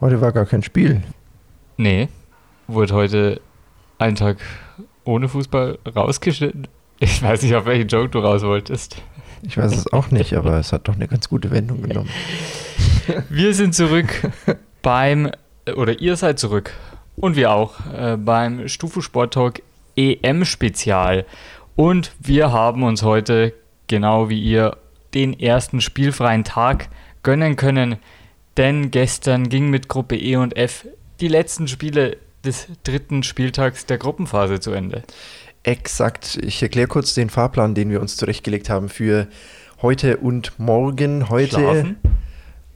Heute 0.00 0.20
war 0.22 0.32
gar 0.32 0.46
kein 0.46 0.62
Spiel. 0.62 1.02
Nee, 1.76 2.08
wurde 2.66 2.94
heute 2.94 3.40
ein 3.98 4.14
Tag 4.14 4.38
ohne 5.04 5.28
Fußball 5.28 5.78
rausgeschnitten. 5.94 6.68
Ich 7.00 7.22
weiß 7.22 7.42
nicht, 7.42 7.54
auf 7.54 7.66
welchen 7.66 7.88
Joke 7.88 8.08
du 8.08 8.20
raus 8.20 8.42
wolltest. 8.42 9.02
Ich 9.42 9.58
weiß 9.58 9.74
es 9.74 9.92
auch 9.92 10.10
nicht, 10.10 10.34
aber 10.34 10.58
es 10.58 10.72
hat 10.72 10.88
doch 10.88 10.94
eine 10.94 11.06
ganz 11.06 11.28
gute 11.28 11.50
Wendung 11.50 11.82
genommen. 11.82 12.08
Wir 13.28 13.52
sind 13.52 13.74
zurück 13.74 14.30
beim, 14.82 15.30
oder 15.76 16.00
ihr 16.00 16.16
seid 16.16 16.38
zurück 16.38 16.72
und 17.16 17.36
wir 17.36 17.52
auch, 17.52 17.74
äh, 17.94 18.16
beim 18.16 18.68
Stufu 18.68 19.02
Sport 19.02 19.34
Talk 19.34 19.60
EM-Spezial. 19.96 21.26
Und 21.76 22.12
wir 22.18 22.52
haben 22.52 22.82
uns 22.82 23.02
heute, 23.02 23.52
genau 23.86 24.28
wie 24.28 24.40
ihr, 24.40 24.76
den 25.12 25.38
ersten 25.38 25.80
spielfreien 25.80 26.44
Tag 26.44 26.88
gönnen 27.22 27.56
können. 27.56 27.96
Denn 28.56 28.90
gestern 28.90 29.48
ging 29.48 29.70
mit 29.70 29.88
Gruppe 29.88 30.16
E 30.16 30.36
und 30.36 30.56
F 30.56 30.86
die 31.20 31.28
letzten 31.28 31.68
Spiele 31.68 32.16
des 32.44 32.66
dritten 32.84 33.22
Spieltags 33.22 33.86
der 33.86 33.98
Gruppenphase 33.98 34.60
zu 34.60 34.72
Ende. 34.72 35.02
Exakt. 35.62 36.38
Ich 36.42 36.62
erkläre 36.62 36.88
kurz 36.88 37.14
den 37.14 37.28
Fahrplan, 37.28 37.74
den 37.74 37.90
wir 37.90 38.00
uns 38.00 38.16
zurechtgelegt 38.16 38.70
haben 38.70 38.88
für 38.88 39.28
heute 39.82 40.16
und 40.16 40.58
morgen. 40.58 41.28
Heute. 41.28 41.56
Schlafen? 41.56 41.96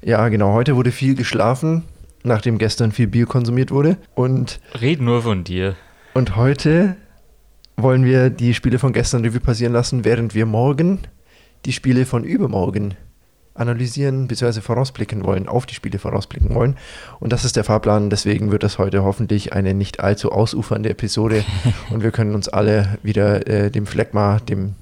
Ja, 0.02 0.28
genau. 0.28 0.52
Heute 0.52 0.76
wurde 0.76 0.92
viel 0.92 1.14
geschlafen, 1.14 1.84
nachdem 2.22 2.58
gestern 2.58 2.92
viel 2.92 3.06
Bier 3.06 3.26
konsumiert 3.26 3.70
wurde. 3.70 3.96
Und, 4.14 4.60
Red 4.80 5.00
nur 5.00 5.22
von 5.22 5.44
dir. 5.44 5.76
und 6.12 6.36
heute 6.36 6.96
wollen 7.76 8.04
wir 8.04 8.30
die 8.30 8.54
Spiele 8.54 8.78
von 8.78 8.92
gestern 8.92 9.24
Revue 9.24 9.40
passieren 9.40 9.72
lassen, 9.72 10.04
während 10.04 10.34
wir 10.34 10.46
morgen 10.46 11.00
die 11.64 11.72
Spiele 11.72 12.04
von 12.04 12.22
übermorgen 12.22 12.94
analysieren 13.54 14.26
bzw. 14.26 14.60
vorausblicken 14.60 15.24
wollen, 15.24 15.48
auf 15.48 15.66
die 15.66 15.74
Spiele 15.74 15.98
vorausblicken 15.98 16.54
wollen. 16.54 16.76
Und 17.20 17.32
das 17.32 17.44
ist 17.44 17.56
der 17.56 17.64
Fahrplan, 17.64 18.10
deswegen 18.10 18.50
wird 18.50 18.62
das 18.62 18.78
heute 18.78 19.04
hoffentlich 19.04 19.52
eine 19.52 19.74
nicht 19.74 20.00
allzu 20.00 20.32
ausufernde 20.32 20.90
Episode 20.90 21.44
und 21.90 22.02
wir 22.02 22.10
können 22.10 22.34
uns 22.34 22.48
alle 22.48 22.98
wieder 23.02 23.46
äh, 23.46 23.70
dem 23.70 23.86
Phlegma, 23.86 24.40
dem 24.40 24.74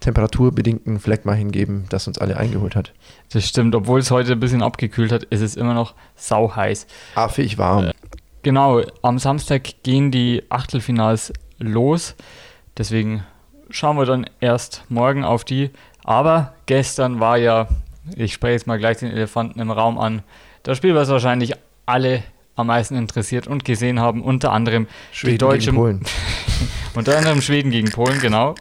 temperaturbedingten 0.00 0.98
Phlegma 0.98 1.34
hingeben, 1.34 1.84
das 1.90 2.06
uns 2.06 2.18
alle 2.18 2.36
eingeholt 2.36 2.74
hat. 2.74 2.92
Das 3.32 3.46
stimmt, 3.46 3.74
obwohl 3.74 4.00
es 4.00 4.10
heute 4.10 4.32
ein 4.32 4.40
bisschen 4.40 4.62
abgekühlt 4.62 5.12
hat, 5.12 5.24
ist 5.24 5.42
es 5.42 5.56
immer 5.56 5.74
noch 5.74 5.94
sauheiß. 6.16 6.86
Affig 7.14 7.58
warm. 7.58 7.90
Genau, 8.42 8.80
am 9.02 9.18
Samstag 9.18 9.82
gehen 9.82 10.10
die 10.10 10.42
Achtelfinals 10.48 11.32
los. 11.58 12.14
Deswegen 12.78 13.24
schauen 13.68 13.98
wir 13.98 14.06
dann 14.06 14.24
erst 14.40 14.84
morgen 14.88 15.24
auf 15.24 15.44
die. 15.44 15.70
Aber 16.04 16.54
gestern 16.64 17.20
war 17.20 17.36
ja, 17.36 17.68
ich 18.16 18.32
spreche 18.32 18.52
jetzt 18.52 18.66
mal 18.66 18.78
gleich 18.78 18.98
den 18.98 19.10
Elefanten 19.10 19.60
im 19.60 19.70
Raum 19.70 19.98
an, 19.98 20.22
das 20.62 20.76
Spiel, 20.76 20.94
was 20.94 21.08
wahrscheinlich 21.08 21.54
alle 21.86 22.22
am 22.56 22.66
meisten 22.66 22.96
interessiert 22.96 23.46
und 23.46 23.64
gesehen 23.64 24.00
haben, 24.00 24.22
unter 24.22 24.52
anderem 24.52 24.86
Schweden 25.12 25.34
die 25.34 25.38
deutsche, 25.38 25.66
gegen 25.66 25.76
Polen. 25.76 26.00
unter 26.94 27.16
anderem 27.16 27.40
Schweden 27.40 27.70
gegen 27.70 27.90
Polen, 27.90 28.20
genau. 28.20 28.54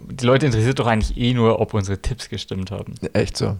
Die 0.00 0.26
Leute 0.26 0.46
interessiert 0.46 0.78
doch 0.78 0.86
eigentlich 0.86 1.16
eh 1.16 1.32
nur, 1.34 1.60
ob 1.60 1.74
unsere 1.74 2.00
Tipps 2.00 2.28
gestimmt 2.28 2.70
haben. 2.70 2.94
Echt 3.12 3.36
so. 3.36 3.56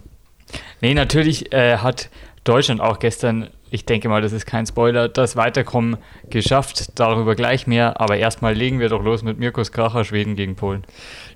Nee, 0.81 0.93
natürlich 0.93 1.53
äh, 1.53 1.77
hat 1.77 2.09
Deutschland 2.43 2.81
auch 2.81 2.99
gestern, 2.99 3.49
ich 3.73 3.85
denke 3.85 4.09
mal, 4.09 4.21
das 4.21 4.33
ist 4.33 4.45
kein 4.45 4.65
Spoiler, 4.65 5.07
das 5.07 5.37
Weiterkommen 5.37 5.95
geschafft. 6.29 6.99
Darüber 6.99 7.35
gleich 7.35 7.67
mehr. 7.67 8.01
Aber 8.01 8.17
erstmal 8.17 8.53
legen 8.53 8.79
wir 8.79 8.89
doch 8.89 9.01
los 9.01 9.23
mit 9.23 9.39
Mirkus 9.39 9.71
Kracher, 9.71 10.03
Schweden 10.03 10.35
gegen 10.35 10.55
Polen. 10.55 10.83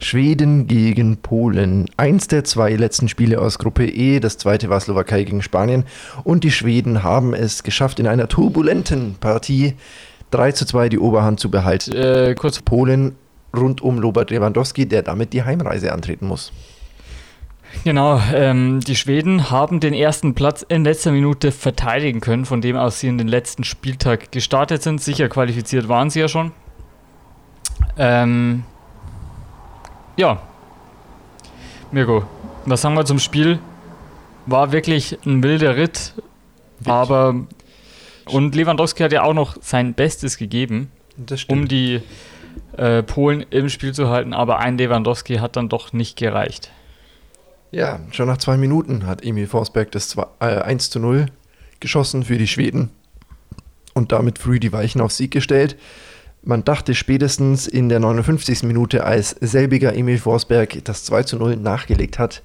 Schweden 0.02 0.68
gegen 0.68 1.16
Polen. 1.18 1.86
Eins 1.96 2.28
der 2.28 2.44
zwei 2.44 2.76
letzten 2.76 3.08
Spiele 3.08 3.40
aus 3.40 3.58
Gruppe 3.58 3.86
E, 3.88 4.20
das 4.20 4.38
zweite 4.38 4.70
war 4.70 4.82
Slowakei 4.82 5.24
gegen 5.24 5.42
Spanien. 5.42 5.86
Und 6.26 6.44
die 6.44 6.52
Schweden 6.52 7.04
haben 7.04 7.34
es 7.34 7.64
geschafft, 7.64 8.02
in 8.02 8.08
einer 8.08 8.28
turbulenten 8.28 9.16
Partie 9.16 9.76
3 10.32 10.52
zu 10.52 10.66
2 10.66 10.90
die 10.90 11.00
Oberhand 11.00 11.40
zu 11.40 11.50
behalten. 11.50 11.94
Äh, 11.96 12.36
kurz, 12.38 12.60
Polen 12.62 13.16
rund 13.56 13.80
um 13.80 14.00
Robert 14.00 14.30
Lewandowski, 14.30 14.86
der 14.86 15.04
damit 15.04 15.32
die 15.32 15.44
Heimreise 15.44 15.94
antreten 15.94 16.28
muss. 16.28 16.52
Genau, 17.84 18.22
ähm, 18.34 18.80
die 18.80 18.96
Schweden 18.96 19.50
haben 19.52 19.80
den 19.80 19.94
ersten 19.94 20.36
Platz 20.36 20.64
in 20.68 20.84
letzter 20.84 21.12
Minute 21.12 21.52
verteidigen 21.52 22.22
können, 22.22 22.46
von 22.46 22.62
dem 22.62 22.76
aus 22.76 23.00
sie 23.00 23.08
in 23.08 23.18
den 23.18 23.28
letzten 23.28 23.64
Spieltag 23.64 24.32
gestartet 24.32 24.84
sind. 24.84 25.02
Sicher 25.02 25.30
qualifiziert 25.30 25.88
waren 25.88 26.10
sie 26.10 26.20
ja 26.20 26.28
schon. 26.28 26.52
Ähm, 27.98 28.64
ja. 30.18 30.42
Mirko, 31.92 32.26
was 32.66 32.82
sagen 32.82 32.96
wir 32.96 33.06
zum 33.06 33.20
Spiel? 33.20 33.60
War 34.46 34.72
wirklich 34.72 35.18
ein 35.26 35.44
wilder 35.44 35.76
Ritt, 35.76 36.14
aber 36.86 37.36
und 38.26 38.56
Lewandowski 38.56 39.04
hat 39.04 39.12
ja 39.12 39.24
auch 39.24 39.34
noch 39.34 39.58
sein 39.62 39.94
Bestes 39.94 40.38
gegeben, 40.38 40.92
um 41.48 41.68
die 41.68 42.02
äh, 42.78 43.04
Polen 43.04 43.46
im 43.50 43.70
Spiel 43.70 43.94
zu 43.94 44.10
halten, 44.10 44.34
aber 44.34 44.60
ein 44.60 44.78
Lewandowski 44.78 45.38
hat 45.38 45.56
dann 45.56 45.70
doch 45.70 45.94
nicht 45.94 46.18
gereicht. 46.18 46.72
Ja, 47.76 48.00
schon 48.12 48.30
nach 48.30 48.38
zwei 48.38 48.56
Minuten 48.56 49.06
hat 49.06 49.26
Emil 49.26 49.48
Forsberg 49.48 49.92
das 49.92 50.08
zwei, 50.08 50.26
äh, 50.40 50.62
1 50.62 50.92
zu 50.92 50.98
0 50.98 51.26
geschossen 51.82 52.24
für 52.24 52.38
die 52.38 52.48
Schweden 52.48 52.90
und 53.94 54.14
damit 54.14 54.40
früh 54.40 54.62
die 54.62 54.72
Weichen 54.72 55.02
auf 55.02 55.12
Sieg 55.12 55.32
gestellt. 55.32 55.76
Man 56.42 56.64
dachte 56.64 56.96
spätestens 56.96 57.68
in 57.68 57.90
der 57.90 58.00
59. 58.00 58.64
Minute, 58.64 59.04
als 59.04 59.32
selbiger 59.32 59.94
Emil 59.94 60.20
Forsberg 60.20 60.86
das 60.86 61.04
2 61.04 61.24
zu 61.24 61.36
0 61.36 61.58
nachgelegt 61.58 62.18
hat, 62.18 62.44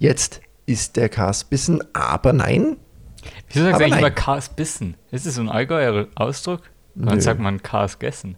jetzt 0.00 0.40
ist 0.66 0.96
der 0.96 1.10
Kars 1.10 1.44
bissen, 1.44 1.80
aber 1.92 2.32
nein. 2.32 2.76
Wieso 3.52 3.66
sagst 3.66 3.78
du 3.78 3.84
eigentlich 3.84 3.90
nein. 3.90 3.98
immer 4.00 4.10
Kars 4.10 4.48
bissen? 4.48 4.96
Ist 5.12 5.26
es 5.26 5.36
so 5.36 5.42
ein 5.42 5.48
Allgäuer 5.48 6.08
Ausdruck? 6.16 6.62
Dann 6.96 7.20
sagt 7.20 7.38
man 7.38 7.62
Kars 7.62 8.00
gessen. 8.00 8.34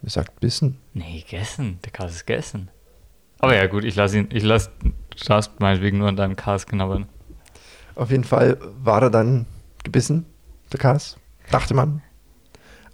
Er 0.00 0.10
sagt 0.10 0.38
bissen. 0.38 0.78
Nee, 0.92 1.24
gessen. 1.28 1.80
Der 1.84 1.90
Kars 1.90 2.12
ist 2.12 2.26
gessen. 2.28 2.70
Aber 3.44 3.56
ja, 3.56 3.66
gut, 3.66 3.84
ich 3.84 3.94
lasse 3.94 4.18
ihn, 4.18 4.28
ich 4.32 4.42
lasse, 4.42 4.70
darfst 5.16 5.60
meinetwegen 5.60 5.98
nur 5.98 6.08
an 6.08 6.16
deinem 6.16 6.36
Kars 6.36 6.66
knabbern. 6.66 7.06
Auf 7.94 8.10
jeden 8.10 8.24
Fall 8.24 8.58
war 8.82 9.02
er 9.02 9.10
dann 9.10 9.46
gebissen, 9.84 10.26
der 10.72 10.80
Kars. 10.80 11.16
Dachte 11.50 11.74
man. 11.74 12.02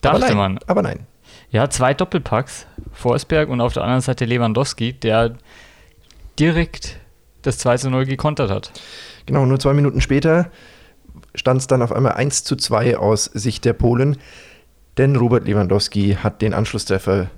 aber 0.03 0.19
Dachte 0.19 0.21
nein, 0.21 0.37
man. 0.37 0.59
Aber 0.67 0.83
nein. 0.83 1.07
Ja, 1.51 1.71
zwei 1.71 1.95
Doppelpacks. 1.95 2.67
Forsberg 2.93 3.49
und 3.49 3.61
auf 3.61 3.73
der 3.73 3.83
anderen 3.83 4.03
Seite 4.03 4.25
Lewandowski, 4.25 4.93
der 4.93 5.37
direkt 6.39 6.99
das 7.43 7.59
2 7.59 7.77
zu 7.79 7.91
0 7.91 8.07
gekontert 8.07 8.51
hat. 8.51 8.73
Genau, 9.27 9.47
nur 9.47 9.59
zwei 9.59 9.73
Minuten 9.73 10.01
später 10.01 10.51
stand 11.35 11.61
es 11.61 11.67
dann 11.67 11.83
auf 11.83 11.93
einmal 11.93 12.13
1 12.13 12.45
zu 12.45 12.57
2 12.57 12.99
aus 12.99 13.25
Sicht 13.25 13.65
der 13.65 13.73
Polen, 13.73 14.17
denn 14.99 15.17
Robert 15.17 15.47
Lewandowski 15.47 16.19
hat 16.23 16.43
den 16.43 16.55
Anschlusstreffer 16.55 17.31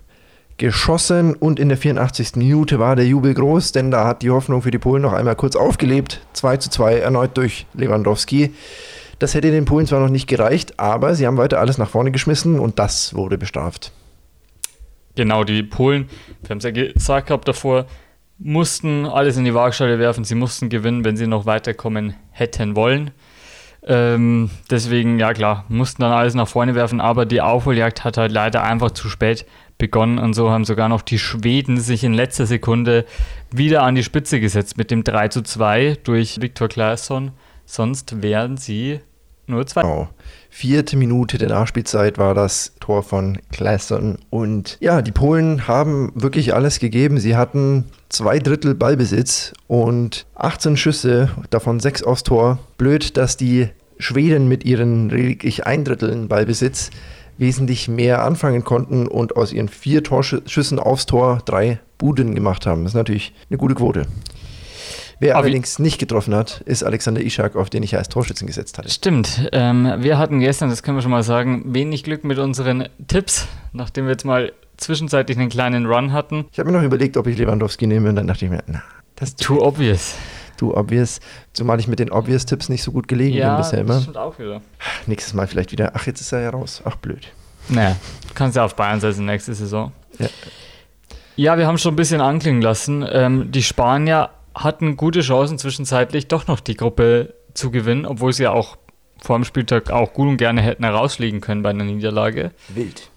geschossen 0.58 1.34
und 1.34 1.58
in 1.58 1.68
der 1.68 1.78
84. 1.78 2.36
Minute 2.36 2.78
war 2.78 2.96
der 2.96 3.06
Jubel 3.06 3.34
groß, 3.34 3.72
denn 3.72 3.90
da 3.90 4.06
hat 4.06 4.22
die 4.22 4.30
Hoffnung 4.30 4.62
für 4.62 4.70
die 4.70 4.78
Polen 4.78 5.02
noch 5.02 5.12
einmal 5.12 5.36
kurz 5.36 5.56
aufgelebt. 5.56 6.20
2 6.34 6.56
zu 6.58 6.70
2 6.70 6.98
erneut 6.98 7.36
durch 7.36 7.66
Lewandowski. 7.74 8.54
Das 9.18 9.34
hätte 9.34 9.50
den 9.50 9.64
Polen 9.64 9.86
zwar 9.86 10.00
noch 10.00 10.08
nicht 10.08 10.26
gereicht, 10.26 10.80
aber 10.80 11.14
sie 11.14 11.26
haben 11.26 11.36
weiter 11.36 11.60
alles 11.60 11.78
nach 11.78 11.90
vorne 11.90 12.10
geschmissen 12.10 12.58
und 12.58 12.78
das 12.78 13.14
wurde 13.14 13.38
bestraft. 13.38 13.92
Genau, 15.14 15.44
die 15.44 15.62
Polen, 15.62 16.08
wir 16.40 16.50
haben 16.50 16.58
es 16.58 16.64
ja 16.64 16.70
gesagt 16.70 17.28
gehabt 17.28 17.46
davor, 17.46 17.86
mussten 18.38 19.06
alles 19.06 19.36
in 19.36 19.44
die 19.44 19.54
Waagschale 19.54 19.98
werfen. 19.98 20.24
Sie 20.24 20.34
mussten 20.34 20.68
gewinnen, 20.68 21.04
wenn 21.04 21.16
sie 21.16 21.26
noch 21.26 21.46
weiterkommen 21.46 22.14
hätten 22.30 22.74
wollen. 22.74 23.12
Ähm, 23.84 24.50
deswegen, 24.70 25.18
ja 25.18 25.32
klar, 25.34 25.64
mussten 25.68 26.02
dann 26.02 26.12
alles 26.12 26.34
nach 26.34 26.48
vorne 26.48 26.74
werfen, 26.74 27.00
aber 27.00 27.26
die 27.26 27.40
Aufholjagd 27.40 28.04
hat 28.04 28.16
halt 28.16 28.32
leider 28.32 28.62
einfach 28.62 28.92
zu 28.92 29.08
spät 29.08 29.44
begonnen 29.82 30.20
und 30.20 30.32
so 30.32 30.48
haben 30.48 30.64
sogar 30.64 30.88
noch 30.88 31.02
die 31.02 31.18
Schweden 31.18 31.80
sich 31.80 32.04
in 32.04 32.14
letzter 32.14 32.46
Sekunde 32.46 33.04
wieder 33.50 33.82
an 33.82 33.96
die 33.96 34.04
Spitze 34.04 34.38
gesetzt 34.38 34.78
mit 34.78 34.92
dem 34.92 35.02
3 35.02 35.26
zu 35.26 35.42
2 35.42 35.98
durch 36.04 36.40
Viktor 36.40 36.68
Claesson. 36.68 37.32
Sonst 37.66 38.22
wären 38.22 38.56
sie 38.56 39.00
nur 39.48 39.66
zwei. 39.66 39.82
Genau. 39.82 40.08
Vierte 40.50 40.96
Minute 40.96 41.36
der 41.36 41.48
Nachspielzeit 41.48 42.16
war 42.16 42.32
das 42.32 42.74
Tor 42.78 43.02
von 43.02 43.38
Klassen. 43.50 44.18
Und 44.30 44.76
ja, 44.78 45.02
die 45.02 45.10
Polen 45.10 45.66
haben 45.66 46.12
wirklich 46.14 46.54
alles 46.54 46.78
gegeben. 46.78 47.18
Sie 47.18 47.34
hatten 47.34 47.86
zwei 48.08 48.38
Drittel 48.38 48.76
Ballbesitz 48.76 49.52
und 49.66 50.26
18 50.36 50.76
Schüsse, 50.76 51.30
davon 51.50 51.80
sechs 51.80 52.04
aufs 52.04 52.22
Tor. 52.22 52.60
Blöd, 52.78 53.16
dass 53.16 53.36
die 53.36 53.68
Schweden 53.98 54.46
mit 54.46 54.64
ihren 54.64 55.08
lediglich 55.08 55.66
ein 55.66 55.84
Dritteln 55.84 56.28
Ballbesitz 56.28 56.90
wesentlich 57.38 57.88
mehr 57.88 58.22
anfangen 58.24 58.64
konnten 58.64 59.06
und 59.06 59.36
aus 59.36 59.52
ihren 59.52 59.68
vier 59.68 60.02
Torschüssen 60.04 60.78
aufs 60.78 61.06
Tor 61.06 61.40
drei 61.44 61.80
Buden 61.98 62.34
gemacht 62.34 62.66
haben. 62.66 62.82
Das 62.84 62.92
ist 62.92 62.96
natürlich 62.96 63.32
eine 63.50 63.58
gute 63.58 63.74
Quote. 63.74 64.06
Wer 65.18 65.36
Aber- 65.36 65.44
allerdings 65.44 65.78
nicht 65.78 65.98
getroffen 65.98 66.34
hat, 66.34 66.62
ist 66.66 66.82
Alexander 66.82 67.20
Ishak, 67.20 67.54
auf 67.54 67.70
den 67.70 67.82
ich 67.84 67.96
als 67.96 68.08
Torschützen 68.08 68.46
gesetzt 68.48 68.76
hatte. 68.78 68.90
Stimmt. 68.90 69.48
Ähm, 69.52 69.88
wir 69.98 70.18
hatten 70.18 70.40
gestern, 70.40 70.68
das 70.68 70.82
können 70.82 70.96
wir 70.96 71.02
schon 71.02 71.12
mal 71.12 71.22
sagen, 71.22 71.62
wenig 71.74 72.02
Glück 72.02 72.24
mit 72.24 72.38
unseren 72.38 72.88
Tipps, 73.06 73.46
nachdem 73.72 74.06
wir 74.06 74.12
jetzt 74.12 74.24
mal 74.24 74.52
zwischenzeitlich 74.78 75.38
einen 75.38 75.48
kleinen 75.48 75.86
Run 75.86 76.12
hatten. 76.12 76.46
Ich 76.50 76.58
habe 76.58 76.70
mir 76.72 76.76
noch 76.76 76.84
überlegt, 76.84 77.16
ob 77.16 77.28
ich 77.28 77.38
Lewandowski 77.38 77.86
nehme 77.86 78.08
und 78.08 78.16
dann 78.16 78.26
dachte 78.26 78.46
ich 78.46 78.50
mir, 78.50 78.64
na, 78.66 78.82
das 79.14 79.28
ist 79.30 79.40
Too 79.42 79.62
obvious. 79.62 80.14
Du 80.62 80.76
obvious, 80.76 81.18
zumal 81.52 81.80
ich 81.80 81.88
mit 81.88 81.98
den 81.98 82.12
obvious 82.12 82.46
Tipps 82.46 82.68
nicht 82.68 82.84
so 82.84 82.92
gut 82.92 83.08
gelegen 83.08 83.36
ja, 83.36 83.56
bin 83.56 83.64
bisher 83.64 83.80
immer. 83.80 83.94
das 83.94 84.02
stimmt 84.04 84.16
auch 84.16 84.38
wieder. 84.38 84.62
Nächstes 85.06 85.34
Mal 85.34 85.48
vielleicht 85.48 85.72
wieder. 85.72 85.90
Ach, 85.94 86.06
jetzt 86.06 86.20
ist 86.20 86.30
er 86.30 86.40
ja 86.40 86.50
raus. 86.50 86.82
Ach, 86.84 86.94
blöd. 86.94 87.32
Naja, 87.68 87.96
kannst 88.34 88.54
ja 88.54 88.64
auf 88.64 88.76
Bayern 88.76 89.00
setzen 89.00 89.24
nächste 89.24 89.54
Saison. 89.54 89.90
Ja. 90.20 90.28
Ja, 91.34 91.58
wir 91.58 91.66
haben 91.66 91.78
schon 91.78 91.94
ein 91.94 91.96
bisschen 91.96 92.20
anklingen 92.20 92.62
lassen. 92.62 93.04
Ähm, 93.10 93.50
die 93.50 93.64
Spanier 93.64 94.30
hatten 94.54 94.96
gute 94.96 95.22
Chancen 95.22 95.58
zwischenzeitlich 95.58 96.28
doch 96.28 96.46
noch 96.46 96.60
die 96.60 96.76
Gruppe 96.76 97.34
zu 97.54 97.72
gewinnen, 97.72 98.06
obwohl 98.06 98.32
sie 98.32 98.44
ja 98.44 98.52
auch 98.52 98.76
vor 99.20 99.36
dem 99.36 99.44
Spieltag 99.44 99.90
auch 99.90 100.12
gut 100.12 100.28
und 100.28 100.36
gerne 100.36 100.62
hätten 100.62 100.84
herausfliegen 100.84 101.40
können 101.40 101.62
bei 101.62 101.70
einer 101.70 101.82
Niederlage. 101.82 102.52
Wild. 102.68 103.10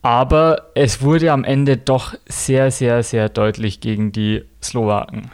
Aber 0.00 0.70
es 0.74 1.02
wurde 1.02 1.32
am 1.32 1.44
Ende 1.44 1.76
doch 1.76 2.14
sehr, 2.26 2.70
sehr, 2.70 3.02
sehr 3.02 3.28
deutlich 3.28 3.80
gegen 3.80 4.10
die 4.10 4.42
Slowaken. 4.62 5.30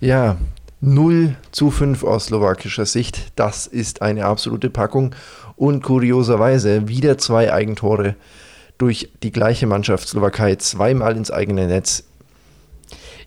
Ja, 0.00 0.36
0 0.80 1.34
zu 1.52 1.70
5 1.70 2.04
aus 2.04 2.26
slowakischer 2.26 2.86
Sicht. 2.86 3.32
Das 3.36 3.66
ist 3.66 4.02
eine 4.02 4.24
absolute 4.26 4.70
Packung. 4.70 5.14
Und 5.56 5.82
kurioserweise 5.82 6.86
wieder 6.88 7.16
zwei 7.16 7.52
Eigentore 7.52 8.14
durch 8.78 9.08
die 9.22 9.32
gleiche 9.32 9.66
Mannschaft 9.66 10.06
Slowakei 10.06 10.56
zweimal 10.56 11.16
ins 11.16 11.30
eigene 11.30 11.66
Netz. 11.66 12.04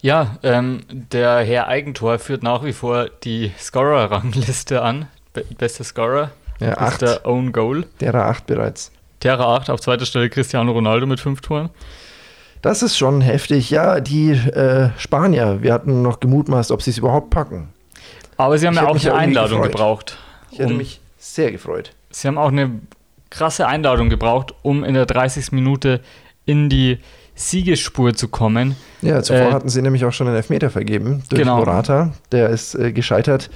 Ja, 0.02 0.38
ähm, 0.44 0.82
der 0.90 1.40
Herr 1.40 1.68
Eigentor 1.68 2.20
führt 2.20 2.44
nach 2.44 2.64
wie 2.64 2.72
vor 2.72 3.10
die 3.24 3.52
Scorer-Rangliste 3.60 4.82
an. 4.82 5.08
Be 5.34 5.44
bester 5.58 5.84
Scorer 5.84 6.32
Ja, 6.60 6.74
ist 6.74 6.78
acht. 6.78 7.02
der 7.02 7.26
Own 7.26 7.52
Goal. 7.52 7.86
Derer 8.00 8.26
8 8.26 8.46
bereits. 8.46 8.92
Terra 9.20 9.58
8, 9.58 9.70
auf 9.72 9.82
zweiter 9.82 10.06
Stelle 10.06 10.30
Cristiano 10.30 10.72
Ronaldo 10.72 11.06
mit 11.06 11.20
fünf 11.20 11.42
Toren. 11.42 11.70
Das 12.62 12.84
ist 12.84 12.98
schon 12.98 13.22
heftig. 13.22 13.70
Ja, 13.70 14.00
die 14.00 14.32
äh, 14.32 14.90
Spanier, 14.98 15.60
wir 15.62 15.74
hatten 15.74 16.02
noch 16.02 16.20
gemutmaßt, 16.20 16.72
ob 16.72 16.82
sie 16.82 16.92
es 16.92 16.98
überhaupt 16.98 17.30
packen. 17.30 17.70
Aber 18.38 18.58
sie 18.58 18.68
haben 18.68 18.74
Ich 18.76 18.82
ja 18.82 18.88
auch 18.88 18.96
eine 18.96 19.14
Einladung 19.14 19.60
gefreut. 19.62 19.72
gebraucht. 19.72 20.18
Ich 20.52 20.60
hätte 20.60 20.72
um- 20.72 20.78
mich 20.78 21.00
sehr 21.18 21.52
gefreut. 21.52 21.94
Sie 22.10 22.28
haben 22.28 22.38
auch 22.38 22.50
eine 22.52 22.72
krasse 23.30 23.68
Einladung 23.68 24.10
gebraucht, 24.10 24.54
um 24.62 24.84
in 24.84 24.94
der 24.96 25.06
30. 25.06 25.52
Minute 25.52 26.02
in 26.46 26.70
die 26.70 26.98
Siegesspur 27.36 28.14
zu 28.16 28.28
kommen. 28.28 28.76
Ja, 29.02 29.22
zuvor 29.22 29.50
Äh, 29.50 29.52
hatten 29.52 29.70
sie 29.70 29.82
nämlich 29.82 30.04
auch 30.06 30.12
schon 30.12 30.28
einen 30.28 30.36
Elfmeter 30.36 30.70
vergeben 30.70 31.24
durch 31.30 31.42
Genau. 31.42 31.58
Morata. 31.58 32.12
Der 32.32 32.50
ist 32.50 32.76
äh, 32.76 32.92
gescheitert. 32.92 33.50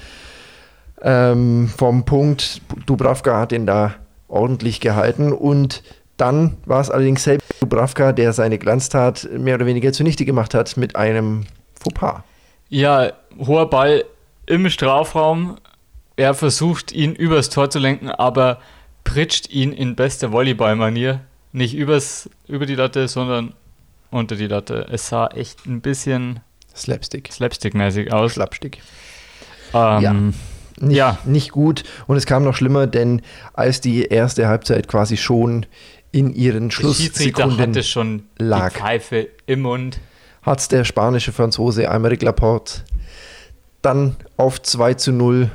Ähm, 1.02 1.70
vom 1.76 2.06
Punkt, 2.06 2.62
Dubravka 2.86 3.40
hat 3.40 3.52
ihn 3.52 3.66
da 3.66 3.96
ordentlich 4.30 4.80
gehalten 4.80 5.34
und 5.34 5.84
dann 6.18 6.58
war 6.66 6.82
es 6.82 6.90
allerdings 6.90 7.24
selbst 7.24 7.48
Dubravka, 7.62 8.12
der 8.12 8.34
seine 8.34 8.58
Glanztat 8.60 9.28
mehr 9.38 9.56
oder 9.56 9.66
weniger 9.66 9.92
zunichte 9.94 10.26
gemacht 10.26 10.54
hat 10.54 10.78
mit 10.78 10.96
einem 10.96 11.46
Fauxpas. 11.80 12.22
Ja, 12.70 13.12
hoher 13.40 13.70
Ball 13.70 14.06
im 14.46 14.70
Strafraum. 14.70 15.58
Er 16.16 16.34
versucht, 16.34 16.92
ihn 16.92 17.14
übers 17.16 17.50
Tor 17.50 17.70
zu 17.70 17.80
lenken, 17.80 18.10
aber 18.10 18.60
pritscht 19.04 19.50
ihn 19.50 19.72
in 19.74 19.96
bester 19.96 20.32
Volleyball-Manier. 20.32 21.22
Nicht 21.52 21.76
übers, 21.76 22.30
über 22.48 22.66
die 22.66 22.76
Latte, 22.76 23.08
sondern 23.08 23.54
unter 24.12 24.36
die 24.36 24.48
Latte. 24.48 24.88
Es 24.92 25.08
sah 25.10 25.28
echt 25.28 25.66
ein 25.66 25.82
bisschen 25.82 26.40
Slapstick. 26.76 27.30
slapstick-mäßig 27.32 28.12
aus. 28.12 28.34
Schlappstick. 28.34 28.82
Ähm, 29.74 30.34
Nicht, 30.80 30.96
Ja. 30.98 31.18
nicht 31.26 31.52
gut. 31.52 31.84
Und 32.08 32.18
es 32.18 32.26
kam 32.26 32.44
noch 32.44 32.56
schlimmer, 32.56 32.88
denn 32.88 33.22
als 33.54 33.82
die 33.82 34.06
erste 34.06 34.48
Halbzeit 34.48 34.88
quasi 34.88 35.18
schon 35.18 35.66
in 36.14 36.34
ihren 36.34 36.72
Schlusssekunden 36.72 37.60
hatte 37.60 37.84
schon 37.84 38.24
lag. 38.38 38.72
die 38.72 38.80
Pfeife 38.80 39.28
im 39.48 39.64
Mund. 39.64 40.00
hat 40.44 40.72
der 40.72 40.86
spanische 40.86 41.34
Franzose 41.34 41.90
Aymeric 41.90 42.22
Laporte 42.22 42.84
dann 43.82 44.16
auf 44.38 44.62
2 44.62 44.94
zu 44.94 45.12
0 45.12 45.52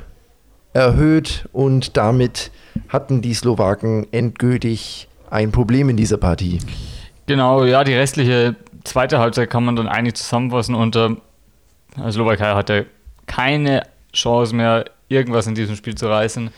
erhöht 0.73 1.49
und 1.51 1.97
damit 1.97 2.51
hatten 2.89 3.21
die 3.21 3.33
Slowaken 3.33 4.05
endgültig 4.11 5.07
ein 5.31 5.51
Problem 5.51 5.89
in 5.89 5.97
dieser 5.97 6.17
Partie. 6.17 6.59
Genau, 7.25 7.65
ja, 7.65 7.83
die 7.83 7.93
restliche 7.93 8.55
zweite 8.83 9.19
Halbzeit 9.19 9.49
kann 9.49 9.63
man 9.63 9.75
dann 9.75 9.87
eigentlich 9.87 10.15
zusammenfassen 10.15 10.75
unter 10.75 11.15
äh, 11.97 12.11
Slowakei 12.11 12.53
hatte 12.53 12.85
keine 13.27 13.83
Chance 14.13 14.55
mehr, 14.55 14.85
irgendwas 15.07 15.47
in 15.47 15.55
diesem 15.55 15.75
Spiel 15.75 15.95
zu 15.95 16.07
reißen. 16.07 16.49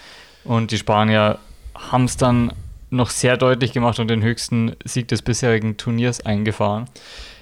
Und 0.43 0.71
die 0.71 0.77
Spanier 0.77 1.37
haben 1.75 2.05
es 2.05 2.17
dann 2.17 2.53
noch 2.91 3.09
sehr 3.09 3.37
deutlich 3.37 3.73
gemacht 3.73 3.99
und 3.99 4.09
den 4.09 4.21
höchsten 4.21 4.75
Sieg 4.85 5.07
des 5.07 5.21
bisherigen 5.21 5.77
Turniers 5.77 6.25
eingefahren. 6.25 6.85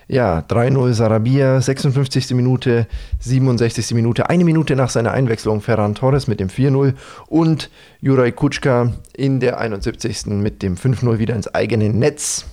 Ja, 0.08 0.40
3-0 0.40 0.94
Sarabia, 0.94 1.62
56. 1.62 2.32
Minute, 2.32 2.88
67. 3.20 3.92
Minute, 3.94 4.28
eine 4.28 4.44
Minute 4.44 4.76
nach 4.76 4.90
seiner 4.90 5.12
Einwechslung 5.12 5.62
Ferran 5.62 5.94
Torres 5.94 6.28
mit 6.28 6.40
dem 6.40 6.50
4-0 6.50 6.96
und 7.28 7.70
Juraj 8.02 8.32
Kutschka 8.32 8.94
in 9.16 9.40
der 9.40 9.60
71. 9.60 10.26
mit 10.28 10.64
dem 10.64 10.78
5-0 10.78 11.20
wieder 11.20 11.36
ins 11.36 11.54
eigene 11.54 11.90
Netz. 11.90 12.48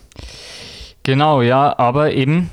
Genau, 1.03 1.41
ja, 1.41 1.79
aber 1.79 2.13
eben 2.13 2.51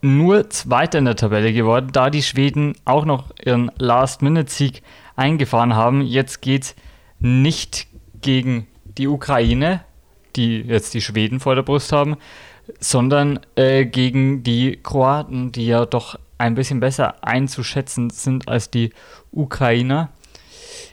nur 0.00 0.48
Zweiter 0.48 1.00
in 1.00 1.04
der 1.04 1.16
Tabelle 1.16 1.52
geworden, 1.52 1.88
da 1.92 2.08
die 2.08 2.22
Schweden 2.22 2.76
auch 2.86 3.04
noch 3.04 3.32
ihren 3.44 3.70
Last-Minute-Sieg 3.76 4.82
eingefahren 5.16 5.74
haben. 5.74 6.00
Jetzt 6.00 6.40
geht 6.40 6.74
nicht 7.18 7.88
gegen 8.22 8.66
die 8.84 9.08
Ukraine, 9.08 9.82
die 10.36 10.60
jetzt 10.60 10.94
die 10.94 11.00
Schweden 11.00 11.40
vor 11.40 11.54
der 11.54 11.62
Brust 11.62 11.92
haben, 11.92 12.16
sondern 12.80 13.40
äh, 13.54 13.84
gegen 13.86 14.42
die 14.42 14.78
Kroaten, 14.82 15.52
die 15.52 15.66
ja 15.66 15.86
doch 15.86 16.18
ein 16.38 16.54
bisschen 16.54 16.80
besser 16.80 17.24
einzuschätzen 17.24 18.10
sind 18.10 18.48
als 18.48 18.70
die 18.70 18.90
Ukrainer. 19.32 20.10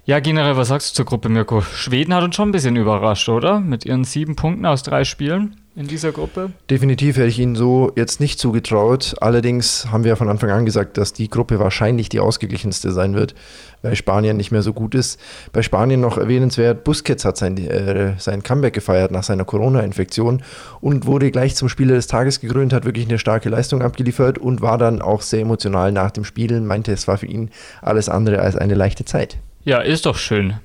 Ja, 0.05 0.19
generell, 0.19 0.57
was 0.57 0.69
sagst 0.69 0.91
du 0.91 0.95
zur 0.95 1.05
Gruppe, 1.05 1.29
Mirko? 1.29 1.61
Schweden 1.61 2.13
hat 2.13 2.23
uns 2.23 2.35
schon 2.35 2.49
ein 2.49 2.53
bisschen 2.53 2.75
überrascht, 2.75 3.29
oder? 3.29 3.59
Mit 3.59 3.85
ihren 3.85 4.03
sieben 4.03 4.35
Punkten 4.35 4.65
aus 4.65 4.83
drei 4.83 5.03
Spielen 5.03 5.62
in 5.75 5.87
dieser 5.87 6.11
Gruppe. 6.11 6.51
Definitiv 6.69 7.17
hätte 7.17 7.27
ich 7.27 7.39
Ihnen 7.39 7.55
so 7.55 7.91
jetzt 7.95 8.19
nicht 8.19 8.39
zugetraut. 8.39 9.15
Allerdings 9.21 9.87
haben 9.91 10.03
wir 10.03 10.09
ja 10.09 10.15
von 10.15 10.29
Anfang 10.29 10.51
an 10.51 10.65
gesagt, 10.65 10.97
dass 10.97 11.13
die 11.13 11.29
Gruppe 11.29 11.59
wahrscheinlich 11.59 12.09
die 12.09 12.19
ausgeglichenste 12.19 12.91
sein 12.91 13.15
wird, 13.15 13.33
weil 13.81 13.95
Spanien 13.95 14.37
nicht 14.37 14.51
mehr 14.51 14.61
so 14.61 14.73
gut 14.73 14.93
ist. 14.93 15.19
Bei 15.51 15.63
Spanien 15.63 15.99
noch 15.99 16.17
erwähnenswert, 16.17 16.83
Busquets 16.83 17.25
hat 17.25 17.37
sein, 17.37 17.57
äh, 17.57 18.13
sein 18.19 18.43
Comeback 18.43 18.73
gefeiert 18.73 19.11
nach 19.11 19.23
seiner 19.23 19.45
Corona-Infektion 19.45 20.43
und 20.79 21.05
wurde 21.07 21.31
gleich 21.31 21.55
zum 21.55 21.69
Spieler 21.69 21.95
des 21.95 22.07
Tages 22.07 22.39
gekrönt, 22.39 22.71
hat 22.71 22.85
wirklich 22.85 23.07
eine 23.07 23.17
starke 23.17 23.49
Leistung 23.49 23.81
abgeliefert 23.81 24.37
und 24.37 24.61
war 24.61 24.77
dann 24.77 25.01
auch 25.01 25.21
sehr 25.21 25.41
emotional 25.41 25.91
nach 25.91 26.11
dem 26.11 26.23
Spiel, 26.23 26.61
meinte, 26.61 26.91
es 26.91 27.07
war 27.07 27.17
für 27.17 27.25
ihn 27.25 27.49
alles 27.81 28.09
andere 28.09 28.39
als 28.39 28.55
eine 28.55 28.75
leichte 28.75 29.05
Zeit. 29.05 29.37
Ja, 29.65 29.79
ist 29.79 30.05
doch 30.05 30.17
schön. 30.17 30.55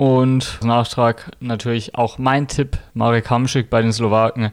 Und 0.00 0.60
Nachtrag 0.64 1.30
natürlich 1.40 1.94
auch 1.94 2.16
mein 2.16 2.48
Tipp, 2.48 2.78
Marek 2.94 3.28
Hamschik 3.28 3.68
bei 3.68 3.82
den 3.82 3.92
Slowaken 3.92 4.50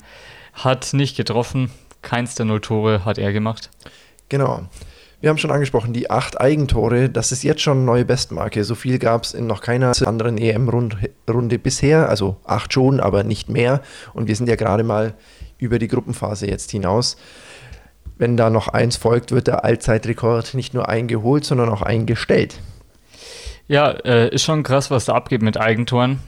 hat 0.52 0.92
nicht 0.92 1.16
getroffen. 1.16 1.72
Keins 2.02 2.36
der 2.36 2.46
null 2.46 2.60
Tore 2.60 3.06
hat 3.06 3.18
er 3.18 3.32
gemacht. 3.32 3.70
Genau. 4.28 4.64
Wir 5.22 5.30
haben 5.30 5.38
schon 5.38 5.52
angesprochen, 5.52 5.94
die 5.94 6.12
acht 6.12 6.42
Eigentore, 6.42 7.10
das 7.10 7.32
ist 7.32 7.44
jetzt 7.44 7.62
schon 7.62 7.78
eine 7.78 7.86
neue 7.86 8.04
Bestmarke. 8.04 8.62
So 8.66 8.76
viel 8.76 9.00
gab 9.00 9.24
es 9.24 9.34
in 9.34 9.48
noch 9.48 9.62
keiner 9.62 9.94
anderen 10.06 10.38
EM-Runde 10.38 11.60
bisher, 11.60 12.10
also 12.10 12.36
acht 12.44 12.74
schon, 12.74 13.00
aber 13.00 13.24
nicht 13.24 13.48
mehr. 13.48 13.82
Und 14.14 14.28
wir 14.28 14.36
sind 14.36 14.50
ja 14.50 14.58
gerade 14.58 14.84
mal 14.84 15.14
über 15.60 15.80
die 15.80 15.88
Gruppenphase 15.88 16.46
jetzt 16.46 16.72
hinaus. 16.72 17.16
Wenn 18.18 18.36
da 18.36 18.50
noch 18.50 18.68
eins 18.68 18.98
folgt, 18.98 19.32
wird 19.32 19.48
der 19.48 19.64
Allzeitrekord 19.64 20.56
nicht 20.56 20.74
nur 20.74 20.90
eingeholt, 20.90 21.46
sondern 21.46 21.70
auch 21.70 21.84
eingestellt. 21.84 22.60
Ja, 23.68 23.92
äh, 23.92 24.34
ist 24.34 24.44
schon 24.44 24.64
krass, 24.64 24.92
was 24.92 25.06
da 25.06 25.14
abgeht 25.14 25.42
mit 25.42 25.58
Eigentoren. 25.58 26.20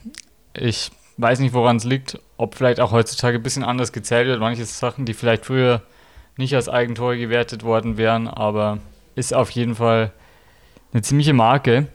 Ich 0.53 0.91
weiß 1.17 1.39
nicht, 1.39 1.53
woran 1.53 1.77
es 1.77 1.84
liegt. 1.84 2.19
Ob 2.38 2.55
vielleicht 2.55 2.79
auch 2.79 2.91
heutzutage 2.91 3.38
ein 3.38 3.43
bisschen 3.43 3.63
anders 3.63 3.91
gezählt 3.91 4.27
wird. 4.27 4.39
Manche 4.39 4.65
Sachen, 4.65 5.05
die 5.05 5.13
vielleicht 5.13 5.46
früher 5.46 5.81
nicht 6.38 6.55
als 6.55 6.69
Eigentore 6.69 7.17
gewertet 7.17 7.63
worden 7.63 7.98
wären, 7.98 8.27
aber 8.27 8.79
ist 9.15 9.34
auf 9.34 9.50
jeden 9.51 9.75
Fall 9.75 10.12
eine 10.93 11.01
ziemliche 11.01 11.34
Marke. 11.34 11.88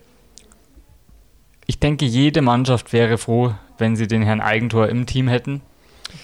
Ich 1.67 1.79
denke, 1.79 2.05
jede 2.05 2.43
Mannschaft 2.43 2.93
wäre 2.93 3.17
froh, 3.17 3.55
wenn 3.79 3.97
sie 3.97 4.07
den 4.07 4.23
Herrn 4.23 4.43
Eigentor 4.43 4.89
im 4.89 5.07
Team 5.07 5.29
hätten. 5.29 5.63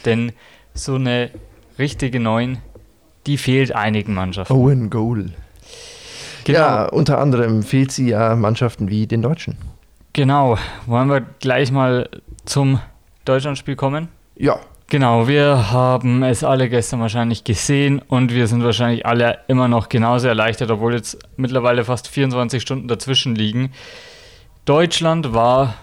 Denn 0.05 0.33
so 0.75 0.95
eine 0.95 1.31
richtige 1.79 2.21
Neun, 2.21 2.59
die 3.27 3.39
fehlt 3.39 3.73
einigen 3.73 4.15
Mannschaften. 4.15 4.53
Owen 4.53 4.91
Goal. 4.91 5.31
Genau. 6.45 6.59
Ja, 6.59 6.85
unter 6.87 7.19
anderem 7.19 7.63
fehlt 7.63 7.93
sie 7.93 8.09
ja 8.09 8.35
Mannschaften 8.37 8.89
wie 8.89 9.07
den 9.07 9.23
Deutschen. 9.23 9.57
Genau. 10.13 10.59
Wollen 10.87 11.09
wir 11.09 11.21
gleich 11.41 11.71
mal 11.71 12.09
zum 12.45 12.81
Deutschlandspiel 13.25 13.77
kommen? 13.77 14.09
Ja, 14.37 14.61
Genau, 14.91 15.29
wir 15.29 15.71
haben 15.71 16.25
es 16.25 16.43
alle 16.43 16.69
gestern 16.69 16.99
wahrscheinlich 16.99 17.45
gesehen 17.45 18.03
und 18.09 18.35
wir 18.35 18.49
sind 18.49 18.65
wahrscheinlich 18.65 19.07
alle 19.07 19.39
immer 19.47 19.69
noch 19.69 19.89
genauso 19.89 20.27
erleichtert, 20.27 20.69
obwohl 20.73 20.95
jetzt 20.95 21.17
mittlerweile 21.37 21.85
fast 21.85 22.09
24 22.09 22.61
Stunden 22.61 22.89
dazwischen 22.89 23.37
liegen. 23.37 23.71
Deutschland 24.65 25.33
war 25.33 25.75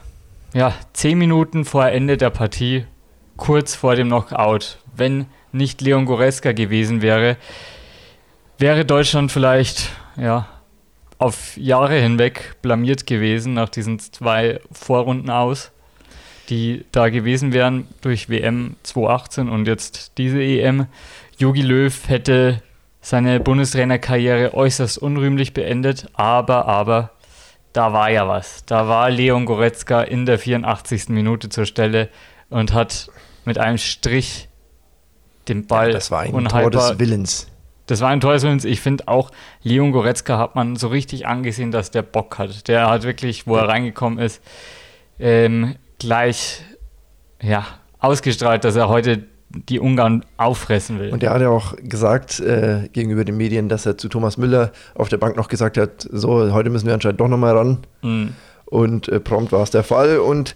ja 0.53 0.73
10 0.91 1.17
Minuten 1.17 1.63
vor 1.63 1.87
Ende 1.87 2.17
der 2.17 2.31
Partie 2.31 2.83
kurz 3.37 3.75
vor 3.75 3.95
dem 3.95 4.07
Knockout. 4.09 4.77
Wenn 4.93 5.27
nicht 5.53 5.79
Leon 5.79 6.05
Goretzka 6.05 6.51
gewesen 6.51 7.01
wäre, 7.01 7.37
wäre 8.57 8.83
Deutschland 8.83 9.31
vielleicht 9.31 9.89
ja 10.17 10.47
auf 11.19 11.57
Jahre 11.57 11.99
hinweg 11.99 12.55
blamiert 12.61 13.07
gewesen 13.07 13.53
nach 13.53 13.69
diesen 13.69 13.99
zwei 13.99 14.59
Vorrunden 14.71 15.29
aus, 15.29 15.71
die 16.49 16.85
da 16.91 17.09
gewesen 17.09 17.53
wären 17.53 17.87
durch 18.01 18.29
WM 18.29 18.75
2018 18.83 19.49
und 19.49 19.67
jetzt 19.67 20.17
diese 20.17 20.41
EM. 20.41 20.87
Jogi 21.37 21.61
Löw 21.61 22.07
hätte 22.07 22.61
seine 23.01 23.39
Bundestrainerkarriere 23.39 24.53
äußerst 24.53 24.97
unrühmlich 24.97 25.53
beendet, 25.53 26.07
aber, 26.13 26.65
aber, 26.65 27.11
da 27.73 27.93
war 27.93 28.09
ja 28.09 28.27
was. 28.27 28.65
Da 28.65 28.87
war 28.87 29.09
Leon 29.09 29.45
Goretzka 29.45 30.01
in 30.01 30.25
der 30.25 30.39
84. 30.39 31.09
Minute 31.09 31.49
zur 31.49 31.65
Stelle 31.65 32.09
und 32.49 32.73
hat 32.73 33.09
mit 33.45 33.59
einem 33.59 33.77
Strich 33.77 34.49
den 35.47 35.67
Ball. 35.67 35.89
Ja, 35.89 35.93
das 35.93 36.11
war 36.11 36.21
ein 36.21 36.45
Tor 36.45 36.71
des 36.71 36.99
Willens. 36.99 37.47
Das 37.87 38.01
war 38.01 38.13
Willens. 38.21 38.65
Ich 38.65 38.81
finde 38.81 39.07
auch, 39.07 39.31
Leon 39.63 39.91
Goretzka 39.91 40.37
hat 40.37 40.55
man 40.55 40.75
so 40.75 40.89
richtig 40.89 41.25
angesehen, 41.25 41.71
dass 41.71 41.89
der 41.89 42.01
Bock 42.03 42.37
hat. 42.37 42.67
Der 42.67 42.89
hat 42.89 43.03
wirklich, 43.03 43.47
wo 43.47 43.55
er 43.55 43.67
reingekommen 43.67 44.19
ist, 44.19 44.41
ähm, 45.19 45.75
gleich 45.97 46.63
ja, 47.41 47.65
ausgestrahlt, 47.99 48.63
dass 48.63 48.75
er 48.75 48.89
heute 48.89 49.23
die 49.49 49.79
Ungarn 49.79 50.25
auffressen 50.35 50.99
will. 50.99 51.11
Und 51.11 51.23
er 51.23 51.31
hat 51.31 51.41
ja 51.41 51.49
auch 51.49 51.75
gesagt 51.77 52.39
äh, 52.39 52.89
gegenüber 52.91 53.23
den 53.23 53.37
Medien, 53.37 53.69
dass 53.69 53.85
er 53.85 53.97
zu 53.97 54.09
Thomas 54.09 54.37
Müller 54.37 54.71
auf 54.93 55.09
der 55.09 55.17
Bank 55.17 55.37
noch 55.37 55.47
gesagt 55.47 55.77
hat, 55.77 56.07
so, 56.11 56.51
heute 56.51 56.69
müssen 56.69 56.85
wir 56.85 56.93
anscheinend 56.93 57.21
doch 57.21 57.29
nochmal 57.29 57.55
ran. 57.55 57.77
Mhm. 58.01 58.33
Und 58.65 59.07
äh, 59.07 59.21
prompt 59.21 59.53
war 59.53 59.63
es 59.63 59.71
der 59.71 59.83
Fall. 59.83 60.19
Und 60.19 60.55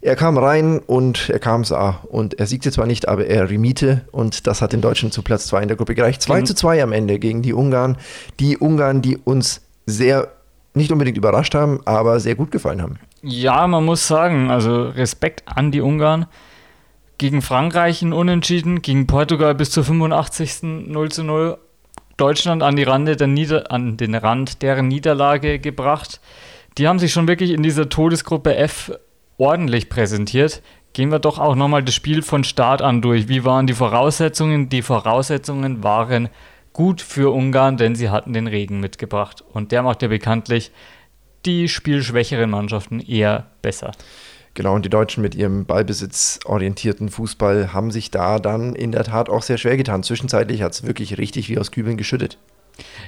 er 0.00 0.16
kam 0.16 0.38
rein 0.38 0.80
und 0.80 1.28
er 1.28 1.38
kam 1.38 1.64
sah. 1.64 2.00
Und 2.08 2.38
er 2.38 2.46
siegte 2.46 2.70
zwar 2.70 2.86
nicht, 2.86 3.08
aber 3.08 3.26
er 3.26 3.50
remiete. 3.50 4.02
Und 4.12 4.46
das 4.46 4.62
hat 4.62 4.72
den 4.72 4.80
Deutschen 4.80 5.10
zu 5.10 5.22
Platz 5.22 5.46
2 5.48 5.62
in 5.62 5.68
der 5.68 5.76
Gruppe 5.76 5.94
gereicht. 5.94 6.22
2 6.22 6.42
zu 6.42 6.54
2 6.54 6.82
am 6.82 6.92
Ende 6.92 7.18
gegen 7.18 7.42
die 7.42 7.52
Ungarn. 7.52 7.96
Die 8.38 8.56
Ungarn, 8.56 9.02
die 9.02 9.16
uns 9.16 9.62
sehr, 9.86 10.28
nicht 10.74 10.92
unbedingt 10.92 11.18
überrascht 11.18 11.54
haben, 11.54 11.80
aber 11.84 12.20
sehr 12.20 12.34
gut 12.34 12.50
gefallen 12.50 12.82
haben. 12.82 12.98
Ja, 13.22 13.66
man 13.66 13.84
muss 13.84 14.06
sagen, 14.06 14.50
also 14.50 14.84
Respekt 14.84 15.42
an 15.46 15.72
die 15.72 15.80
Ungarn 15.80 16.26
gegen 17.18 17.42
Frankreich 17.42 18.00
ein 18.02 18.12
Unentschieden, 18.12 18.80
gegen 18.80 19.08
Portugal 19.08 19.54
bis 19.56 19.72
zur 19.72 19.84
85. 19.84 20.62
0 20.62 21.10
zu 21.10 21.24
0. 21.24 21.58
Deutschland 22.16 22.62
an, 22.62 22.76
die 22.76 22.82
Rande 22.82 23.16
der 23.16 23.28
Nieder 23.28 23.70
an 23.70 23.96
den 23.96 24.14
Rand 24.14 24.62
deren 24.62 24.88
Niederlage 24.88 25.58
gebracht. 25.58 26.20
Die 26.76 26.86
haben 26.86 26.98
sich 26.98 27.12
schon 27.12 27.28
wirklich 27.28 27.50
in 27.50 27.62
dieser 27.62 27.88
Todesgruppe 27.88 28.56
F 28.56 28.92
ordentlich 29.38 29.88
präsentiert. 29.88 30.62
Gehen 30.92 31.10
wir 31.10 31.18
doch 31.18 31.38
auch 31.38 31.54
nochmal 31.54 31.82
das 31.82 31.94
Spiel 31.94 32.22
von 32.22 32.44
Start 32.44 32.82
an 32.82 33.00
durch. 33.00 33.28
Wie 33.28 33.44
waren 33.44 33.66
die 33.66 33.74
Voraussetzungen? 33.74 34.68
Die 34.68 34.82
Voraussetzungen 34.82 35.82
waren 35.82 36.28
gut 36.72 37.00
für 37.00 37.32
Ungarn, 37.32 37.76
denn 37.76 37.94
sie 37.94 38.10
hatten 38.10 38.32
den 38.32 38.46
Regen 38.46 38.80
mitgebracht. 38.80 39.42
Und 39.52 39.72
der 39.72 39.82
macht 39.82 40.02
ja 40.02 40.08
bekanntlich 40.08 40.72
die 41.46 41.68
spielschwächeren 41.68 42.50
Mannschaften 42.50 43.00
eher 43.00 43.46
besser. 43.62 43.92
Genau, 44.54 44.74
und 44.74 44.84
die 44.84 44.90
Deutschen 44.90 45.22
mit 45.22 45.36
ihrem 45.36 45.66
ballbesitzorientierten 45.66 47.10
Fußball 47.10 47.72
haben 47.72 47.92
sich 47.92 48.10
da 48.10 48.40
dann 48.40 48.74
in 48.74 48.90
der 48.90 49.04
Tat 49.04 49.28
auch 49.28 49.42
sehr 49.42 49.56
schwer 49.56 49.76
getan. 49.76 50.02
Zwischenzeitlich 50.02 50.62
hat 50.62 50.72
es 50.72 50.84
wirklich 50.84 51.16
richtig 51.16 51.48
wie 51.48 51.58
aus 51.58 51.70
Kübeln 51.70 51.96
geschüttet. 51.96 52.38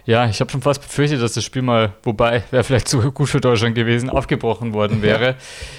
Ja, 0.04 0.28
ich 0.28 0.40
habe 0.40 0.50
schon 0.50 0.62
fast 0.62 0.82
befürchtet, 0.82 1.22
dass 1.22 1.34
das 1.34 1.44
Spiel 1.44 1.62
mal, 1.62 1.92
wobei 2.02 2.42
wäre 2.50 2.64
vielleicht 2.64 2.88
zu 2.88 3.00
gut 3.12 3.28
für 3.28 3.40
Deutschland 3.40 3.74
gewesen, 3.74 4.10
aufgebrochen 4.10 4.72
worden 4.72 5.02
wäre. 5.02 5.36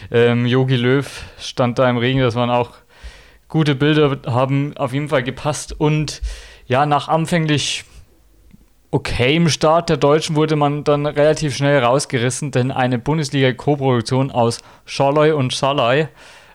Yogi 0.09 0.75
ähm, 0.75 0.81
Löw 0.81 1.23
stand 1.39 1.79
da 1.79 1.89
im 1.89 1.97
Regen, 1.97 2.19
das 2.19 2.35
waren 2.35 2.49
auch 2.49 2.71
gute 3.47 3.75
Bilder, 3.75 4.17
haben 4.27 4.75
auf 4.77 4.93
jeden 4.93 5.09
Fall 5.09 5.23
gepasst 5.23 5.75
und 5.77 6.21
ja, 6.67 6.85
nach 6.85 7.09
anfänglich 7.09 7.83
okay 8.91 9.35
im 9.35 9.49
Start 9.49 9.89
der 9.89 9.97
Deutschen 9.97 10.35
wurde 10.35 10.55
man 10.55 10.83
dann 10.83 11.05
relativ 11.05 11.55
schnell 11.55 11.83
rausgerissen, 11.83 12.51
denn 12.51 12.71
eine 12.71 12.99
Bundesliga-Koproduktion 12.99 14.31
aus 14.31 14.59
Scholloy 14.85 15.31
und 15.31 15.53
Schalay 15.53 16.07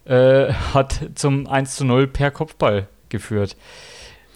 äh, 0.04 0.52
hat 0.74 1.00
zum 1.14 1.46
1 1.46 1.76
zu 1.76 1.84
0 1.84 2.06
per 2.06 2.30
Kopfball 2.30 2.88
geführt. 3.08 3.56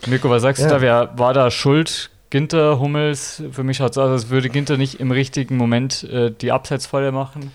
Mirko, 0.06 0.30
was 0.30 0.42
sagst 0.42 0.62
ja. 0.62 0.68
du 0.68 0.74
da? 0.74 0.80
Wer 0.80 1.18
war 1.18 1.34
da 1.34 1.50
schuld? 1.50 2.10
Ginter, 2.30 2.78
Hummels? 2.78 3.42
Für 3.50 3.64
mich 3.64 3.80
hat 3.80 3.92
es 3.92 3.98
aus, 3.98 4.10
als 4.10 4.30
würde 4.30 4.48
Ginter 4.48 4.76
nicht 4.76 5.00
im 5.00 5.10
richtigen 5.10 5.56
Moment 5.56 6.04
äh, 6.04 6.30
die 6.30 6.52
Abseitsfalle 6.52 7.12
machen. 7.12 7.50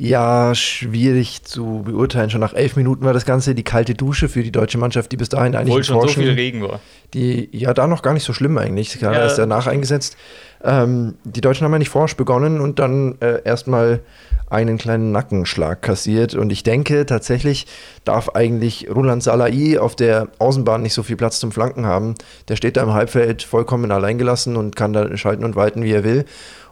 Ja, 0.00 0.54
schwierig 0.54 1.42
zu 1.42 1.82
beurteilen. 1.84 2.30
Schon 2.30 2.40
nach 2.40 2.54
elf 2.54 2.76
Minuten 2.76 3.04
war 3.04 3.12
das 3.12 3.26
Ganze 3.26 3.56
die 3.56 3.64
kalte 3.64 3.94
Dusche 3.94 4.28
für 4.28 4.44
die 4.44 4.52
deutsche 4.52 4.78
Mannschaft, 4.78 5.10
die 5.10 5.16
bis 5.16 5.28
dahin 5.28 5.56
eigentlich 5.56 5.70
Obwohl 5.70 5.82
schon 5.82 6.00
so 6.02 6.08
viel 6.08 6.30
Regen 6.30 6.62
war. 6.62 6.78
Die 7.14 7.48
ja 7.50 7.74
da 7.74 7.88
noch 7.88 8.02
gar 8.02 8.14
nicht 8.14 8.22
so 8.22 8.32
schlimm 8.32 8.56
eigentlich. 8.58 8.96
Gerade 9.00 9.16
ja. 9.16 9.22
erst 9.22 9.38
danach 9.38 9.66
eingesetzt. 9.66 10.16
Ähm, 10.62 11.16
die 11.24 11.40
Deutschen 11.40 11.64
haben 11.64 11.72
ja 11.72 11.80
nicht 11.80 11.88
forsch 11.88 12.16
begonnen 12.16 12.60
und 12.60 12.78
dann 12.78 13.16
äh, 13.20 13.42
erstmal 13.44 14.00
einen 14.50 14.78
kleinen 14.78 15.12
Nackenschlag 15.12 15.82
kassiert. 15.82 16.34
Und 16.34 16.50
ich 16.50 16.62
denke 16.62 17.06
tatsächlich 17.06 17.66
darf 18.04 18.30
eigentlich 18.30 18.88
Roland 18.94 19.22
Salai 19.22 19.78
auf 19.78 19.96
der 19.96 20.28
Außenbahn 20.38 20.82
nicht 20.82 20.94
so 20.94 21.02
viel 21.02 21.16
Platz 21.16 21.40
zum 21.40 21.52
Flanken 21.52 21.86
haben. 21.86 22.14
Der 22.48 22.56
steht 22.56 22.76
da 22.76 22.82
im 22.82 22.92
Halbfeld 22.92 23.42
vollkommen 23.42 23.90
alleingelassen 23.90 24.56
und 24.56 24.76
kann 24.76 24.92
da 24.92 25.16
schalten 25.16 25.44
und 25.44 25.56
walten, 25.56 25.82
wie 25.82 25.92
er 25.92 26.04
will. 26.04 26.24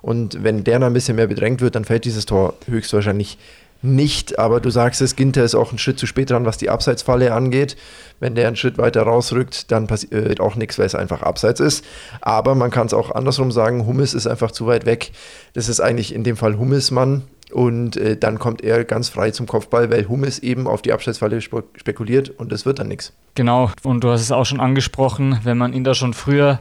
Und 0.02 0.42
wenn 0.42 0.64
der 0.64 0.78
noch 0.78 0.86
ein 0.86 0.92
bisschen 0.92 1.16
mehr 1.16 1.26
bedrängt 1.26 1.60
wird, 1.60 1.74
dann 1.74 1.84
fällt 1.84 2.04
dieses 2.04 2.26
Tor 2.26 2.54
höchstwahrscheinlich 2.66 3.38
nicht. 3.82 4.38
Aber 4.38 4.60
du 4.60 4.70
sagst 4.70 5.00
es, 5.00 5.16
Ginter 5.16 5.44
ist 5.44 5.54
auch 5.54 5.70
einen 5.70 5.78
Schritt 5.78 5.98
zu 5.98 6.06
spät 6.06 6.30
dran, 6.30 6.46
was 6.46 6.58
die 6.58 6.70
Abseitsfalle 6.70 7.32
angeht. 7.32 7.76
Wenn 8.20 8.34
der 8.34 8.46
einen 8.46 8.56
Schritt 8.56 8.78
weiter 8.78 9.02
rausrückt, 9.02 9.70
dann 9.70 9.86
passiert 9.86 10.40
auch 10.40 10.56
nichts, 10.56 10.78
weil 10.78 10.86
es 10.86 10.94
einfach 10.94 11.22
abseits 11.22 11.60
ist. 11.60 11.84
Aber 12.20 12.54
man 12.54 12.70
kann 12.70 12.86
es 12.86 12.94
auch 12.94 13.10
andersrum 13.10 13.52
sagen, 13.52 13.86
Hummes 13.86 14.14
ist 14.14 14.26
einfach 14.26 14.50
zu 14.50 14.66
weit 14.66 14.86
weg. 14.86 15.12
Das 15.52 15.68
ist 15.68 15.80
eigentlich 15.80 16.14
in 16.14 16.24
dem 16.24 16.36
Fall 16.36 16.58
Hummesmann. 16.58 17.24
Und 17.52 17.96
äh, 17.96 18.16
dann 18.16 18.38
kommt 18.38 18.62
er 18.62 18.84
ganz 18.84 19.08
frei 19.08 19.30
zum 19.30 19.46
Kopfball, 19.46 19.90
weil 19.90 20.08
Hummes 20.08 20.40
eben 20.40 20.66
auf 20.66 20.82
die 20.82 20.92
Abseitsfalle 20.92 21.40
spekuliert 21.40 22.30
und 22.30 22.50
das 22.50 22.66
wird 22.66 22.80
dann 22.80 22.88
nichts. 22.88 23.12
Genau, 23.34 23.70
und 23.84 24.02
du 24.02 24.10
hast 24.10 24.20
es 24.20 24.32
auch 24.32 24.44
schon 24.44 24.60
angesprochen, 24.60 25.38
wenn 25.44 25.56
man 25.56 25.72
ihn 25.72 25.84
da 25.84 25.94
schon 25.94 26.12
früher 26.12 26.60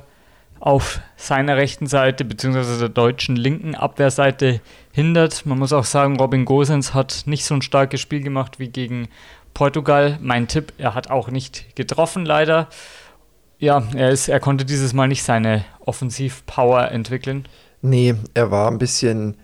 auf 0.59 0.99
seiner 1.15 1.57
rechten 1.57 1.87
Seite 1.87 2.25
bzw. 2.25 2.79
der 2.79 2.89
deutschen 2.89 3.35
linken 3.35 3.75
Abwehrseite 3.75 4.61
hindert. 4.91 5.45
Man 5.45 5.59
muss 5.59 5.73
auch 5.73 5.83
sagen, 5.83 6.17
Robin 6.17 6.45
Gosens 6.45 6.93
hat 6.93 7.23
nicht 7.25 7.45
so 7.45 7.55
ein 7.55 7.61
starkes 7.61 8.01
Spiel 8.01 8.21
gemacht 8.21 8.59
wie 8.59 8.69
gegen 8.69 9.07
Portugal. 9.53 10.17
Mein 10.21 10.47
Tipp, 10.47 10.73
er 10.77 10.95
hat 10.95 11.09
auch 11.09 11.29
nicht 11.29 11.75
getroffen 11.75 12.25
leider. 12.25 12.67
Ja, 13.59 13.83
er, 13.95 14.09
ist, 14.09 14.27
er 14.27 14.39
konnte 14.39 14.65
dieses 14.65 14.93
Mal 14.93 15.07
nicht 15.07 15.23
seine 15.23 15.65
Offensivpower 15.79 16.91
entwickeln. 16.91 17.47
Nee, 17.81 18.15
er 18.33 18.51
war 18.51 18.69
ein 18.69 18.77
bisschen 18.77 19.37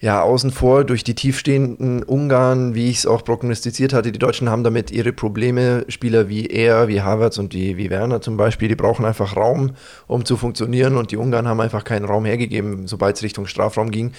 ja, 0.00 0.22
außen 0.22 0.50
vor 0.50 0.84
durch 0.84 1.04
die 1.04 1.14
tiefstehenden 1.14 2.02
Ungarn, 2.02 2.74
wie 2.74 2.88
ich 2.88 2.98
es 2.98 3.06
auch 3.06 3.22
prognostiziert 3.22 3.92
hatte. 3.92 4.12
Die 4.12 4.18
Deutschen 4.18 4.48
haben 4.48 4.64
damit 4.64 4.90
ihre 4.90 5.12
Probleme. 5.12 5.84
Spieler 5.88 6.30
wie 6.30 6.46
er, 6.46 6.88
wie 6.88 7.02
Havertz 7.02 7.36
und 7.36 7.52
die, 7.52 7.76
wie 7.76 7.90
Werner 7.90 8.22
zum 8.22 8.38
Beispiel, 8.38 8.68
die 8.68 8.76
brauchen 8.76 9.04
einfach 9.04 9.36
Raum, 9.36 9.72
um 10.06 10.24
zu 10.24 10.38
funktionieren. 10.38 10.96
Und 10.96 11.10
die 11.10 11.18
Ungarn 11.18 11.46
haben 11.46 11.60
einfach 11.60 11.84
keinen 11.84 12.06
Raum 12.06 12.24
hergegeben, 12.24 12.86
sobald 12.86 13.16
es 13.16 13.22
Richtung 13.22 13.46
Strafraum 13.46 13.90
ging. 13.90 14.12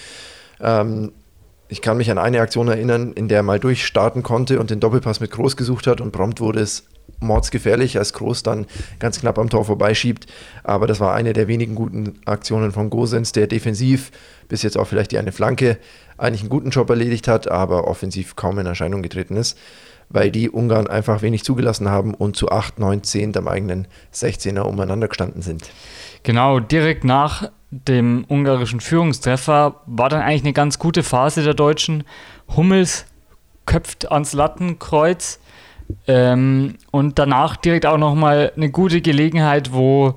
Ähm, 0.60 1.14
ich 1.68 1.82
kann 1.82 1.98
mich 1.98 2.12
an 2.12 2.20
eine 2.20 2.42
Aktion 2.42 2.68
erinnern, 2.68 3.14
in 3.14 3.28
der 3.28 3.40
er 3.40 3.44
mal 3.44 3.60
durchstarten 3.60 4.22
konnte 4.22 4.60
und 4.60 4.70
den 4.70 4.80
Doppelpass 4.80 5.20
mit 5.20 5.32
Groß 5.32 5.58
gesucht 5.58 5.88
hat 5.88 6.00
und 6.00 6.12
prompt 6.12 6.42
wurde 6.42 6.60
es 6.60 6.84
mordsgefährlich, 7.22 7.98
als 7.98 8.14
Groß 8.14 8.44
dann 8.44 8.66
ganz 9.00 9.20
knapp 9.20 9.38
am 9.38 9.50
Tor 9.50 9.66
vorbeischiebt. 9.66 10.28
Aber 10.64 10.88
das 10.88 11.00
war 11.00 11.14
eine 11.14 11.34
der 11.34 11.48
wenigen 11.48 11.76
guten 11.76 12.20
Aktionen 12.26 12.72
von 12.72 12.90
Gosens, 12.90 13.32
der 13.32 13.48
defensiv 13.48 14.12
bis 14.48 14.64
jetzt 14.64 14.78
auch 14.78 14.88
vielleicht 14.88 15.12
die 15.12 15.18
eine 15.18 15.32
Flanke 15.32 15.78
eigentlich 16.18 16.42
einen 16.42 16.50
guten 16.50 16.70
Job 16.70 16.90
erledigt 16.90 17.28
hat, 17.28 17.50
aber 17.50 17.88
offensiv 17.88 18.36
kaum 18.36 18.60
in 18.60 18.66
Erscheinung 18.66 19.02
getreten 19.02 19.38
ist, 19.38 19.58
weil 20.10 20.30
die 20.30 20.50
Ungarn 20.50 20.88
einfach 20.88 21.22
wenig 21.22 21.44
zugelassen 21.44 21.90
haben 21.90 22.14
und 22.14 22.36
zu 22.36 22.50
8, 22.50 22.80
9, 22.80 23.04
10 23.04 23.38
am 23.38 23.48
eigenen 23.48 23.88
16er 24.14 24.62
umeinander 24.62 25.08
gestanden 25.08 25.42
sind. 25.42 25.70
Genau, 26.24 26.60
direkt 26.60 27.04
nach 27.04 27.50
dem 27.72 28.26
ungarischen 28.28 28.82
Führungstreffer 28.82 29.82
war 29.86 30.10
dann 30.10 30.22
eigentlich 30.22 30.44
eine 30.44 30.54
ganz 30.54 30.78
gute 30.78 31.04
Phase 31.04 31.44
der 31.44 31.54
Deutschen. 31.54 32.04
Hummels 32.56 33.06
köpft 33.66 34.12
ans 34.12 34.34
Lattenkreuz 34.34 35.40
ähm, 36.08 36.76
und 36.92 37.20
danach 37.20 37.56
direkt 37.56 37.86
auch 37.86 37.98
nochmal 37.98 38.52
eine 38.56 38.70
gute 38.70 39.02
Gelegenheit, 39.02 39.74
wo 39.74 40.16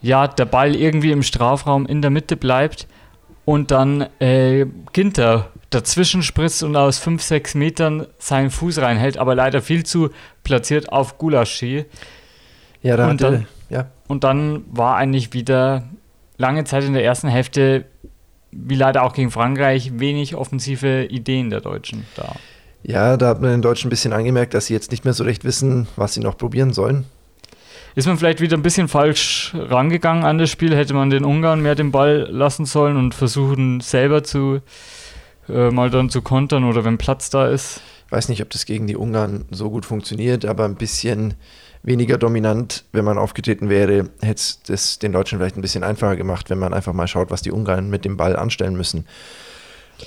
ja 0.00 0.26
der 0.26 0.44
Ball 0.44 0.74
irgendwie 0.74 1.12
im 1.12 1.22
Strafraum 1.22 1.86
in 1.86 2.02
der 2.02 2.10
Mitte 2.10 2.36
bleibt 2.36 2.86
und 3.44 3.70
dann 3.70 4.06
äh, 4.20 4.66
Ginter 4.92 5.50
dazwischen 5.70 6.22
spritzt 6.22 6.62
und 6.62 6.76
aus 6.76 6.98
5, 6.98 7.22
6 7.22 7.54
Metern 7.54 8.06
seinen 8.18 8.50
Fuß 8.50 8.78
reinhält, 8.78 9.16
aber 9.16 9.34
leider 9.34 9.62
viel 9.62 9.84
zu 9.84 10.10
platziert 10.44 10.92
auf 10.92 11.18
Gulaschi. 11.18 11.86
Ja, 12.82 12.96
da 12.96 13.08
und, 13.08 13.20
dann, 13.20 13.46
ja. 13.70 13.86
und 14.08 14.24
dann 14.24 14.64
war 14.70 14.96
eigentlich 14.96 15.32
wieder 15.32 15.84
lange 16.36 16.64
Zeit 16.64 16.84
in 16.84 16.92
der 16.92 17.04
ersten 17.04 17.28
Hälfte, 17.28 17.84
wie 18.50 18.74
leider 18.74 19.02
auch 19.02 19.14
gegen 19.14 19.30
Frankreich, 19.30 19.98
wenig 19.98 20.34
offensive 20.34 21.04
Ideen 21.04 21.50
der 21.50 21.60
Deutschen 21.60 22.04
da. 22.16 22.34
Ja, 22.82 23.16
da 23.16 23.28
hat 23.28 23.40
man 23.40 23.50
den 23.50 23.62
Deutschen 23.62 23.88
ein 23.88 23.90
bisschen 23.90 24.12
angemerkt, 24.12 24.54
dass 24.54 24.66
sie 24.66 24.74
jetzt 24.74 24.90
nicht 24.90 25.04
mehr 25.04 25.14
so 25.14 25.24
recht 25.24 25.44
wissen, 25.44 25.86
was 25.96 26.14
sie 26.14 26.20
noch 26.20 26.36
probieren 26.36 26.72
sollen. 26.72 27.04
ist 27.94 28.06
man 28.06 28.18
vielleicht 28.18 28.40
wieder 28.40 28.56
ein 28.56 28.62
bisschen 28.62 28.88
falsch 28.88 29.52
rangegangen 29.54 30.24
an 30.24 30.38
das 30.38 30.50
Spiel. 30.50 30.74
Hätte 30.74 30.94
man 30.94 31.10
den 31.10 31.24
Ungarn 31.24 31.62
mehr 31.62 31.74
den 31.74 31.92
Ball 31.92 32.26
lassen 32.30 32.66
sollen 32.66 32.96
und 32.96 33.14
versuchen 33.14 33.80
selber 33.80 34.24
zu 34.24 34.60
äh, 35.48 35.70
mal 35.70 35.90
dann 35.90 36.10
zu 36.10 36.22
kontern 36.22 36.64
oder 36.64 36.84
wenn 36.84 36.98
Platz 36.98 37.30
da 37.30 37.48
ist. 37.48 37.80
Ich 38.06 38.12
weiß 38.12 38.28
nicht, 38.28 38.42
ob 38.42 38.50
das 38.50 38.66
gegen 38.66 38.86
die 38.86 38.96
Ungarn 38.96 39.46
so 39.50 39.70
gut 39.70 39.86
funktioniert, 39.86 40.44
aber 40.44 40.64
ein 40.64 40.74
bisschen 40.74 41.34
weniger 41.82 42.18
dominant, 42.18 42.84
wenn 42.92 43.04
man 43.04 43.18
aufgetreten 43.18 43.68
wäre, 43.68 44.10
hätte 44.20 44.34
es 44.34 44.62
das 44.62 44.98
den 44.98 45.12
Deutschen 45.12 45.38
vielleicht 45.38 45.56
ein 45.56 45.62
bisschen 45.62 45.82
einfacher 45.82 46.16
gemacht, 46.16 46.50
wenn 46.50 46.58
man 46.58 46.74
einfach 46.74 46.92
mal 46.92 47.08
schaut, 47.08 47.30
was 47.30 47.42
die 47.42 47.50
Ungarn 47.50 47.90
mit 47.90 48.04
dem 48.04 48.16
Ball 48.16 48.36
anstellen 48.36 48.76
müssen. 48.76 49.06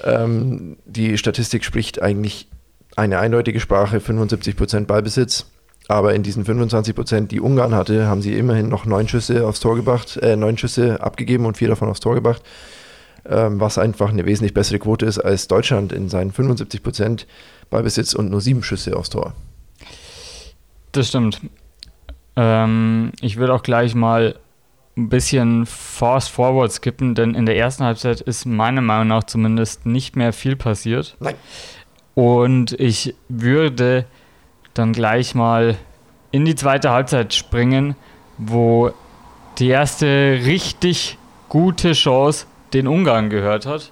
Ähm, 0.04 0.78
die 0.86 1.18
Statistik 1.18 1.64
spricht 1.64 2.02
eigentlich 2.02 2.48
eine 2.96 3.20
eindeutige 3.20 3.60
Sprache, 3.60 3.98
75% 3.98 4.86
Ballbesitz. 4.86 5.46
Aber 5.88 6.16
in 6.16 6.24
diesen 6.24 6.44
25%, 6.46 7.28
die 7.28 7.40
Ungarn 7.40 7.76
hatte, 7.76 8.08
haben 8.08 8.22
sie 8.22 8.34
immerhin 8.34 8.70
noch 8.70 8.86
neun 8.86 9.08
Schüsse 9.08 9.48
aufs 9.48 9.60
Tor 9.60 9.76
gebracht, 9.76 10.18
äh, 10.18 10.36
neun 10.36 10.58
Schüsse 10.58 11.02
abgegeben 11.02 11.46
und 11.46 11.58
vier 11.58 11.68
davon 11.68 11.90
aufs 11.90 12.00
Tor 12.00 12.16
gebracht. 12.16 12.42
Ähm, 13.28 13.60
was 13.60 13.78
einfach 13.78 14.10
eine 14.10 14.26
wesentlich 14.26 14.54
bessere 14.54 14.80
Quote 14.80 15.06
ist 15.06 15.20
als 15.20 15.48
Deutschland 15.48 15.92
in 15.92 16.10
seinen 16.10 16.32
75% 16.32 17.26
Ballbesitz 17.70 18.14
und 18.14 18.30
nur 18.30 18.42
sieben 18.42 18.64
Schüsse 18.64 18.96
aufs 18.96 19.10
Tor. 19.10 19.34
Das 20.92 21.10
stimmt. 21.10 21.42
Ähm, 22.36 23.12
ich 23.22 23.38
würde 23.38 23.54
auch 23.54 23.64
gleich 23.64 23.96
mal 23.96 24.36
ein 24.98 25.10
bisschen 25.10 25.66
fast 25.66 26.30
forward 26.30 26.72
skippen, 26.72 27.16
denn 27.16 27.36
in 27.36 27.46
der 27.46 27.58
ersten 27.58 27.84
Halbzeit 27.84 28.22
ist 28.22 28.46
meiner 28.46 28.82
Meinung 28.82 29.08
nach 29.10 29.26
zumindest 29.26 29.86
nicht 29.86 30.16
mehr 30.16 30.32
viel 30.32 30.56
passiert. 30.56 31.18
Nein. 31.20 31.36
Und 32.16 32.72
ich 32.80 33.14
würde 33.30 34.06
dann 34.74 34.94
gleich 34.94 35.36
mal 35.36 35.78
in 36.32 36.46
die 36.46 36.56
zweite 36.56 36.90
Halbzeit 36.90 37.34
springen, 37.34 37.96
wo 38.38 38.92
die 39.60 39.68
erste 39.68 40.40
richtig 40.46 41.18
gute 41.50 41.94
Chance 41.94 42.48
den 42.74 42.88
Ungarn 42.88 43.30
gehört 43.30 43.66
hat. 43.66 43.92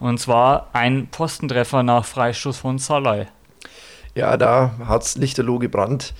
Und 0.00 0.18
zwar 0.18 0.68
ein 0.72 1.08
Postentreffer 1.08 1.82
nach 1.82 2.04
Freistoß 2.04 2.58
von 2.58 2.78
Salai. 2.78 3.28
Ja, 4.14 4.36
da 4.36 4.72
hat 4.86 5.02
es 5.02 5.16
lichterloh 5.16 5.58
gebrannt. 5.58 6.14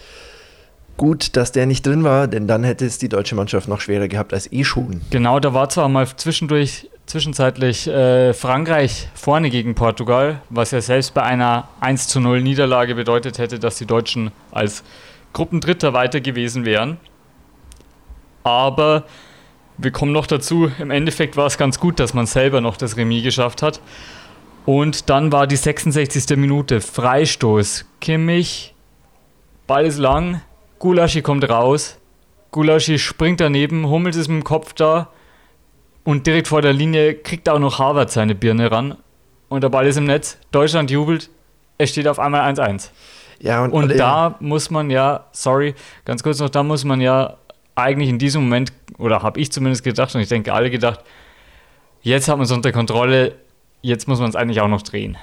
Gut, 0.97 1.37
dass 1.37 1.53
der 1.53 1.67
nicht 1.67 1.87
drin 1.87 2.05
war, 2.05 2.29
denn 2.29 2.47
dann 2.47 2.65
hätte 2.65 2.87
es 2.87 2.99
die 2.99 3.09
deutsche 3.09 3.35
Mannschaft 3.35 3.67
noch 3.67 3.81
schwerer 3.81 4.09
gehabt 4.09 4.33
als 4.33 4.51
eh 4.53 4.65
schon. 4.65 5.01
Genau, 5.11 5.41
da 5.41 5.53
war 5.55 5.69
zwar 5.69 5.89
mal 5.89 6.07
zwischendurch, 6.07 6.89
zwischenzeitlich 7.07 7.87
äh, 7.89 8.33
Frankreich 8.33 9.09
vorne 9.15 9.51
gegen 9.51 9.75
Portugal, 9.75 10.41
was 10.51 10.71
ja 10.71 10.81
selbst 10.81 11.15
bei 11.15 11.23
einer 11.23 11.69
1 11.81 12.09
zu 12.09 12.21
0 12.21 12.43
Niederlage 12.43 12.95
bedeutet 12.95 13.39
hätte, 13.39 13.59
dass 13.59 13.77
die 13.77 13.87
Deutschen 13.87 14.31
als 14.51 14.83
Gruppendritter 15.33 15.93
weiter 15.93 16.21
gewesen 16.21 16.65
wären. 16.65 16.99
Aber 18.45 19.05
wir 19.79 19.91
kommen 19.91 20.13
noch 20.13 20.27
dazu, 20.27 20.71
im 20.79 20.91
Endeffekt 20.91 21.37
war 21.37 21.47
es 21.47 21.59
ganz 21.59 21.79
gut, 21.79 21.99
dass 22.01 22.15
man 22.15 22.27
selber 22.27 22.61
noch 22.61 22.77
das 22.77 22.97
Remis 22.97 23.23
geschafft 23.23 23.63
hat. 23.63 23.81
Und 24.65 25.11
dann 25.11 25.33
war 25.33 25.47
die 25.47 25.57
66. 25.57 26.37
Minute 26.37 26.81
Freistoß. 26.81 27.85
Kimmich, 28.01 28.75
Ball 29.67 29.87
ist 29.87 29.99
lang, 29.99 30.41
Gulaschi 30.79 31.23
kommt 31.23 31.49
raus, 31.49 31.99
Gulaschi 32.53 32.99
springt 32.99 33.41
daneben, 33.41 33.89
Hummels 33.89 34.17
ist 34.17 34.29
mit 34.29 34.43
dem 34.43 34.45
Kopf 34.45 34.73
da 34.75 35.09
und 36.05 36.27
direkt 36.27 36.49
vor 36.49 36.63
der 36.63 36.73
Linie 36.73 37.15
kriegt 37.15 37.49
auch 37.49 37.59
noch 37.59 37.79
Harvard 37.79 38.11
seine 38.11 38.35
Birne 38.35 38.71
ran 38.71 38.97
und 39.49 39.63
der 39.63 39.69
Ball 39.69 39.87
ist 39.87 39.97
im 39.97 40.05
Netz. 40.05 40.39
Deutschland 40.51 40.91
jubelt, 40.91 41.31
es 41.79 41.91
steht 41.91 42.09
auf 42.09 42.19
einmal 42.19 42.41
1-1. 42.53 42.91
Ja, 43.41 43.65
und, 43.65 43.73
und 43.73 43.99
da 43.99 44.37
muss 44.41 44.71
man 44.71 44.91
ja, 44.91 45.27
sorry, 45.33 45.75
ganz 46.05 46.23
kurz 46.23 46.39
noch, 46.39 46.49
da 46.49 46.63
muss 46.63 46.85
man 46.85 47.01
ja 47.01 47.37
eigentlich 47.75 48.09
in 48.09 48.19
diesem 48.19 48.45
Moment, 48.45 48.73
oder 48.99 49.23
habe 49.23 49.41
ich 49.41 49.51
zumindest 49.51 49.83
gedacht 49.83 50.15
und 50.15 50.21
ich 50.21 50.29
denke 50.29 50.53
alle 50.53 50.71
gedacht, 50.71 51.01
jetzt 52.03 52.29
hat 52.29 52.37
man 52.37 52.45
es 52.45 52.53
unter 52.53 52.73
Kontrolle, 52.73 53.35
jetzt 53.81 54.07
muss 54.07 54.21
man 54.21 54.29
es 54.29 54.37
eigentlich 54.37 54.61
auch 54.61 54.69
noch 54.69 54.83
drehen. 54.83 55.17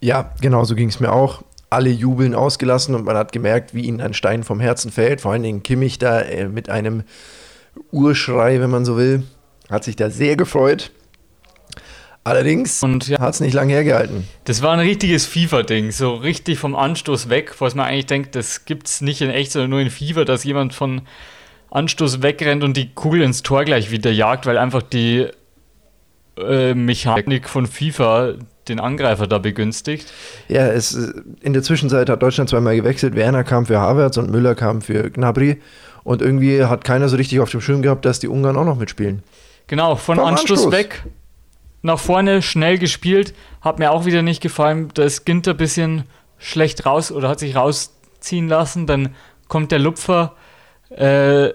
Ja, 0.00 0.32
genau 0.40 0.64
so 0.64 0.74
ging 0.74 0.88
es 0.88 1.00
mir 1.00 1.12
auch. 1.12 1.42
Alle 1.70 1.90
jubeln 1.90 2.34
ausgelassen 2.34 2.94
und 2.94 3.04
man 3.04 3.16
hat 3.16 3.32
gemerkt, 3.32 3.74
wie 3.74 3.82
ihnen 3.82 4.00
ein 4.00 4.14
Stein 4.14 4.42
vom 4.42 4.60
Herzen 4.60 4.90
fällt. 4.90 5.20
Vor 5.20 5.32
allen 5.32 5.42
Dingen 5.42 5.62
Kimmich 5.62 5.98
da 5.98 6.20
äh, 6.20 6.48
mit 6.48 6.68
einem 6.68 7.04
Urschrei, 7.90 8.60
wenn 8.60 8.70
man 8.70 8.84
so 8.84 8.96
will, 8.96 9.24
hat 9.70 9.84
sich 9.84 9.96
da 9.96 10.10
sehr 10.10 10.36
gefreut. 10.36 10.90
Allerdings 12.26 12.80
ja, 13.06 13.20
hat 13.20 13.34
es 13.34 13.40
nicht 13.40 13.52
lange 13.52 13.74
hergehalten. 13.74 14.26
Das 14.44 14.62
war 14.62 14.72
ein 14.72 14.78
richtiges 14.78 15.26
FIFA-Ding, 15.26 15.90
so 15.90 16.14
richtig 16.14 16.58
vom 16.58 16.74
Anstoß 16.74 17.28
weg, 17.28 17.54
was 17.58 17.74
man 17.74 17.86
eigentlich 17.86 18.06
denkt, 18.06 18.34
das 18.34 18.64
gibt 18.64 18.88
es 18.88 19.02
nicht 19.02 19.20
in 19.20 19.28
echt, 19.28 19.52
sondern 19.52 19.70
nur 19.70 19.80
in 19.80 19.90
FIFA, 19.90 20.24
dass 20.24 20.42
jemand 20.42 20.72
von 20.72 21.02
Anstoß 21.70 22.22
wegrennt 22.22 22.64
und 22.64 22.78
die 22.78 22.94
Kugel 22.94 23.20
ins 23.20 23.42
Tor 23.42 23.64
gleich 23.64 23.90
wieder 23.90 24.10
jagt, 24.10 24.46
weil 24.46 24.56
einfach 24.56 24.80
die 24.80 25.26
äh, 26.38 26.74
Mechanik 26.74 27.48
von 27.48 27.66
FIFA 27.66 28.34
den 28.68 28.80
Angreifer 28.80 29.26
da 29.26 29.38
begünstigt. 29.38 30.10
Ja, 30.48 30.66
es, 30.66 30.94
in 31.42 31.52
der 31.52 31.62
Zwischenzeit 31.62 32.08
hat 32.08 32.22
Deutschland 32.22 32.48
zweimal 32.48 32.76
gewechselt. 32.76 33.14
Werner 33.14 33.44
kam 33.44 33.66
für 33.66 33.78
Havertz 33.78 34.16
und 34.16 34.30
Müller 34.30 34.54
kam 34.54 34.80
für 34.80 35.10
Gnabry. 35.10 35.60
Und 36.04 36.22
irgendwie 36.22 36.64
hat 36.64 36.84
keiner 36.84 37.08
so 37.08 37.16
richtig 37.16 37.40
auf 37.40 37.50
dem 37.50 37.60
Schirm 37.60 37.82
gehabt, 37.82 38.04
dass 38.04 38.18
die 38.18 38.28
Ungarn 38.28 38.56
auch 38.56 38.64
noch 38.64 38.78
mitspielen. 38.78 39.22
Genau, 39.66 39.96
von 39.96 40.18
Anstoß, 40.18 40.64
Anstoß, 40.64 40.72
weg, 40.72 41.04
nach 41.82 41.98
vorne 41.98 42.42
schnell 42.42 42.78
gespielt. 42.78 43.34
Hat 43.60 43.78
mir 43.78 43.90
auch 43.90 44.04
wieder 44.04 44.22
nicht 44.22 44.42
gefallen. 44.42 44.90
Da 44.94 45.04
ist 45.04 45.24
Ginter 45.24 45.52
ein 45.52 45.56
bisschen 45.56 46.04
schlecht 46.38 46.86
raus 46.86 47.10
oder 47.10 47.28
hat 47.28 47.40
sich 47.40 47.56
rausziehen 47.56 48.48
lassen. 48.48 48.86
Dann 48.86 49.14
kommt 49.48 49.72
der 49.72 49.78
Lupfer. 49.78 50.34
Äh, 50.90 51.52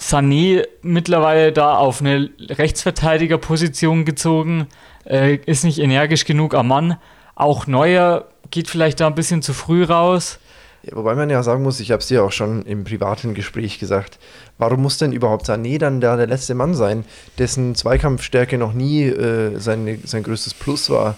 Sané 0.00 0.66
mittlerweile 0.82 1.52
da 1.52 1.76
auf 1.76 2.00
eine 2.00 2.30
Rechtsverteidigerposition 2.38 4.04
gezogen, 4.04 4.68
äh, 5.04 5.36
ist 5.36 5.64
nicht 5.64 5.78
energisch 5.78 6.24
genug 6.24 6.54
am 6.54 6.68
Mann. 6.68 6.98
Auch 7.34 7.66
Neuer 7.66 8.28
geht 8.50 8.68
vielleicht 8.68 9.00
da 9.00 9.06
ein 9.06 9.14
bisschen 9.14 9.42
zu 9.42 9.52
früh 9.52 9.84
raus. 9.84 10.38
Ja, 10.82 10.96
wobei 10.96 11.14
man 11.14 11.28
ja 11.28 11.42
sagen 11.42 11.62
muss, 11.62 11.80
ich 11.80 11.90
habe 11.90 12.00
es 12.00 12.06
dir 12.06 12.24
auch 12.24 12.32
schon 12.32 12.64
im 12.64 12.84
privaten 12.84 13.34
Gespräch 13.34 13.78
gesagt, 13.78 14.18
warum 14.58 14.82
muss 14.82 14.98
denn 14.98 15.12
überhaupt 15.12 15.48
Sané 15.48 15.78
dann 15.78 16.00
da 16.00 16.16
der 16.16 16.26
letzte 16.26 16.54
Mann 16.54 16.74
sein, 16.74 17.04
dessen 17.38 17.74
Zweikampfstärke 17.74 18.58
noch 18.58 18.74
nie 18.74 19.04
äh, 19.04 19.58
sein, 19.58 20.00
sein 20.04 20.22
größtes 20.22 20.54
Plus 20.54 20.90
war? 20.90 21.16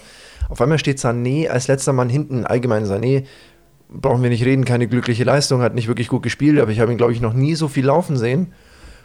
Auf 0.49 0.61
einmal 0.61 0.79
steht 0.79 0.99
Sané 0.99 1.47
als 1.47 1.67
letzter 1.67 1.93
Mann 1.93 2.09
hinten, 2.09 2.45
allgemein 2.45 2.85
Sané, 2.85 3.25
brauchen 3.89 4.23
wir 4.23 4.29
nicht 4.29 4.45
reden, 4.45 4.65
keine 4.65 4.87
glückliche 4.87 5.23
Leistung, 5.23 5.61
hat 5.61 5.75
nicht 5.75 5.87
wirklich 5.87 6.07
gut 6.07 6.23
gespielt, 6.23 6.59
aber 6.59 6.71
ich 6.71 6.79
habe 6.79 6.91
ihn, 6.91 6.97
glaube 6.97 7.13
ich, 7.13 7.21
noch 7.21 7.33
nie 7.33 7.55
so 7.55 7.67
viel 7.67 7.85
laufen 7.85 8.17
sehen. 8.17 8.53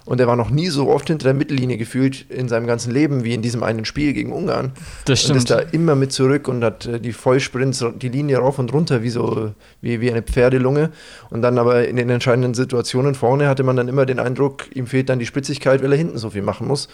Und 0.07 0.21
er 0.21 0.29
war 0.29 0.37
noch 0.37 0.51
nie 0.51 0.69
so 0.69 0.89
oft 0.89 1.09
hinter 1.09 1.25
der 1.25 1.35
Mittellinie 1.35 1.77
gefühlt 1.77 2.31
in 2.31 2.49
seinem 2.49 2.69
ganzen 2.69 2.93
Leben 2.93 3.25
wie 3.25 3.35
in 3.35 3.43
diesem 3.43 3.65
einen 3.65 3.85
Spiel 3.85 4.13
gegen 4.13 4.33
Ungarn. 4.33 4.71
Das 5.05 5.21
stimmt. 5.21 5.33
Und 5.33 5.39
ist 5.39 5.51
da 5.51 5.59
immer 5.59 5.97
mit 5.97 6.13
zurück 6.13 6.47
und 6.47 6.63
hat 6.63 6.87
äh, 6.87 7.01
die 7.01 7.13
Vollsprints, 7.13 7.85
die 8.01 8.09
Linie 8.09 8.39
rauf 8.39 8.61
und 8.61 8.73
runter 8.73 9.03
wie 9.03 9.11
so 9.11 9.53
wie, 9.81 10.01
wie 10.01 10.11
eine 10.11 10.23
Pferdelunge. 10.23 10.91
Und 11.29 11.43
dann 11.43 11.59
aber 11.59 11.89
in 11.89 11.97
den 11.97 12.09
entscheidenden 12.09 12.55
Situationen 12.55 13.17
vorne 13.17 13.49
hatte 13.49 13.65
man 13.65 13.77
dann 13.77 13.89
immer 13.89 14.07
den 14.07 14.21
Eindruck, 14.21 14.65
ihm 14.75 14.87
fehlt 14.87 15.09
dann 15.09 15.19
die 15.19 15.27
Spitzigkeit, 15.27 15.83
weil 15.83 15.91
er 15.91 15.99
hinten 15.99 16.19
so 16.19 16.31
viel 16.31 16.43
machen 16.43 16.69
muss. 16.69 16.89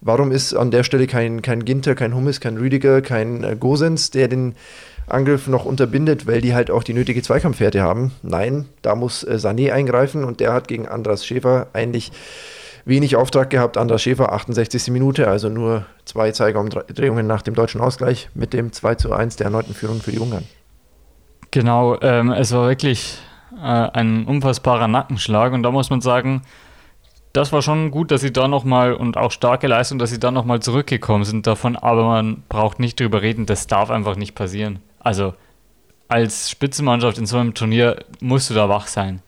Warum 0.00 0.32
ist 0.32 0.54
an 0.54 0.72
der 0.72 0.82
Stelle 0.82 1.06
kein, 1.06 1.42
kein 1.42 1.64
Ginter, 1.64 1.94
kein 1.94 2.16
Hummes, 2.16 2.40
kein 2.40 2.56
Rüdiger, 2.56 3.00
kein 3.00 3.44
äh, 3.44 3.56
Gosens, 3.58 4.10
der 4.10 4.26
den 4.26 4.56
Angriff 5.10 5.46
noch 5.46 5.64
unterbindet, 5.64 6.26
weil 6.26 6.40
die 6.40 6.54
halt 6.54 6.70
auch 6.70 6.82
die 6.82 6.94
nötige 6.94 7.22
Zweikampfwerte 7.22 7.82
haben. 7.82 8.12
Nein, 8.22 8.66
da 8.82 8.94
muss 8.94 9.24
äh, 9.24 9.34
Sané 9.34 9.72
eingreifen 9.72 10.24
und 10.24 10.40
der 10.40 10.52
hat 10.52 10.68
gegen 10.68 10.88
Andras 10.88 11.26
Schäfer 11.26 11.68
eigentlich 11.72 12.12
wenig 12.84 13.16
Auftrag 13.16 13.50
gehabt. 13.50 13.76
Andras 13.76 14.02
Schäfer, 14.02 14.32
68. 14.32 14.88
Minute, 14.88 15.28
also 15.28 15.48
nur 15.48 15.86
zwei 16.04 16.32
Zeigerumdrehungen 16.32 17.26
nach 17.26 17.42
dem 17.42 17.54
deutschen 17.54 17.80
Ausgleich 17.80 18.28
mit 18.34 18.52
dem 18.52 18.72
2 18.72 18.94
zu 18.96 19.12
1 19.12 19.36
der 19.36 19.46
erneuten 19.46 19.74
Führung 19.74 20.00
für 20.00 20.12
die 20.12 20.18
Ungarn. 20.18 20.44
Genau, 21.50 21.98
ähm, 22.00 22.30
es 22.30 22.52
war 22.52 22.68
wirklich 22.68 23.18
äh, 23.56 23.66
ein 23.66 24.24
unfassbarer 24.24 24.88
Nackenschlag 24.88 25.52
und 25.52 25.62
da 25.62 25.70
muss 25.70 25.90
man 25.90 26.00
sagen, 26.00 26.42
das 27.32 27.52
war 27.52 27.62
schon 27.62 27.90
gut, 27.90 28.10
dass 28.10 28.22
sie 28.22 28.32
da 28.32 28.48
nochmal 28.48 28.92
und 28.92 29.16
auch 29.16 29.30
starke 29.30 29.66
Leistung, 29.68 29.98
dass 29.98 30.10
sie 30.10 30.18
da 30.18 30.30
nochmal 30.30 30.60
zurückgekommen 30.60 31.24
sind 31.24 31.46
davon, 31.46 31.76
aber 31.76 32.04
man 32.04 32.42
braucht 32.48 32.80
nicht 32.80 32.98
drüber 32.98 33.22
reden, 33.22 33.46
das 33.46 33.66
darf 33.66 33.90
einfach 33.90 34.16
nicht 34.16 34.34
passieren. 34.34 34.80
Also 35.00 35.34
als 36.08 36.50
Spitzenmannschaft 36.50 37.18
in 37.18 37.26
so 37.26 37.38
einem 37.38 37.54
Turnier 37.54 38.04
musst 38.20 38.50
du 38.50 38.54
da 38.54 38.68
wach 38.68 38.86
sein. 38.86 39.22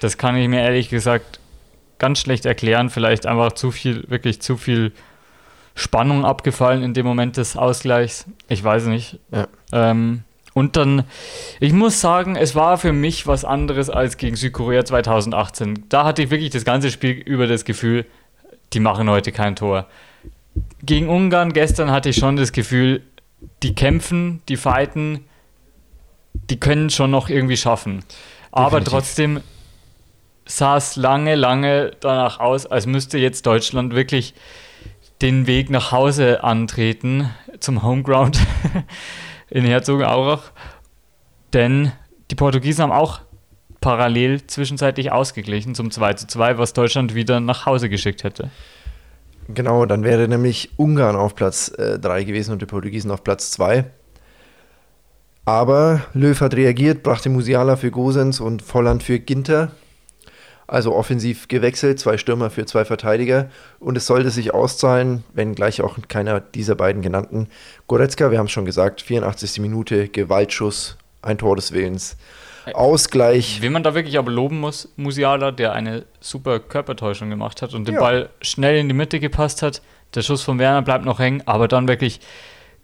Das 0.00 0.18
kann 0.18 0.36
ich 0.36 0.48
mir 0.48 0.60
ehrlich 0.60 0.88
gesagt 0.88 1.40
ganz 1.98 2.20
schlecht 2.20 2.46
erklären. 2.46 2.90
Vielleicht 2.90 3.26
einfach 3.26 3.52
zu 3.52 3.70
viel, 3.70 4.08
wirklich 4.08 4.40
zu 4.40 4.56
viel 4.56 4.92
Spannung 5.74 6.24
abgefallen 6.24 6.82
in 6.82 6.94
dem 6.94 7.06
Moment 7.06 7.36
des 7.36 7.56
Ausgleichs. 7.56 8.26
Ich 8.48 8.62
weiß 8.62 8.86
nicht. 8.86 9.18
Ja. 9.32 9.46
Ähm, 9.72 10.22
und 10.54 10.76
dann, 10.76 11.04
ich 11.60 11.72
muss 11.72 12.00
sagen, 12.00 12.34
es 12.34 12.56
war 12.56 12.78
für 12.78 12.92
mich 12.92 13.28
was 13.28 13.44
anderes 13.44 13.90
als 13.90 14.16
gegen 14.16 14.34
Südkorea 14.34 14.84
2018. 14.84 15.84
Da 15.88 16.04
hatte 16.04 16.22
ich 16.22 16.30
wirklich 16.30 16.50
das 16.50 16.64
ganze 16.64 16.90
Spiel 16.90 17.12
über 17.12 17.46
das 17.46 17.64
Gefühl, 17.64 18.06
die 18.72 18.80
machen 18.80 19.08
heute 19.08 19.30
kein 19.30 19.54
Tor. 19.54 19.86
Gegen 20.82 21.08
Ungarn 21.08 21.52
gestern 21.52 21.92
hatte 21.92 22.08
ich 22.08 22.16
schon 22.16 22.34
das 22.34 22.50
Gefühl, 22.50 23.02
die 23.62 23.74
kämpfen, 23.74 24.42
die 24.48 24.56
fighten, 24.56 25.24
die 26.32 26.58
können 26.58 26.90
schon 26.90 27.10
noch 27.10 27.28
irgendwie 27.28 27.56
schaffen. 27.56 28.04
Aber 28.50 28.80
Definitiv. 28.80 28.92
trotzdem 28.92 29.40
sah 30.46 30.76
es 30.76 30.96
lange, 30.96 31.34
lange 31.34 31.92
danach 32.00 32.40
aus, 32.40 32.66
als 32.66 32.86
müsste 32.86 33.18
jetzt 33.18 33.46
Deutschland 33.46 33.94
wirklich 33.94 34.34
den 35.20 35.46
Weg 35.46 35.68
nach 35.70 35.92
Hause 35.92 36.44
antreten 36.44 37.30
zum 37.60 37.82
Homeground 37.82 38.38
in 39.50 39.64
Herzogenaurach. 39.64 40.52
Denn 41.52 41.92
die 42.30 42.34
Portugiesen 42.34 42.82
haben 42.82 42.92
auch 42.92 43.20
parallel 43.80 44.46
zwischenzeitlich 44.46 45.12
ausgeglichen 45.12 45.74
zum 45.74 45.90
2 45.90 46.14
zu 46.14 46.26
2, 46.26 46.58
was 46.58 46.72
Deutschland 46.72 47.14
wieder 47.14 47.40
nach 47.40 47.66
Hause 47.66 47.88
geschickt 47.88 48.24
hätte. 48.24 48.50
Genau, 49.48 49.86
dann 49.86 50.04
wäre 50.04 50.28
nämlich 50.28 50.70
Ungarn 50.76 51.16
auf 51.16 51.34
Platz 51.34 51.72
3 51.76 52.20
äh, 52.20 52.24
gewesen 52.24 52.52
und 52.52 52.60
die 52.60 52.66
Portugiesen 52.66 53.10
auf 53.10 53.24
Platz 53.24 53.50
2. 53.52 53.86
Aber 55.46 56.02
Löw 56.12 56.38
hat 56.38 56.54
reagiert, 56.54 57.02
brachte 57.02 57.30
Musiala 57.30 57.76
für 57.76 57.90
Gosens 57.90 58.40
und 58.40 58.60
Volland 58.60 59.02
für 59.02 59.18
Ginter. 59.18 59.70
Also 60.66 60.94
offensiv 60.94 61.48
gewechselt, 61.48 61.98
zwei 61.98 62.18
Stürmer 62.18 62.50
für 62.50 62.66
zwei 62.66 62.84
Verteidiger. 62.84 63.48
Und 63.80 63.96
es 63.96 64.04
sollte 64.04 64.28
sich 64.28 64.52
auszahlen, 64.52 65.24
wenn 65.32 65.54
gleich 65.54 65.80
auch 65.80 65.96
keiner 66.08 66.40
dieser 66.40 66.74
beiden 66.74 67.00
genannten. 67.00 67.48
Goretzka, 67.86 68.30
wir 68.30 68.36
haben 68.36 68.46
es 68.46 68.52
schon 68.52 68.66
gesagt, 68.66 69.00
84. 69.00 69.60
Minute, 69.60 70.08
Gewaltschuss, 70.08 70.98
ein 71.22 71.38
Tor 71.38 71.56
des 71.56 71.72
Willens. 71.72 72.18
Ausgleich. 72.74 73.60
Wenn 73.60 73.72
man 73.72 73.82
da 73.82 73.94
wirklich 73.94 74.18
aber 74.18 74.30
loben 74.30 74.60
muss, 74.60 74.92
Musiala, 74.96 75.50
der 75.50 75.72
eine 75.72 76.04
super 76.20 76.60
Körpertäuschung 76.60 77.30
gemacht 77.30 77.62
hat 77.62 77.74
und 77.74 77.86
den 77.86 77.94
ja. 77.94 78.00
Ball 78.00 78.30
schnell 78.40 78.78
in 78.78 78.88
die 78.88 78.94
Mitte 78.94 79.20
gepasst 79.20 79.62
hat. 79.62 79.82
Der 80.14 80.22
Schuss 80.22 80.42
von 80.42 80.58
Werner 80.58 80.82
bleibt 80.82 81.04
noch 81.04 81.18
hängen, 81.18 81.42
aber 81.46 81.68
dann 81.68 81.88
wirklich 81.88 82.20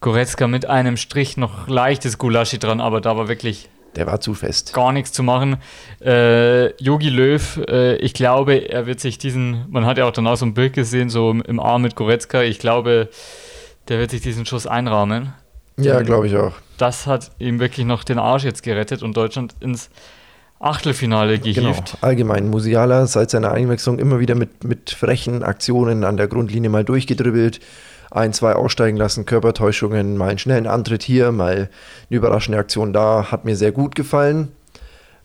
Goretzka 0.00 0.46
mit 0.46 0.66
einem 0.66 0.96
Strich 0.96 1.36
noch 1.36 1.66
leichtes 1.66 2.18
Gulaschi 2.18 2.58
dran, 2.58 2.80
aber 2.80 3.00
da 3.00 3.16
war 3.16 3.28
wirklich. 3.28 3.70
Der 3.96 4.06
war 4.06 4.20
zu 4.20 4.34
fest. 4.34 4.74
Gar 4.74 4.92
nichts 4.92 5.12
zu 5.12 5.22
machen. 5.22 5.56
Yogi 6.00 7.08
äh, 7.08 7.10
Löw, 7.10 7.60
äh, 7.68 7.96
ich 7.96 8.12
glaube, 8.12 8.68
er 8.68 8.86
wird 8.86 9.00
sich 9.00 9.18
diesen, 9.18 9.64
man 9.70 9.86
hat 9.86 9.98
ja 9.98 10.04
auch 10.04 10.12
danach 10.12 10.36
so 10.36 10.44
ein 10.44 10.52
Bild 10.52 10.72
gesehen, 10.72 11.08
so 11.08 11.30
im 11.30 11.60
Arm 11.60 11.82
mit 11.82 11.94
Goretzka, 11.94 12.42
ich 12.42 12.58
glaube, 12.58 13.08
der 13.88 13.98
wird 13.98 14.10
sich 14.10 14.20
diesen 14.20 14.46
Schuss 14.46 14.66
einrahmen. 14.66 15.32
Ja, 15.76 16.02
glaube 16.02 16.26
ich 16.26 16.36
auch. 16.36 16.52
Das 16.78 17.06
hat 17.06 17.30
ihm 17.38 17.60
wirklich 17.60 17.86
noch 17.86 18.04
den 18.04 18.18
Arsch 18.18 18.44
jetzt 18.44 18.62
gerettet 18.62 19.02
und 19.02 19.16
Deutschland 19.16 19.54
ins 19.60 19.90
Achtelfinale 20.60 21.38
gehievt. 21.38 21.56
Genau. 21.56 21.98
Allgemein, 22.00 22.48
Musiala 22.48 23.06
seit 23.06 23.30
seiner 23.30 23.52
Einwechslung 23.52 23.98
immer 23.98 24.20
wieder 24.20 24.34
mit, 24.34 24.64
mit 24.64 24.90
frechen 24.90 25.42
Aktionen 25.42 26.04
an 26.04 26.16
der 26.16 26.28
Grundlinie 26.28 26.70
mal 26.70 26.84
durchgedribbelt, 26.84 27.60
ein, 28.10 28.32
zwei 28.32 28.54
aussteigen 28.54 28.96
lassen, 28.96 29.26
Körpertäuschungen, 29.26 30.16
mal 30.16 30.30
einen 30.30 30.38
schnellen 30.38 30.66
Antritt 30.66 31.02
hier, 31.02 31.32
mal 31.32 31.54
eine 31.56 31.68
überraschende 32.08 32.58
Aktion 32.58 32.92
da, 32.92 33.30
hat 33.30 33.44
mir 33.44 33.56
sehr 33.56 33.72
gut 33.72 33.94
gefallen. 33.94 34.52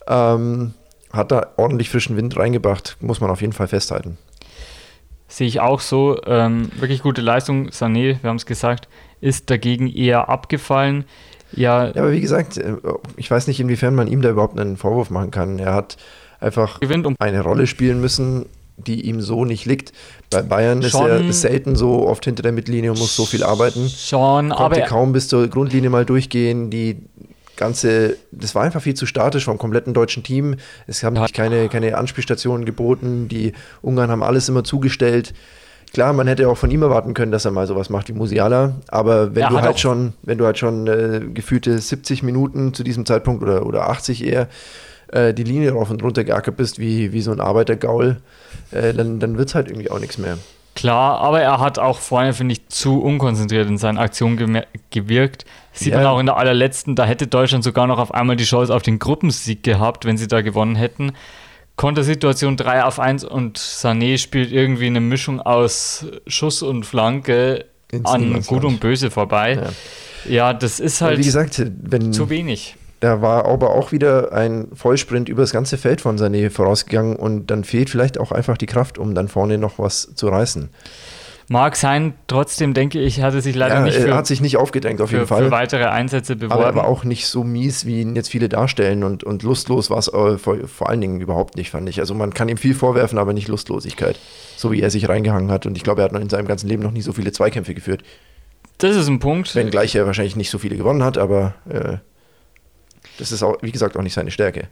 Ähm, 0.07 0.73
hat 1.13 1.31
da 1.31 1.47
ordentlich 1.57 1.89
frischen 1.89 2.17
Wind 2.17 2.37
reingebracht, 2.37 2.97
muss 2.99 3.21
man 3.21 3.29
auf 3.29 3.41
jeden 3.41 3.53
Fall 3.53 3.67
festhalten. 3.67 4.17
Sehe 5.27 5.47
ich 5.47 5.59
auch 5.59 5.79
so. 5.79 6.19
Ähm, 6.25 6.71
wirklich 6.79 7.03
gute 7.03 7.21
Leistung. 7.21 7.69
Sané, 7.69 8.17
wir 8.21 8.29
haben 8.29 8.37
es 8.37 8.47
gesagt, 8.47 8.87
ist 9.21 9.49
dagegen 9.49 9.87
eher 9.87 10.29
abgefallen. 10.29 11.05
Ja, 11.51 11.87
ja, 11.87 12.01
aber 12.01 12.11
wie 12.11 12.21
gesagt, 12.21 12.57
äh, 12.57 12.75
ich 13.17 13.29
weiß 13.29 13.47
nicht, 13.47 13.59
inwiefern 13.59 13.95
man 13.95 14.07
ihm 14.07 14.21
da 14.21 14.29
überhaupt 14.29 14.59
einen 14.59 14.77
Vorwurf 14.77 15.09
machen 15.09 15.31
kann. 15.31 15.59
Er 15.59 15.73
hat 15.73 15.97
einfach 16.39 16.79
um 16.81 17.15
eine 17.19 17.41
Rolle 17.41 17.67
spielen 17.67 17.99
müssen, 17.99 18.45
die 18.77 19.01
ihm 19.01 19.21
so 19.21 19.45
nicht 19.45 19.65
liegt. 19.65 19.91
Bei 20.29 20.41
Bayern 20.41 20.81
ist 20.81 20.93
er 20.93 21.33
selten 21.33 21.75
so 21.75 22.07
oft 22.07 22.25
hinter 22.25 22.43
der 22.43 22.51
Mittellinie 22.51 22.91
und 22.91 22.99
muss 22.99 23.15
so 23.15 23.25
viel 23.25 23.43
arbeiten. 23.43 23.89
Schon, 23.89 24.49
Konnte 24.49 24.63
aber 24.63 24.81
kaum 24.81 25.11
bis 25.11 25.27
zur 25.27 25.47
Grundlinie 25.47 25.89
mal 25.89 26.05
durchgehen. 26.05 26.69
Die 26.69 26.97
ganze, 27.57 28.15
das 28.31 28.55
war 28.55 28.63
einfach 28.63 28.81
viel 28.81 28.93
zu 28.93 29.05
statisch 29.05 29.45
vom 29.45 29.57
kompletten 29.57 29.93
deutschen 29.93 30.23
Team. 30.23 30.55
Es 30.87 31.03
haben 31.03 31.17
sich 31.17 31.33
keine, 31.33 31.67
keine 31.67 31.97
Anspielstationen 31.97 32.65
geboten. 32.65 33.27
Die 33.27 33.53
Ungarn 33.81 34.09
haben 34.11 34.23
alles 34.23 34.47
immer 34.47 34.63
zugestellt. 34.63 35.33
Klar, 35.93 36.13
man 36.13 36.27
hätte 36.27 36.47
auch 36.47 36.57
von 36.57 36.69
ihm 36.69 36.83
erwarten 36.83 37.13
können, 37.13 37.31
dass 37.31 37.45
er 37.45 37.51
mal 37.51 37.65
sowas 37.65 37.89
macht 37.89 38.09
wie 38.09 38.13
Musiala, 38.13 38.75
aber 38.89 39.35
wenn 39.35 39.43
er 39.43 39.49
du 39.49 39.61
halt 39.61 39.79
schon, 39.79 40.13
wenn 40.21 40.37
du 40.37 40.45
halt 40.45 40.57
schon 40.57 40.87
äh, 40.87 41.21
gefühlte 41.33 41.77
70 41.79 42.21
Minuten 42.21 42.73
zu 42.73 42.83
diesem 42.83 43.05
Zeitpunkt 43.05 43.41
oder, 43.41 43.65
oder 43.65 43.89
80 43.89 44.23
eher 44.23 44.47
äh, 45.11 45.33
die 45.33 45.43
Linie 45.43 45.71
rauf 45.71 45.89
und 45.89 46.03
runter 46.03 46.23
geackert 46.23 46.57
bist, 46.57 46.77
wie, 46.77 47.11
wie 47.11 47.21
so 47.21 47.31
ein 47.31 47.39
Arbeitergaul, 47.39 48.17
äh, 48.71 48.93
dann, 48.93 49.19
dann 49.19 49.37
wird 49.37 49.49
es 49.49 49.55
halt 49.55 49.67
irgendwie 49.67 49.89
auch 49.89 49.99
nichts 49.99 50.19
mehr. 50.19 50.37
Klar, 50.75 51.19
aber 51.19 51.41
er 51.41 51.59
hat 51.59 51.79
auch 51.79 51.99
vorne, 51.99 52.33
finde 52.33 52.53
ich, 52.53 52.69
zu 52.69 53.01
unkonzentriert 53.01 53.67
in 53.67 53.77
seinen 53.77 53.97
Aktionen 53.97 54.63
gewirkt. 54.91 55.45
Sieht 55.73 55.91
ja. 55.93 55.97
man 55.97 56.07
auch 56.07 56.19
in 56.19 56.27
der 56.27 56.37
allerletzten, 56.37 56.95
da 56.95 57.05
hätte 57.05 57.27
Deutschland 57.27 57.63
sogar 57.63 57.87
noch 57.87 57.99
auf 57.99 58.13
einmal 58.13 58.35
die 58.35 58.45
Chance 58.45 58.73
auf 58.73 58.81
den 58.81 58.99
Gruppensieg 58.99 59.63
gehabt, 59.63 60.05
wenn 60.05 60.17
sie 60.17 60.27
da 60.27 60.41
gewonnen 60.41 60.75
hätten. 60.75 61.11
Kontersituation 61.79 62.57
3 62.57 62.83
auf 62.83 62.99
1 62.99 63.23
und 63.23 63.57
Sané 63.57 64.17
spielt 64.17 64.51
irgendwie 64.51 64.87
eine 64.87 64.99
Mischung 64.99 65.39
aus 65.39 66.05
Schuss 66.27 66.61
und 66.61 66.85
Flanke 66.85 67.67
Ins 67.89 68.05
an 68.05 68.41
Gut 68.45 68.65
und 68.65 68.81
Böse 68.81 69.09
vorbei. 69.09 69.71
Ja. 70.25 70.29
ja, 70.29 70.53
das 70.53 70.81
ist 70.81 70.99
halt 70.99 71.19
wie 71.19 71.23
gesagt, 71.23 71.65
wenn, 71.83 72.11
zu 72.11 72.29
wenig. 72.29 72.75
Da 72.99 73.21
war 73.21 73.45
aber 73.45 73.69
auch 73.75 73.93
wieder 73.93 74.33
ein 74.33 74.67
Vollsprint 74.73 75.29
über 75.29 75.41
das 75.41 75.53
ganze 75.53 75.77
Feld 75.77 76.01
von 76.01 76.19
Sané 76.19 76.49
vorausgegangen 76.49 77.15
und 77.15 77.47
dann 77.47 77.63
fehlt 77.63 77.89
vielleicht 77.89 78.19
auch 78.19 78.33
einfach 78.33 78.57
die 78.57 78.65
Kraft, 78.65 78.97
um 78.97 79.15
dann 79.15 79.29
vorne 79.29 79.57
noch 79.57 79.79
was 79.79 80.13
zu 80.15 80.27
reißen. 80.27 80.67
Mag 81.51 81.75
sein, 81.75 82.13
trotzdem 82.27 82.75
denke 82.75 82.99
ich, 82.99 83.23
hat 83.23 83.33
er 83.33 83.41
sich 83.41 83.55
leider 83.55 83.75
ja, 83.75 83.81
nicht 83.81 83.97
für, 83.97 84.09
er 84.09 84.15
hat 84.15 84.27
sich 84.27 84.39
nicht 84.39 84.57
aufgedrängt 84.57 85.01
auf 85.01 85.09
für, 85.09 85.15
jeden 85.15 85.27
Fall. 85.27 85.45
für 85.45 85.51
weitere 85.51 85.85
Einsätze 85.85 86.35
beworben. 86.35 86.53
Aber 86.53 86.65
er 86.65 86.75
war 86.75 86.87
auch 86.87 87.03
nicht 87.03 87.25
so 87.25 87.43
mies, 87.43 87.87
wie 87.87 88.01
ihn 88.01 88.15
jetzt 88.15 88.29
viele 88.29 88.49
darstellen 88.49 89.03
und, 89.03 89.23
und 89.23 89.41
lustlos 89.41 89.89
war 89.89 89.97
es 89.97 90.09
äh, 90.09 90.37
vor, 90.37 90.67
vor, 90.67 90.89
allen 90.89 91.01
Dingen 91.01 91.19
überhaupt 91.19 91.57
nicht, 91.57 91.71
fand 91.71 91.89
ich. 91.89 91.99
Also 91.99 92.13
man 92.13 92.35
kann 92.35 92.49
ihm 92.49 92.57
viel 92.57 92.75
vorwerfen, 92.75 93.17
aber 93.17 93.33
nicht 93.33 93.47
Lustlosigkeit. 93.47 94.19
So 94.57 94.71
wie 94.71 94.79
er 94.79 94.91
sich 94.91 95.09
reingehangen 95.09 95.49
hat 95.49 95.65
und 95.65 95.75
ich 95.75 95.83
glaube, 95.83 96.01
er 96.01 96.05
hat 96.05 96.11
noch 96.11 96.21
in 96.21 96.29
seinem 96.29 96.47
ganzen 96.47 96.67
Leben 96.67 96.83
noch 96.83 96.91
nie 96.91 97.01
so 97.01 97.13
viele 97.13 97.31
Zweikämpfe 97.31 97.73
geführt. 97.73 98.03
Das 98.77 98.95
ist 98.95 99.07
ein 99.07 99.17
Punkt. 99.17 99.55
Wenngleich 99.55 99.95
er 99.95 100.05
wahrscheinlich 100.05 100.35
nicht 100.35 100.51
so 100.51 100.59
viele 100.59 100.77
gewonnen 100.77 101.03
hat, 101.03 101.17
aber 101.17 101.55
äh, 101.67 101.97
das 103.17 103.31
ist 103.31 103.41
auch, 103.41 103.57
wie 103.63 103.71
gesagt, 103.71 103.97
auch 103.97 104.03
nicht 104.03 104.13
seine 104.13 104.29
Stärke. 104.29 104.67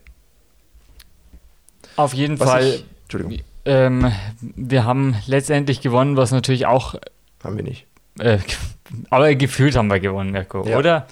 Auf 1.96 2.14
jeden 2.14 2.40
was 2.40 2.48
Fall. 2.48 2.68
Ich, 2.68 2.86
Entschuldigung. 3.06 3.40
Ähm, 3.68 4.12
wir 4.40 4.86
haben 4.86 5.16
letztendlich 5.28 5.82
gewonnen, 5.82 6.18
was 6.18 6.32
natürlich 6.32 6.66
auch. 6.66 6.96
Haben 7.44 7.58
wir 7.58 7.64
nicht. 7.64 7.86
Äh, 8.20 8.40
aber 9.10 9.36
gefühlt 9.36 9.76
haben 9.76 9.90
wir 9.90 10.00
gewonnen, 10.00 10.32
Mirko, 10.32 10.66
ja. 10.68 10.78
oder? 10.78 11.08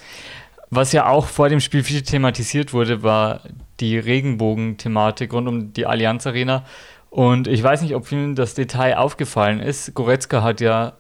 Was 0.70 0.92
ja 0.94 1.08
auch 1.08 1.28
vor 1.28 1.50
dem 1.50 1.60
Spiel 1.60 1.84
viel 1.84 2.02
thematisiert 2.02 2.74
wurde, 2.74 3.04
war 3.04 3.42
die 3.80 3.98
Regenbogen-Thematik 3.98 5.34
rund 5.34 5.48
um 5.48 5.74
die 5.74 5.86
Allianz 5.86 6.26
Arena. 6.26 6.64
Und 7.10 7.48
ich 7.48 7.62
weiß 7.62 7.82
nicht, 7.82 7.96
ob 7.96 8.08
vielen 8.08 8.36
das 8.36 8.56
Detail 8.56 8.98
aufgefallen 8.98 9.60
ist. 9.60 9.94
Goretzka 9.94 10.42
hat 10.42 10.62
ja 10.62 10.94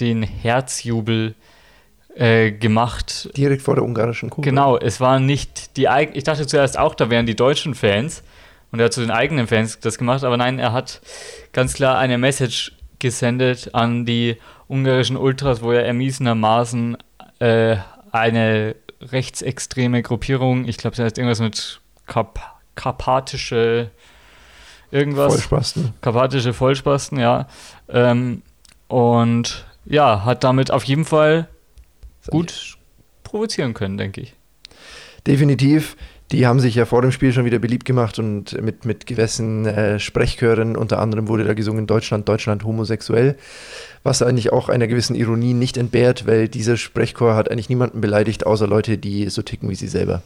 den 0.00 0.22
Herzjubel 0.22 1.34
äh, 2.14 2.50
gemacht. 2.52 3.30
Direkt 3.36 3.62
vor 3.62 3.74
der 3.74 3.84
ungarischen 3.84 4.30
Kurve. 4.30 4.48
Genau, 4.48 4.76
es 4.76 5.00
waren 5.00 5.26
nicht 5.26 5.76
die. 5.76 5.88
Ich 6.12 6.24
dachte 6.24 6.46
zuerst 6.46 6.78
auch, 6.78 6.94
da 6.94 7.10
wären 7.10 7.26
die 7.26 7.36
deutschen 7.36 7.74
Fans. 7.74 8.22
Und 8.72 8.78
er 8.78 8.86
hat 8.86 8.92
zu 8.92 9.00
den 9.00 9.10
eigenen 9.10 9.46
Fans 9.46 9.80
das 9.80 9.98
gemacht, 9.98 10.24
aber 10.24 10.36
nein, 10.36 10.58
er 10.58 10.72
hat 10.72 11.00
ganz 11.52 11.74
klar 11.74 11.98
eine 11.98 12.18
Message 12.18 12.72
gesendet 12.98 13.74
an 13.74 14.04
die 14.04 14.36
ungarischen 14.68 15.16
Ultras, 15.16 15.62
wo 15.62 15.72
er 15.72 15.84
ermiesenermaßen 15.84 16.96
äh, 17.40 17.76
eine 18.12 18.76
rechtsextreme 19.00 20.02
Gruppierung, 20.02 20.68
ich 20.68 20.76
glaube, 20.76 20.96
das 20.96 21.06
heißt 21.06 21.18
irgendwas 21.18 21.40
mit 21.40 21.80
Kap 22.06 22.38
karpatische 22.74 23.90
irgendwas. 24.90 25.32
Vollspasten. 25.32 25.92
Karpatische 26.00 26.52
Vollspasten, 26.52 27.18
ja. 27.18 27.46
Ähm, 27.88 28.42
und 28.88 29.66
ja, 29.84 30.24
hat 30.24 30.44
damit 30.44 30.70
auf 30.70 30.84
jeden 30.84 31.04
Fall 31.04 31.48
gut 32.28 32.76
provozieren 33.24 33.74
können, 33.74 33.96
denke 33.98 34.20
ich. 34.20 34.34
Definitiv. 35.26 35.96
Die 36.32 36.46
haben 36.46 36.60
sich 36.60 36.76
ja 36.76 36.84
vor 36.84 37.02
dem 37.02 37.10
Spiel 37.10 37.32
schon 37.32 37.44
wieder 37.44 37.58
beliebt 37.58 37.84
gemacht 37.84 38.20
und 38.20 38.60
mit, 38.62 38.84
mit 38.84 39.06
gewissen 39.06 39.66
äh, 39.66 39.98
Sprechchören, 39.98 40.76
unter 40.76 41.00
anderem 41.00 41.26
wurde 41.26 41.42
da 41.42 41.54
gesungen 41.54 41.88
Deutschland, 41.88 42.28
Deutschland 42.28 42.62
homosexuell, 42.62 43.36
was 44.04 44.22
eigentlich 44.22 44.52
auch 44.52 44.68
einer 44.68 44.86
gewissen 44.86 45.16
Ironie 45.16 45.54
nicht 45.54 45.76
entbehrt, 45.76 46.28
weil 46.28 46.48
dieser 46.48 46.76
Sprechchor 46.76 47.34
hat 47.34 47.50
eigentlich 47.50 47.68
niemanden 47.68 48.00
beleidigt, 48.00 48.46
außer 48.46 48.68
Leute, 48.68 48.96
die 48.96 49.28
so 49.28 49.42
ticken 49.42 49.68
wie 49.70 49.74
sie 49.74 49.88
selber. 49.88 50.22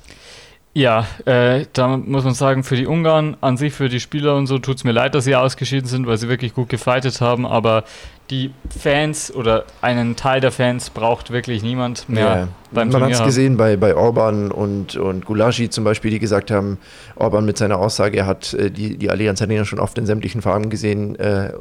Ja, 0.76 1.06
äh, 1.24 1.66
da 1.72 1.96
muss 1.96 2.24
man 2.24 2.34
sagen, 2.34 2.64
für 2.64 2.74
die 2.74 2.86
Ungarn 2.86 3.36
an 3.40 3.56
sich, 3.56 3.72
für 3.72 3.88
die 3.88 4.00
Spieler 4.00 4.34
und 4.34 4.48
so, 4.48 4.58
tut 4.58 4.78
es 4.78 4.84
mir 4.84 4.90
leid, 4.90 5.14
dass 5.14 5.22
sie 5.22 5.36
ausgeschieden 5.36 5.86
sind, 5.88 6.08
weil 6.08 6.18
sie 6.18 6.28
wirklich 6.28 6.52
gut 6.52 6.68
gefightet 6.68 7.20
haben, 7.20 7.46
aber 7.46 7.84
die 8.28 8.50
Fans 8.76 9.32
oder 9.32 9.66
einen 9.82 10.16
Teil 10.16 10.40
der 10.40 10.50
Fans 10.50 10.90
braucht 10.90 11.30
wirklich 11.30 11.62
niemand 11.62 12.08
mehr 12.08 12.24
ja, 12.24 12.48
beim 12.72 12.88
Man 12.88 13.04
hat 13.04 13.12
es 13.12 13.22
gesehen 13.22 13.56
bei, 13.56 13.76
bei 13.76 13.94
Orban 13.94 14.50
und, 14.50 14.96
und 14.96 15.26
Gulagi 15.26 15.70
zum 15.70 15.84
Beispiel, 15.84 16.10
die 16.10 16.18
gesagt 16.18 16.50
haben, 16.50 16.78
Orban 17.14 17.44
mit 17.44 17.56
seiner 17.56 17.78
Aussage, 17.78 18.18
er 18.18 18.26
hat 18.26 18.52
äh, 18.54 18.72
die, 18.72 18.96
die 18.96 19.10
Allianz 19.10 19.42
Arena 19.42 19.64
schon 19.64 19.78
oft 19.78 19.96
in 19.96 20.06
sämtlichen 20.06 20.42
Farben 20.42 20.70
gesehen, 20.70 21.14
äh, 21.16 21.52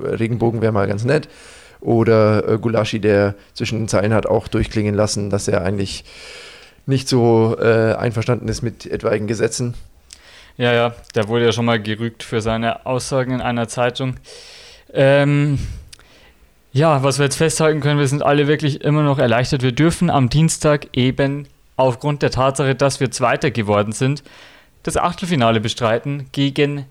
Regenbogen 0.00 0.62
wäre 0.62 0.72
mal 0.72 0.86
ganz 0.86 1.04
nett. 1.04 1.28
Oder 1.80 2.46
äh, 2.46 2.58
Gulaschi, 2.58 3.00
der 3.00 3.34
zwischen 3.54 3.78
den 3.80 3.88
Zeilen 3.88 4.14
hat 4.14 4.26
auch 4.26 4.46
durchklingen 4.46 4.94
lassen, 4.94 5.30
dass 5.30 5.48
er 5.48 5.62
eigentlich 5.62 6.04
nicht 6.90 7.08
so 7.08 7.56
äh, 7.58 7.94
einverstanden 7.94 8.48
ist 8.48 8.60
mit 8.60 8.84
etwaigen 8.84 9.26
Gesetzen. 9.26 9.74
Ja, 10.58 10.74
ja, 10.74 10.94
der 11.14 11.28
wurde 11.28 11.46
ja 11.46 11.52
schon 11.52 11.64
mal 11.64 11.80
gerügt 11.80 12.22
für 12.22 12.42
seine 12.42 12.84
Aussagen 12.84 13.32
in 13.32 13.40
einer 13.40 13.66
Zeitung. 13.68 14.16
Ähm, 14.92 15.58
ja, 16.72 17.02
was 17.02 17.18
wir 17.18 17.24
jetzt 17.24 17.36
festhalten 17.36 17.80
können, 17.80 17.98
wir 17.98 18.06
sind 18.06 18.22
alle 18.22 18.46
wirklich 18.46 18.82
immer 18.84 19.02
noch 19.02 19.18
erleichtert. 19.18 19.62
Wir 19.62 19.72
dürfen 19.72 20.10
am 20.10 20.28
Dienstag 20.28 20.88
eben 20.92 21.48
aufgrund 21.76 22.20
der 22.20 22.30
Tatsache, 22.30 22.74
dass 22.74 23.00
wir 23.00 23.10
Zweiter 23.10 23.50
geworden 23.50 23.92
sind, 23.92 24.22
das 24.82 24.96
Achtelfinale 24.96 25.60
bestreiten 25.60 26.26
gegen 26.32 26.84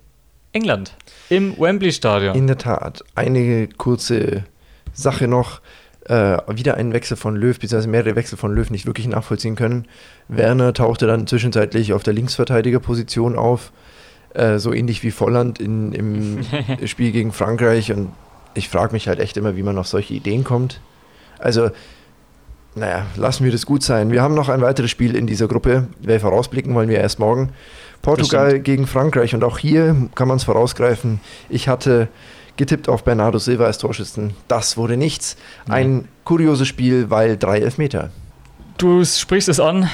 England 0.51 0.95
im 1.29 1.57
Wembley 1.59 1.91
Stadion. 1.91 2.35
In 2.35 2.47
der 2.47 2.57
Tat. 2.57 3.03
Eine 3.13 3.67
kurze 3.67 4.45
Sache 4.93 5.27
noch. 5.27 5.61
Äh, 6.09 6.39
wieder 6.47 6.73
einen 6.73 6.91
Wechsel 6.91 7.15
von 7.17 7.35
Löw, 7.35 7.53
beziehungsweise 7.53 7.87
mehrere 7.87 8.15
Wechsel 8.15 8.35
von 8.35 8.51
Löw 8.51 8.67
nicht 8.71 8.87
wirklich 8.87 9.07
nachvollziehen 9.07 9.55
können. 9.55 9.85
Werner 10.27 10.73
tauchte 10.73 11.05
dann 11.05 11.27
zwischenzeitlich 11.27 11.93
auf 11.93 12.01
der 12.01 12.13
Linksverteidigerposition 12.13 13.37
auf, 13.37 13.71
äh, 14.33 14.57
so 14.57 14.73
ähnlich 14.73 15.03
wie 15.03 15.11
Volland 15.11 15.59
in, 15.59 15.93
im 15.93 16.39
Spiel 16.85 17.11
gegen 17.11 17.31
Frankreich. 17.31 17.91
Und 17.91 18.09
ich 18.55 18.69
frage 18.69 18.93
mich 18.93 19.07
halt 19.07 19.19
echt 19.19 19.37
immer, 19.37 19.55
wie 19.55 19.61
man 19.61 19.77
auf 19.77 19.85
solche 19.85 20.15
Ideen 20.15 20.43
kommt. 20.43 20.81
Also, 21.37 21.69
naja, 22.73 23.05
lassen 23.15 23.45
wir 23.45 23.51
das 23.51 23.67
gut 23.67 23.83
sein. 23.83 24.11
Wir 24.11 24.23
haben 24.23 24.33
noch 24.33 24.49
ein 24.49 24.61
weiteres 24.61 24.89
Spiel 24.89 25.15
in 25.15 25.27
dieser 25.27 25.47
Gruppe. 25.47 25.89
Wer 25.99 26.19
vorausblicken 26.19 26.73
wollen 26.73 26.89
wir 26.89 26.97
erst 26.97 27.19
morgen. 27.19 27.49
Portugal 28.01 28.59
gegen 28.59 28.87
Frankreich. 28.87 29.35
Und 29.35 29.43
auch 29.43 29.59
hier 29.59 30.09
kann 30.15 30.27
man 30.27 30.37
es 30.37 30.43
vorausgreifen. 30.43 31.19
Ich 31.49 31.67
hatte 31.67 32.07
getippt 32.59 32.89
auf 32.89 33.05
Bernardo 33.05 33.39
Silva 33.39 33.65
als 33.65 33.77
Torschützen. 33.77 34.33
Das 34.49 34.75
wurde 34.75 34.97
nichts. 34.97 35.37
Ein 35.69 36.09
kurioses 36.25 36.67
Spiel, 36.67 37.09
weil 37.09 37.37
drei 37.37 37.59
Elfmeter. 37.59 38.11
Du 38.77 39.03
sprichst 39.03 39.47
es 39.47 39.61
an. 39.61 39.89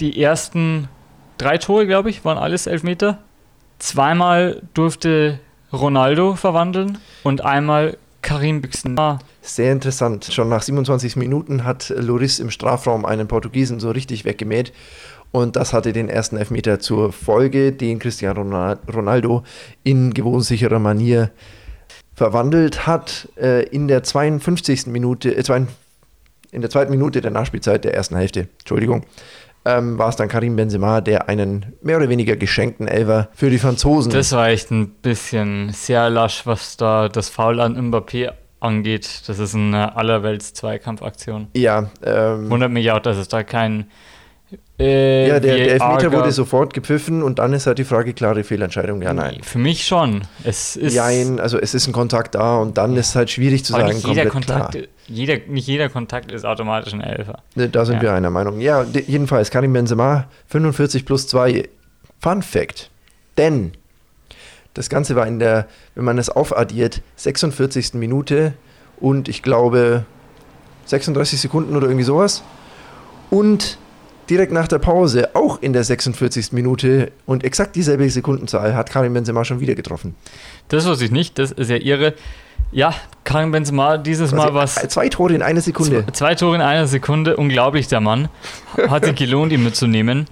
Die 0.00 0.22
ersten 0.22 0.88
drei 1.36 1.58
Tore, 1.58 1.86
glaube 1.86 2.10
ich, 2.10 2.24
waren 2.24 2.38
alles 2.38 2.68
Elfmeter. 2.68 3.18
Zweimal 3.80 4.62
durfte 4.72 5.40
Ronaldo 5.72 6.36
verwandeln 6.36 6.98
und 7.24 7.44
einmal 7.44 7.98
Karim 8.22 8.62
Bixen. 8.62 8.96
Sehr 9.42 9.72
interessant. 9.72 10.26
Schon 10.30 10.48
nach 10.48 10.62
27 10.62 11.16
Minuten 11.16 11.64
hat 11.64 11.92
Loris 11.96 12.38
im 12.38 12.52
Strafraum 12.52 13.04
einen 13.04 13.26
Portugiesen 13.26 13.80
so 13.80 13.90
richtig 13.90 14.24
weggemäht. 14.24 14.72
Und 15.32 15.56
das 15.56 15.72
hatte 15.72 15.92
den 15.92 16.08
ersten 16.08 16.36
Elfmeter 16.36 16.78
zur 16.78 17.12
Folge, 17.12 17.72
den 17.72 17.98
Cristiano 17.98 18.42
Ronaldo 18.92 19.42
in 19.82 20.14
gewohnt 20.14 20.44
sicherer 20.44 20.78
Manier 20.78 21.32
verwandelt 22.14 22.86
hat 22.86 23.28
äh, 23.36 23.64
in 23.64 23.88
der 23.88 24.02
52. 24.02 24.86
Minute, 24.86 25.36
äh, 25.36 25.66
in 26.50 26.60
der 26.60 26.70
zweiten 26.70 26.90
Minute 26.90 27.20
der 27.20 27.30
Nachspielzeit 27.30 27.84
der 27.84 27.94
ersten 27.94 28.16
Hälfte, 28.16 28.48
Entschuldigung, 28.60 29.04
ähm, 29.64 29.98
war 29.98 30.10
es 30.10 30.16
dann 30.16 30.28
Karim 30.28 30.56
Benzema, 30.56 31.00
der 31.00 31.28
einen 31.28 31.74
mehr 31.82 31.96
oder 31.96 32.08
weniger 32.08 32.36
geschenkten 32.36 32.86
Elfer 32.86 33.28
für 33.32 33.50
die 33.50 33.58
Franzosen. 33.58 34.12
Das 34.12 34.32
war 34.32 34.48
echt 34.48 34.70
ein 34.70 34.90
bisschen 34.90 35.70
sehr 35.70 36.10
lasch, 36.10 36.46
was 36.46 36.76
da 36.76 37.08
das 37.08 37.28
Foul 37.30 37.60
an 37.60 37.76
Mbappé 37.90 38.32
angeht. 38.60 39.22
Das 39.26 39.38
ist 39.38 39.54
eine 39.54 39.96
allerwelts-Zweikampfaktion. 39.96 41.48
Ja. 41.54 41.90
Ähm, 42.04 42.50
Wundert 42.50 42.72
mich 42.72 42.90
auch, 42.90 43.00
dass 43.00 43.16
es 43.16 43.28
da 43.28 43.42
kein 43.42 43.86
äh, 44.78 45.28
ja, 45.28 45.40
der, 45.40 45.56
der 45.56 45.72
Elfmeter 45.72 46.12
wurde 46.12 46.32
sofort 46.32 46.74
gepfiffen 46.74 47.22
und 47.22 47.38
dann 47.38 47.52
ist 47.52 47.66
halt 47.66 47.78
die 47.78 47.84
Frage, 47.84 48.12
klare 48.12 48.42
Fehlentscheidung, 48.42 49.02
ja, 49.02 49.14
nein. 49.14 49.38
Für 49.42 49.58
mich 49.58 49.86
schon. 49.86 50.22
Es 50.42 50.76
ist 50.76 50.96
Nein, 50.96 51.38
also 51.38 51.58
es 51.58 51.74
ist 51.74 51.86
ein 51.86 51.92
Kontakt 51.92 52.34
da 52.34 52.56
und 52.56 52.76
dann 52.76 52.96
ist 52.96 53.10
es 53.10 53.16
halt 53.16 53.30
schwierig 53.30 53.64
zu 53.64 53.72
sagen, 53.72 53.88
nicht 53.88 54.06
jeder 54.06 54.26
Kontakt, 54.26 54.72
klar. 54.72 54.84
Jeder, 55.06 55.38
nicht 55.46 55.68
jeder 55.68 55.88
Kontakt 55.88 56.32
ist 56.32 56.44
automatisch 56.44 56.92
ein 56.92 57.00
Elfer. 57.00 57.42
Ne, 57.54 57.68
da 57.68 57.84
sind 57.84 57.96
ja. 57.96 58.02
wir 58.02 58.12
einer 58.14 58.30
Meinung. 58.30 58.60
Ja, 58.60 58.84
jedenfalls, 58.84 59.50
Karim 59.50 59.72
Benzema, 59.72 60.28
45 60.48 61.04
plus 61.04 61.28
2. 61.28 61.68
Fun 62.20 62.42
Fact. 62.42 62.90
Denn 63.36 63.72
das 64.74 64.88
Ganze 64.88 65.14
war 65.14 65.26
in 65.26 65.38
der, 65.38 65.68
wenn 65.94 66.04
man 66.04 66.18
es 66.18 66.30
aufaddiert, 66.30 67.00
46. 67.16 67.94
Minute 67.94 68.54
und 68.98 69.28
ich 69.28 69.42
glaube 69.42 70.04
36 70.86 71.40
Sekunden 71.40 71.76
oder 71.76 71.86
irgendwie 71.86 72.04
sowas. 72.04 72.42
Und 73.30 73.78
direkt 74.30 74.52
nach 74.52 74.68
der 74.68 74.78
Pause, 74.78 75.34
auch 75.34 75.60
in 75.60 75.72
der 75.72 75.84
46. 75.84 76.52
Minute 76.52 77.12
und 77.26 77.44
exakt 77.44 77.76
dieselbe 77.76 78.08
Sekundenzahl, 78.08 78.74
hat 78.74 78.90
Karim 78.90 79.14
Benzema 79.14 79.44
schon 79.44 79.60
wieder 79.60 79.74
getroffen. 79.74 80.14
Das 80.68 80.86
wusste 80.86 81.04
ich 81.04 81.10
nicht, 81.10 81.38
das 81.38 81.52
ist 81.52 81.70
ja 81.70 81.76
irre. 81.76 82.14
Ja, 82.72 82.94
Karim 83.24 83.52
Benzema 83.52 83.98
dieses 83.98 84.32
Mal 84.32 84.54
was. 84.54 84.74
Zwei 84.74 85.08
Tore 85.08 85.34
in 85.34 85.42
einer 85.42 85.60
Sekunde. 85.60 86.04
Zwei, 86.06 86.12
zwei 86.12 86.34
Tore 86.34 86.56
in 86.56 86.62
einer 86.62 86.86
Sekunde, 86.86 87.36
unglaublich 87.36 87.88
der 87.88 88.00
Mann. 88.00 88.28
Hat 88.88 89.04
sich 89.04 89.14
gelohnt, 89.14 89.52
ihn 89.52 89.62
mitzunehmen. 89.62 90.26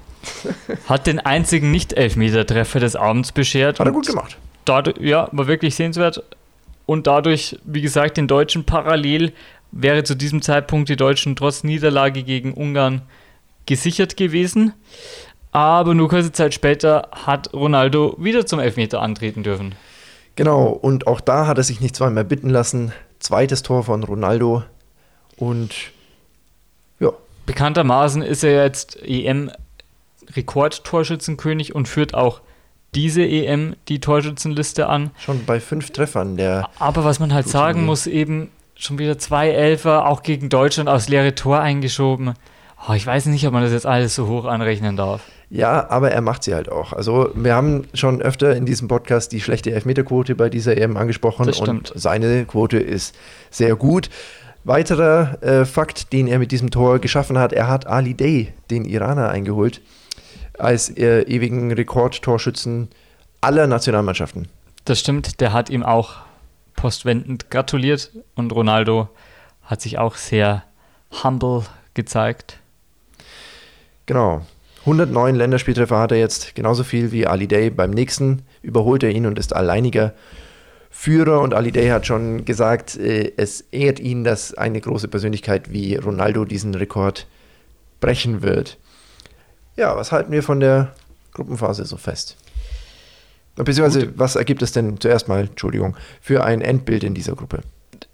Hat 0.89 1.07
den 1.07 1.21
einzigen 1.21 1.71
Nicht-Elfmeter-Treffer 1.71 2.81
des 2.81 2.97
Abends 2.97 3.33
beschert. 3.33 3.79
Hat 3.79 3.87
er 3.87 3.93
gut 3.93 4.07
gemacht. 4.07 4.37
Dadurch, 4.65 4.99
ja, 5.01 5.29
war 5.33 5.47
wirklich 5.47 5.75
sehenswert. 5.75 6.23
Und 6.87 7.07
dadurch, 7.07 7.59
wie 7.65 7.81
gesagt, 7.81 8.17
den 8.17 8.29
Deutschen 8.29 8.65
parallel 8.65 9.33
wäre 9.71 10.05
zu 10.05 10.15
diesem 10.15 10.43
Zeitpunkt 10.43 10.89
die 10.89 10.97
Deutschen 10.97 11.37
trotz 11.37 11.65
Niederlage 11.65 12.23
gegen 12.23 12.53
Ungarn 12.53 13.03
gesichert 13.67 14.17
gewesen. 14.17 14.73
Aber 15.53 15.95
nur 15.95 16.09
kurze 16.09 16.33
Zeit 16.33 16.55
später 16.55 17.09
hat 17.13 17.53
Ronaldo 17.53 18.17
wieder 18.19 18.47
zum 18.47 18.59
Elfmeter 18.59 19.03
antreten 19.03 19.43
dürfen. 19.43 19.75
Genau, 20.35 20.69
und 20.69 21.07
auch 21.07 21.21
da 21.21 21.47
hat 21.47 21.59
er 21.59 21.65
sich 21.65 21.83
nicht 21.83 21.95
zweimal 21.95 22.25
bitten 22.25 22.49
lassen. 22.49 22.93
Zweites 23.19 23.63
Tor 23.63 23.85
von 23.85 24.03
Ronaldo. 24.03 24.63
Und 25.37 25.75
ja. 27.01 27.13
Bekanntermaßen 27.45 28.23
ist 28.23 28.43
er 28.43 28.65
jetzt 28.65 28.97
EM-Rekordtorschützenkönig 29.03 31.75
und 31.75 31.87
führt 31.87 32.15
auch 32.15 32.41
diese 32.95 33.23
EM 33.23 33.77
die 33.89 34.01
Torschützenliste 34.01 34.89
an. 34.89 35.11
Schon 35.19 35.45
bei 35.45 35.61
fünf 35.61 35.91
Treffern 35.91 36.39
der. 36.39 36.71
Aber 36.79 37.05
was 37.05 37.21
man 37.21 37.35
halt 37.35 37.49
sagen 37.49 37.85
muss, 37.85 38.07
eben 38.07 38.49
schon 38.75 38.99
wieder 38.99 39.19
zwei 39.19 39.51
Elfer, 39.51 40.07
auch 40.07 40.23
gegen 40.23 40.49
Deutschland 40.49 40.89
aus 40.89 41.09
leere 41.09 41.35
Tor 41.35 41.61
eingeschoben. 41.61 42.33
Oh, 42.89 42.95
ich 42.95 43.07
weiß 43.07 43.27
nicht, 43.27 43.47
ob 43.47 43.53
man 43.53 43.63
das 43.63 43.73
jetzt 43.73 43.87
alles 43.87 44.15
so 44.15 44.27
hoch 44.27 44.45
anrechnen 44.45 44.97
darf. 44.97 45.23
Ja, 45.51 45.89
aber 45.91 46.11
er 46.11 46.21
macht 46.21 46.43
sie 46.43 46.55
halt 46.55 46.69
auch. 46.71 46.93
Also 46.93 47.31
wir 47.35 47.55
haben 47.55 47.87
schon 47.95 48.21
öfter 48.21 48.57
in 48.57 48.67
diesem 48.67 48.89
Podcast 48.89 49.33
die 49.33 49.41
schlechte 49.41 49.71
Elfmeterquote 49.73 50.35
bei 50.35 50.49
dieser 50.49 50.77
EM 50.77 50.97
angesprochen 50.97 51.49
und 51.49 51.93
seine 51.95 52.45
Quote 52.45 52.79
ist 52.79 53.15
sehr 53.51 53.77
gut. 53.77 54.09
Weiterer 54.65 55.43
äh, 55.43 55.65
Fakt, 55.65 56.13
den 56.13 56.27
er 56.27 56.39
mit 56.39 56.53
diesem 56.53 56.71
Tor 56.71 56.99
geschaffen 56.99 57.39
hat, 57.39 57.53
er 57.53 57.69
hat 57.69 57.87
Ali 57.87 58.15
Day, 58.15 58.53
den 58.71 58.85
Iraner, 58.85 59.29
eingeholt, 59.29 59.81
als 60.59 60.89
äh, 60.97 61.23
ewigen 61.23 61.73
Rekordtorschützen 61.73 62.89
aller 63.41 63.67
Nationalmannschaften. 63.67 64.49
Das 64.85 64.99
stimmt, 65.01 65.41
der 65.41 65.53
hat 65.53 65.71
ihm 65.71 65.83
auch 65.83 66.17
postwendend 66.75 67.51
gratuliert 67.51 68.11
und 68.35 68.53
Ronaldo 68.53 69.09
hat 69.63 69.81
sich 69.83 69.99
auch 69.99 70.17
sehr 70.17 70.65
humble 71.23 71.65
gezeigt. 71.95 72.62
Genau. 74.07 74.45
109 74.81 75.37
Länderspieltreffer 75.37 75.99
hat 75.99 76.13
er 76.13 76.19
jetzt, 76.19 76.55
genauso 76.55 76.83
viel 76.83 77.13
wie 77.13 77.27
Ali 77.27 77.47
Day. 77.47 77.71
Beim 77.71 77.91
nächsten 77.91 78.43
überholt 78.63 79.03
er 79.05 79.11
ihn 79.11 79.27
und 79.27 79.39
ist 79.39 79.55
alleiniger 79.55 80.13
Führer. 80.91 81.41
Und 81.41 81.55
Ali 81.55 81.71
Day 81.71 81.89
hat 81.89 82.07
schon 82.07 82.45
gesagt, 82.45 82.97
äh, 82.97 83.33
es 83.37 83.61
ehrt 83.71 84.01
ihn, 84.01 84.25
dass 84.25 84.55
eine 84.55 84.81
große 84.81 85.09
Persönlichkeit 85.09 85.73
wie 85.73 85.95
Ronaldo 85.95 86.45
diesen 86.45 86.75
Rekord 86.75 87.27
brechen 88.01 88.43
wird. 88.43 88.79
Ja, 89.77 89.97
was 89.97 90.13
halten 90.13 90.33
wir 90.33 90.43
von 90.43 90.61
der 90.61 90.93
Gruppenphase 91.33 91.85
so 91.85 91.97
fest? 91.97 92.37
Beziehungsweise, 93.55 94.07
Gut. 94.07 94.19
was 94.19 94.37
ergibt 94.37 94.63
es 94.63 94.73
denn 94.73 94.99
zuerst 95.01 95.29
mal, 95.29 95.41
Entschuldigung, 95.41 95.97
für 96.21 96.45
ein 96.45 96.61
Endbild 96.61 97.05
in 97.05 97.15
dieser 97.15 97.35
Gruppe? 97.35 97.61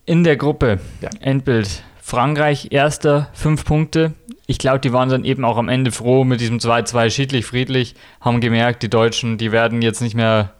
In 0.04 0.24
der 0.24 0.36
Gruppe, 0.36 0.80
ja. 1.00 1.10
Endbild. 1.20 1.82
Frankreich 2.08 2.68
erster, 2.70 3.28
fünf 3.34 3.66
Punkte. 3.66 4.14
Ich 4.46 4.56
glaube, 4.56 4.80
die 4.80 4.94
waren 4.94 5.10
dann 5.10 5.26
eben 5.26 5.44
auch 5.44 5.58
am 5.58 5.68
Ende 5.68 5.92
froh 5.92 6.24
mit 6.24 6.40
diesem 6.40 6.56
2-2 6.56 7.10
schiedlich, 7.10 7.44
friedlich, 7.44 7.96
haben 8.22 8.40
gemerkt, 8.40 8.82
die 8.82 8.88
Deutschen, 8.88 9.36
die 9.36 9.52
werden 9.52 9.82
jetzt 9.82 10.00
nicht 10.00 10.14
mehr 10.14 10.54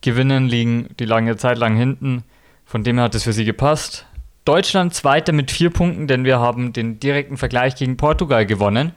gewinnen, 0.00 0.46
liegen 0.46 0.90
die 1.00 1.04
lange 1.04 1.36
Zeit 1.36 1.58
lang 1.58 1.74
hinten. 1.74 2.22
Von 2.64 2.84
dem 2.84 2.98
her 2.98 3.06
hat 3.06 3.16
es 3.16 3.24
für 3.24 3.32
sie 3.32 3.44
gepasst. 3.44 4.06
Deutschland 4.44 4.94
zweiter 4.94 5.32
mit 5.32 5.50
vier 5.50 5.70
Punkten, 5.70 6.06
denn 6.06 6.22
wir 6.22 6.38
haben 6.38 6.72
den 6.72 7.00
direkten 7.00 7.36
Vergleich 7.36 7.74
gegen 7.74 7.96
Portugal 7.96 8.46
gewonnen. 8.46 8.92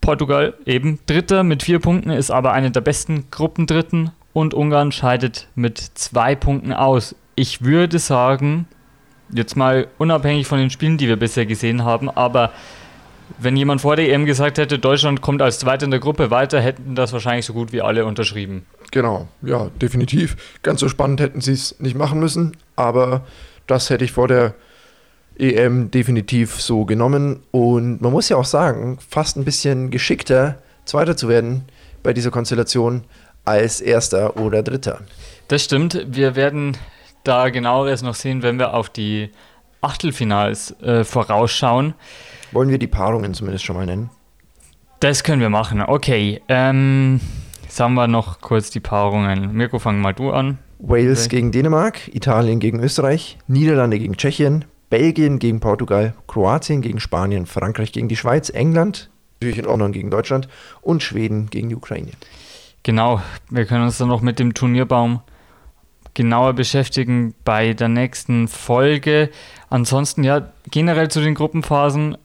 Portugal 0.00 0.54
eben 0.66 1.00
dritter 1.06 1.42
mit 1.42 1.64
vier 1.64 1.80
Punkten, 1.80 2.10
ist 2.10 2.30
aber 2.30 2.52
eine 2.52 2.70
der 2.70 2.80
besten 2.80 3.24
Gruppendritten 3.32 4.12
und 4.32 4.54
Ungarn 4.54 4.92
scheidet 4.92 5.48
mit 5.56 5.78
zwei 5.78 6.36
Punkten 6.36 6.72
aus. 6.72 7.16
Ich 7.34 7.62
würde 7.62 7.98
sagen, 7.98 8.68
Jetzt 9.32 9.56
mal 9.56 9.86
unabhängig 9.98 10.46
von 10.46 10.58
den 10.58 10.70
Spielen, 10.70 10.98
die 10.98 11.08
wir 11.08 11.16
bisher 11.16 11.46
gesehen 11.46 11.84
haben, 11.84 12.10
aber 12.10 12.52
wenn 13.38 13.56
jemand 13.56 13.80
vor 13.80 13.96
der 13.96 14.12
EM 14.12 14.26
gesagt 14.26 14.58
hätte, 14.58 14.78
Deutschland 14.78 15.20
kommt 15.20 15.40
als 15.42 15.58
Zweiter 15.58 15.84
in 15.84 15.90
der 15.90 16.00
Gruppe 16.00 16.30
weiter, 16.30 16.60
hätten 16.60 16.94
das 16.94 17.12
wahrscheinlich 17.12 17.46
so 17.46 17.52
gut 17.52 17.72
wie 17.72 17.80
alle 17.80 18.04
unterschrieben. 18.04 18.66
Genau, 18.90 19.28
ja, 19.42 19.70
definitiv. 19.80 20.36
Ganz 20.62 20.80
so 20.80 20.88
spannend 20.88 21.20
hätten 21.20 21.40
sie 21.40 21.52
es 21.52 21.78
nicht 21.78 21.96
machen 21.96 22.18
müssen, 22.18 22.56
aber 22.76 23.24
das 23.66 23.88
hätte 23.88 24.04
ich 24.04 24.12
vor 24.12 24.26
der 24.26 24.54
EM 25.38 25.90
definitiv 25.90 26.60
so 26.60 26.84
genommen. 26.84 27.40
Und 27.50 28.00
man 28.02 28.12
muss 28.12 28.28
ja 28.28 28.36
auch 28.36 28.44
sagen, 28.44 28.98
fast 29.08 29.36
ein 29.36 29.44
bisschen 29.44 29.90
geschickter, 29.90 30.58
Zweiter 30.84 31.16
zu 31.16 31.28
werden 31.28 31.64
bei 32.02 32.12
dieser 32.12 32.30
Konstellation 32.30 33.04
als 33.44 33.80
Erster 33.80 34.36
oder 34.36 34.62
Dritter. 34.62 35.00
Das 35.48 35.64
stimmt. 35.64 36.04
Wir 36.08 36.36
werden 36.36 36.76
da 37.30 37.48
genaueres 37.48 38.02
noch 38.02 38.14
sehen, 38.14 38.42
wenn 38.42 38.58
wir 38.58 38.74
auf 38.74 38.90
die 38.90 39.30
Achtelfinals 39.80 40.78
äh, 40.82 41.04
vorausschauen. 41.04 41.94
Wollen 42.52 42.70
wir 42.70 42.78
die 42.78 42.88
Paarungen 42.88 43.34
zumindest 43.34 43.64
schon 43.64 43.76
mal 43.76 43.86
nennen? 43.86 44.10
Das 44.98 45.22
können 45.22 45.40
wir 45.40 45.48
machen. 45.48 45.80
Okay. 45.80 46.42
Ähm, 46.48 47.20
sagen 47.68 47.94
wir 47.94 48.08
noch 48.08 48.40
kurz 48.40 48.70
die 48.70 48.80
Paarungen. 48.80 49.52
Mirko, 49.54 49.78
fang 49.78 50.00
mal 50.00 50.12
du 50.12 50.32
an. 50.32 50.58
Wales 50.80 51.26
okay. 51.26 51.36
gegen 51.36 51.52
Dänemark, 51.52 52.12
Italien 52.12 52.58
gegen 52.58 52.80
Österreich, 52.80 53.38
Niederlande 53.46 53.98
gegen 53.98 54.16
Tschechien, 54.16 54.64
Belgien 54.88 55.38
gegen 55.38 55.60
Portugal, 55.60 56.14
Kroatien 56.26 56.80
gegen 56.80 56.98
Spanien, 56.98 57.46
Frankreich 57.46 57.92
gegen 57.92 58.08
die 58.08 58.16
Schweiz, 58.16 58.48
England, 58.48 59.10
natürlich 59.34 59.58
in 59.58 59.66
Ordnung 59.66 59.92
gegen 59.92 60.10
Deutschland 60.10 60.48
und 60.80 61.02
Schweden 61.02 61.48
gegen 61.48 61.68
die 61.68 61.76
Ukraine. 61.76 62.10
Genau, 62.82 63.20
wir 63.50 63.66
können 63.66 63.84
uns 63.84 63.98
dann 63.98 64.08
noch 64.08 64.22
mit 64.22 64.38
dem 64.38 64.54
Turnierbaum 64.54 65.20
genauer 66.14 66.54
beschäftigen 66.54 67.34
bei 67.44 67.72
der 67.72 67.88
nächsten 67.88 68.48
Folge. 68.48 69.30
Ansonsten 69.68 70.24
ja, 70.24 70.52
generell 70.70 71.08
zu 71.08 71.20
den 71.20 71.34
Gruppenphasen 71.34 72.16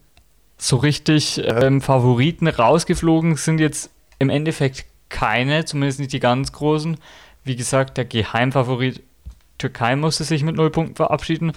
so 0.57 0.77
richtig 0.77 1.41
ähm, 1.45 1.81
Favoriten 1.81 2.47
rausgeflogen 2.47 3.35
sind 3.35 3.59
jetzt 3.59 3.91
im 4.19 4.29
Endeffekt 4.29 4.85
keine, 5.09 5.65
zumindest 5.65 5.99
nicht 5.99 6.13
die 6.13 6.19
ganz 6.19 6.51
großen. 6.51 6.97
Wie 7.43 7.55
gesagt, 7.55 7.97
der 7.97 8.05
Geheimfavorit 8.05 9.03
Türkei 9.57 9.95
musste 9.95 10.23
sich 10.23 10.43
mit 10.43 10.55
null 10.55 10.69
Punkten 10.69 10.95
verabschieden. 10.95 11.53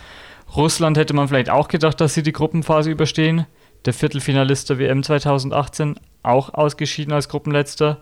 Russland 0.55 0.97
hätte 0.97 1.15
man 1.15 1.29
vielleicht 1.29 1.51
auch 1.51 1.69
gedacht, 1.69 2.01
dass 2.01 2.15
sie 2.15 2.23
die 2.23 2.33
Gruppenphase 2.33 2.91
überstehen. 2.91 3.47
Der 3.85 3.93
Viertelfinalist 3.93 4.71
der 4.71 4.79
WM 4.79 5.03
2018 5.03 5.99
auch 6.23 6.55
ausgeschieden 6.55 7.13
als 7.13 7.29
Gruppenletzter. 7.29 7.99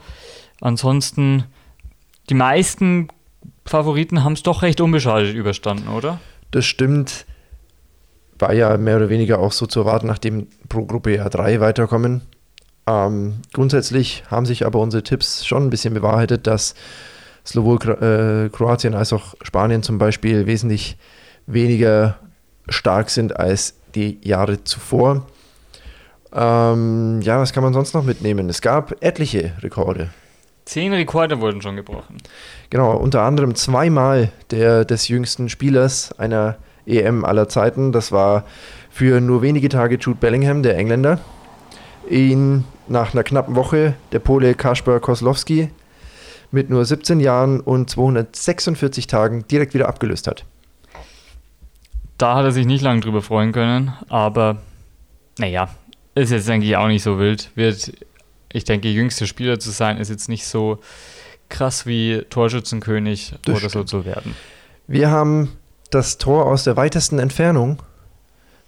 Ansonsten, 0.61 1.45
die 2.29 2.35
meisten 2.35 3.09
Favoriten 3.67 4.25
haben 4.25 4.33
es 4.33 4.43
doch 4.43 4.63
recht 4.63 4.81
unbeschadet 4.81 5.35
überstanden, 5.35 5.89
oder? 5.89 6.21
Das 6.51 6.65
stimmt. 6.65 7.27
War 8.39 8.53
ja 8.53 8.77
mehr 8.77 8.97
oder 8.97 9.09
weniger 9.09 9.39
auch 9.39 9.53
so 9.53 9.67
zu 9.67 9.81
erwarten, 9.81 10.07
nachdem 10.07 10.49
pro 10.69 10.85
Gruppe 10.85 11.17
ja 11.17 11.29
drei 11.29 11.61
weiterkommen. 11.61 12.23
Ähm, 12.87 13.41
grundsätzlich 13.53 14.25
haben 14.31 14.47
sich 14.47 14.65
aber 14.65 14.79
unsere 14.79 15.03
Tipps 15.03 15.45
schon 15.45 15.65
ein 15.65 15.71
bisschen 15.71 15.95
bewahrheitet, 15.95 16.47
dass 16.47 16.75
sowohl 17.45 17.77
äh, 17.77 18.49
Kroatien 18.51 18.95
als 18.95 19.13
auch 19.13 19.35
Spanien 19.43 19.83
zum 19.83 19.99
Beispiel 19.99 20.47
wesentlich 20.47 20.97
weniger 21.47 22.19
stark 22.69 23.11
sind 23.11 23.37
als 23.37 23.75
die 23.95 24.19
Jahre 24.23 24.63
zuvor. 24.65 25.27
Ähm, 26.33 27.21
ja, 27.23 27.41
was 27.41 27.53
kann 27.53 27.63
man 27.63 27.73
sonst 27.73 27.95
noch 27.95 28.05
mitnehmen? 28.05 28.49
Es 28.49 28.61
gab 28.61 29.03
etliche 29.03 29.53
Rekorde. 29.63 30.11
Zehn 30.67 30.93
Rekorde 30.93 31.41
wurden 31.41 31.63
schon 31.63 31.77
gebrochen. 31.77 32.19
Genau, 32.71 32.97
unter 32.97 33.23
anderem 33.23 33.55
zweimal 33.55 34.33
der 34.51 34.85
des 34.85 35.07
jüngsten 35.07 35.49
Spielers 35.49 36.13
einer 36.19 36.57
EM 36.87 37.25
aller 37.25 37.49
Zeiten. 37.49 37.93
Das 37.93 38.11
war 38.11 38.45
für 38.91 39.21
nur 39.21 39.43
wenige 39.43 39.69
Tage 39.69 39.97
Jude 39.97 40.19
Bellingham, 40.21 40.65
der 40.65 40.77
Engländer. 40.77 41.21
Ihn 42.11 42.65
nach 42.89 43.15
einer 43.15 43.23
knappen 43.23 43.55
Woche 43.55 43.95
der 44.11 44.19
Pole 44.19 44.55
Kasper 44.55 44.99
Koslowski 44.99 45.71
mit 46.51 46.69
nur 46.69 46.85
17 46.85 47.21
Jahren 47.21 47.61
und 47.61 47.89
246 47.89 49.07
Tagen 49.07 49.47
direkt 49.49 49.73
wieder 49.73 49.89
abgelöst 49.89 50.27
hat. 50.27 50.45
Da 52.19 52.35
hat 52.35 52.45
er 52.45 52.53
sich 52.53 52.67
nicht 52.67 52.83
lange 52.83 53.01
drüber 53.01 53.23
freuen 53.23 53.53
können, 53.53 53.93
aber 54.09 54.57
naja, 55.39 55.69
ist 56.17 56.33
jetzt 56.33 56.51
eigentlich 56.51 56.77
auch 56.77 56.89
nicht 56.89 57.03
so 57.03 57.19
wild. 57.19 57.51
Wird 57.55 57.93
ich 58.57 58.65
denke, 58.65 58.89
jüngster 58.89 59.27
Spieler 59.27 59.59
zu 59.59 59.71
sein, 59.71 59.99
ist 59.99 60.09
jetzt 60.09 60.29
nicht 60.29 60.47
so 60.47 60.79
krass 61.49 61.87
wie 61.87 62.23
Torschützenkönig 62.31 63.35
das 63.45 63.57
oder 63.57 63.69
stimmt. 63.69 63.73
so 63.73 63.85
zu 63.85 64.05
werden. 64.05 64.35
Wir 64.87 65.11
haben 65.11 65.53
das 65.91 66.19
Tor 66.19 66.47
aus 66.47 66.65
der 66.65 66.77
weitesten 66.77 67.19
Entfernung. 67.19 67.83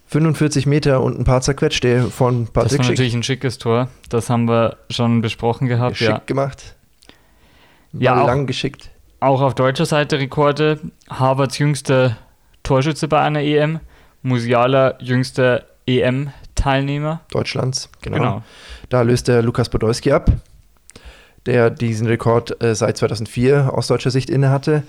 45 0.07 0.65
Meter 0.65 1.01
und 1.01 1.19
ein 1.19 1.23
paar 1.23 1.41
zerquetschte 1.41 2.09
von 2.09 2.47
Patrick 2.47 2.53
Das 2.53 2.77
war 2.79 2.83
Schick. 2.85 2.89
natürlich 2.93 3.13
ein 3.13 3.23
schickes 3.23 3.57
Tor. 3.59 3.89
Das 4.09 4.29
haben 4.29 4.47
wir 4.47 4.77
schon 4.89 5.21
besprochen 5.21 5.67
gehabt. 5.67 5.97
Schick 5.97 6.09
ja. 6.09 6.21
gemacht. 6.25 6.75
War 7.91 8.01
ja, 8.01 8.25
lang 8.25 8.47
geschickt. 8.47 8.89
Auch 9.19 9.41
auf 9.41 9.53
deutscher 9.53 9.85
Seite 9.85 10.17
Rekorde. 10.17 10.79
Harvards 11.09 11.57
jüngster 11.59 12.17
Torschütze 12.63 13.07
bei 13.07 13.21
einer 13.21 13.41
EM. 13.41 13.79
Musiala 14.23 14.95
jüngster 14.99 15.65
EM-Teilnehmer. 16.59 17.21
Deutschlands, 17.31 17.89
genau. 18.01 18.17
genau. 18.17 18.43
Da 18.89 19.01
löst 19.01 19.27
der 19.27 19.41
Lukas 19.41 19.69
Podolski 19.69 20.11
ab, 20.11 20.31
der 21.45 21.69
diesen 21.69 22.07
Rekord 22.07 22.61
äh, 22.63 22.75
seit 22.75 22.97
2004 22.97 23.73
aus 23.73 23.87
deutscher 23.87 24.11
Sicht 24.11 24.29
innehatte. 24.29 24.83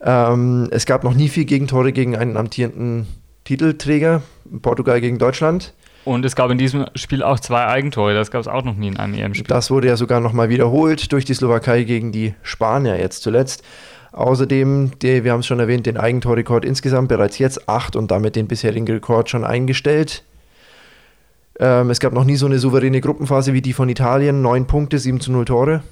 Ähm, 0.00 0.68
es 0.70 0.86
gab 0.86 1.04
noch 1.04 1.14
nie 1.14 1.28
vier 1.28 1.44
Gegentore 1.44 1.92
gegen 1.92 2.16
einen 2.16 2.36
amtierenden 2.36 3.06
Titelträger, 3.44 4.22
Portugal 4.62 5.00
gegen 5.00 5.18
Deutschland. 5.18 5.74
Und 6.04 6.24
es 6.24 6.36
gab 6.36 6.50
in 6.50 6.58
diesem 6.58 6.86
Spiel 6.94 7.22
auch 7.22 7.40
zwei 7.40 7.66
Eigentore, 7.66 8.14
das 8.14 8.30
gab 8.30 8.40
es 8.40 8.48
auch 8.48 8.64
noch 8.64 8.76
nie 8.76 8.88
in 8.88 8.96
einem 8.96 9.14
EM-Spiel. 9.14 9.46
Das 9.46 9.70
wurde 9.70 9.88
ja 9.88 9.96
sogar 9.96 10.20
nochmal 10.20 10.48
wiederholt 10.48 11.12
durch 11.12 11.24
die 11.24 11.34
Slowakei 11.34 11.82
gegen 11.82 12.12
die 12.12 12.34
Spanier 12.42 12.98
jetzt 12.98 13.22
zuletzt. 13.22 13.62
Außerdem, 14.12 14.92
die, 15.02 15.24
wir 15.24 15.32
haben 15.32 15.40
es 15.40 15.46
schon 15.46 15.60
erwähnt, 15.60 15.84
den 15.84 15.98
Eigentorrekord 15.98 16.64
insgesamt 16.64 17.08
bereits 17.08 17.38
jetzt 17.38 17.68
acht 17.68 17.94
und 17.94 18.10
damit 18.10 18.36
den 18.36 18.48
bisherigen 18.48 18.86
Rekord 18.86 19.28
schon 19.28 19.44
eingestellt. 19.44 20.24
Ähm, 21.58 21.90
es 21.90 22.00
gab 22.00 22.12
noch 22.12 22.24
nie 22.24 22.36
so 22.36 22.46
eine 22.46 22.58
souveräne 22.58 23.00
Gruppenphase 23.00 23.52
wie 23.52 23.62
die 23.62 23.72
von 23.72 23.88
Italien. 23.88 24.42
Neun 24.42 24.66
Punkte, 24.66 24.98
7 24.98 25.20
zu 25.20 25.32
0 25.32 25.44
Tore. 25.44 25.82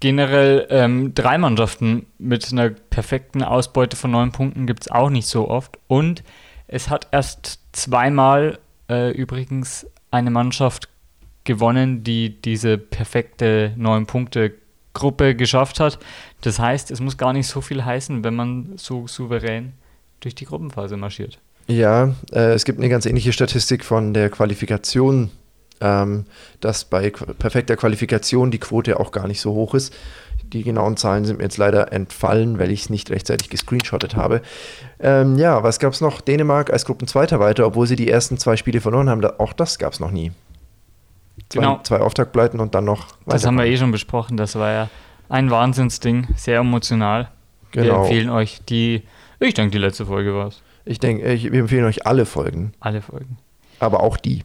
Generell 0.00 0.66
ähm, 0.70 1.14
drei 1.14 1.38
Mannschaften 1.38 2.06
mit 2.18 2.52
einer 2.52 2.70
perfekten 2.70 3.42
Ausbeute 3.42 3.96
von 3.96 4.10
neun 4.10 4.30
Punkten 4.30 4.66
gibt 4.66 4.82
es 4.82 4.90
auch 4.90 5.10
nicht 5.10 5.26
so 5.26 5.48
oft. 5.48 5.78
Und 5.86 6.22
es 6.68 6.90
hat 6.90 7.08
erst 7.12 7.60
zweimal 7.72 8.58
äh, 8.90 9.10
übrigens 9.12 9.86
eine 10.10 10.30
Mannschaft 10.30 10.88
gewonnen, 11.44 12.04
die 12.04 12.40
diese 12.40 12.76
perfekte 12.76 13.72
neun 13.76 14.06
Punkte 14.06 14.52
Gruppe 14.92 15.34
geschafft 15.34 15.80
hat. 15.80 15.98
Das 16.40 16.58
heißt, 16.58 16.90
es 16.90 17.00
muss 17.00 17.16
gar 17.16 17.32
nicht 17.32 17.46
so 17.46 17.60
viel 17.60 17.84
heißen, 17.84 18.24
wenn 18.24 18.34
man 18.34 18.72
so 18.76 19.06
souverän 19.06 19.72
durch 20.20 20.34
die 20.34 20.44
Gruppenphase 20.44 20.96
marschiert. 20.96 21.38
Ja, 21.66 22.14
äh, 22.32 22.52
es 22.52 22.64
gibt 22.64 22.78
eine 22.78 22.88
ganz 22.88 23.06
ähnliche 23.06 23.32
Statistik 23.32 23.84
von 23.84 24.14
der 24.14 24.30
Qualifikation, 24.30 25.30
ähm, 25.80 26.24
dass 26.60 26.84
bei 26.84 27.10
perfekter 27.10 27.76
Qualifikation 27.76 28.50
die 28.50 28.58
Quote 28.58 29.00
auch 29.00 29.10
gar 29.10 29.26
nicht 29.26 29.40
so 29.40 29.52
hoch 29.52 29.74
ist. 29.74 29.94
Die 30.52 30.62
genauen 30.62 30.96
Zahlen 30.96 31.24
sind 31.24 31.38
mir 31.38 31.44
jetzt 31.44 31.56
leider 31.56 31.92
entfallen, 31.92 32.60
weil 32.60 32.70
ich 32.70 32.82
es 32.82 32.90
nicht 32.90 33.10
rechtzeitig 33.10 33.50
gescreenshottet 33.50 34.14
habe. 34.14 34.42
Ähm, 35.00 35.36
ja, 35.38 35.64
was 35.64 35.80
gab 35.80 35.92
es 35.92 36.00
noch? 36.00 36.20
Dänemark 36.20 36.70
als 36.70 36.84
Gruppenzweiter 36.84 37.40
weiter, 37.40 37.66
obwohl 37.66 37.88
sie 37.88 37.96
die 37.96 38.08
ersten 38.08 38.38
zwei 38.38 38.56
Spiele 38.56 38.80
verloren 38.80 39.10
haben. 39.10 39.24
auch 39.24 39.52
das 39.52 39.78
gab 39.78 39.92
es 39.92 39.98
noch 39.98 40.12
nie. 40.12 40.30
Zwei, 41.48 41.60
genau. 41.60 41.80
zwei 41.82 41.98
Auftaktpleiten 41.98 42.60
und 42.60 42.74
dann 42.76 42.84
noch. 42.84 43.08
Das 43.26 43.44
haben 43.44 43.56
wir 43.56 43.66
eh 43.66 43.76
schon 43.76 43.90
besprochen. 43.90 44.36
Das 44.36 44.54
war 44.54 44.70
ja 44.70 44.88
ein 45.28 45.50
Wahnsinnsding, 45.50 46.28
sehr 46.36 46.60
emotional. 46.60 47.28
Genau. 47.72 47.84
Wir 47.84 47.94
empfehlen 47.94 48.30
euch 48.30 48.60
die, 48.68 49.02
ich 49.40 49.54
denke, 49.54 49.72
die 49.72 49.78
letzte 49.78 50.06
Folge 50.06 50.34
war 50.34 50.48
es. 50.48 50.62
Ich 50.86 51.00
denke, 51.00 51.30
ich, 51.32 51.52
wir 51.52 51.60
empfehlen 51.60 51.84
euch 51.84 52.06
alle 52.06 52.24
Folgen. 52.24 52.72
Alle 52.80 53.02
Folgen. 53.02 53.36
Aber 53.80 54.02
auch 54.02 54.16
die. 54.16 54.44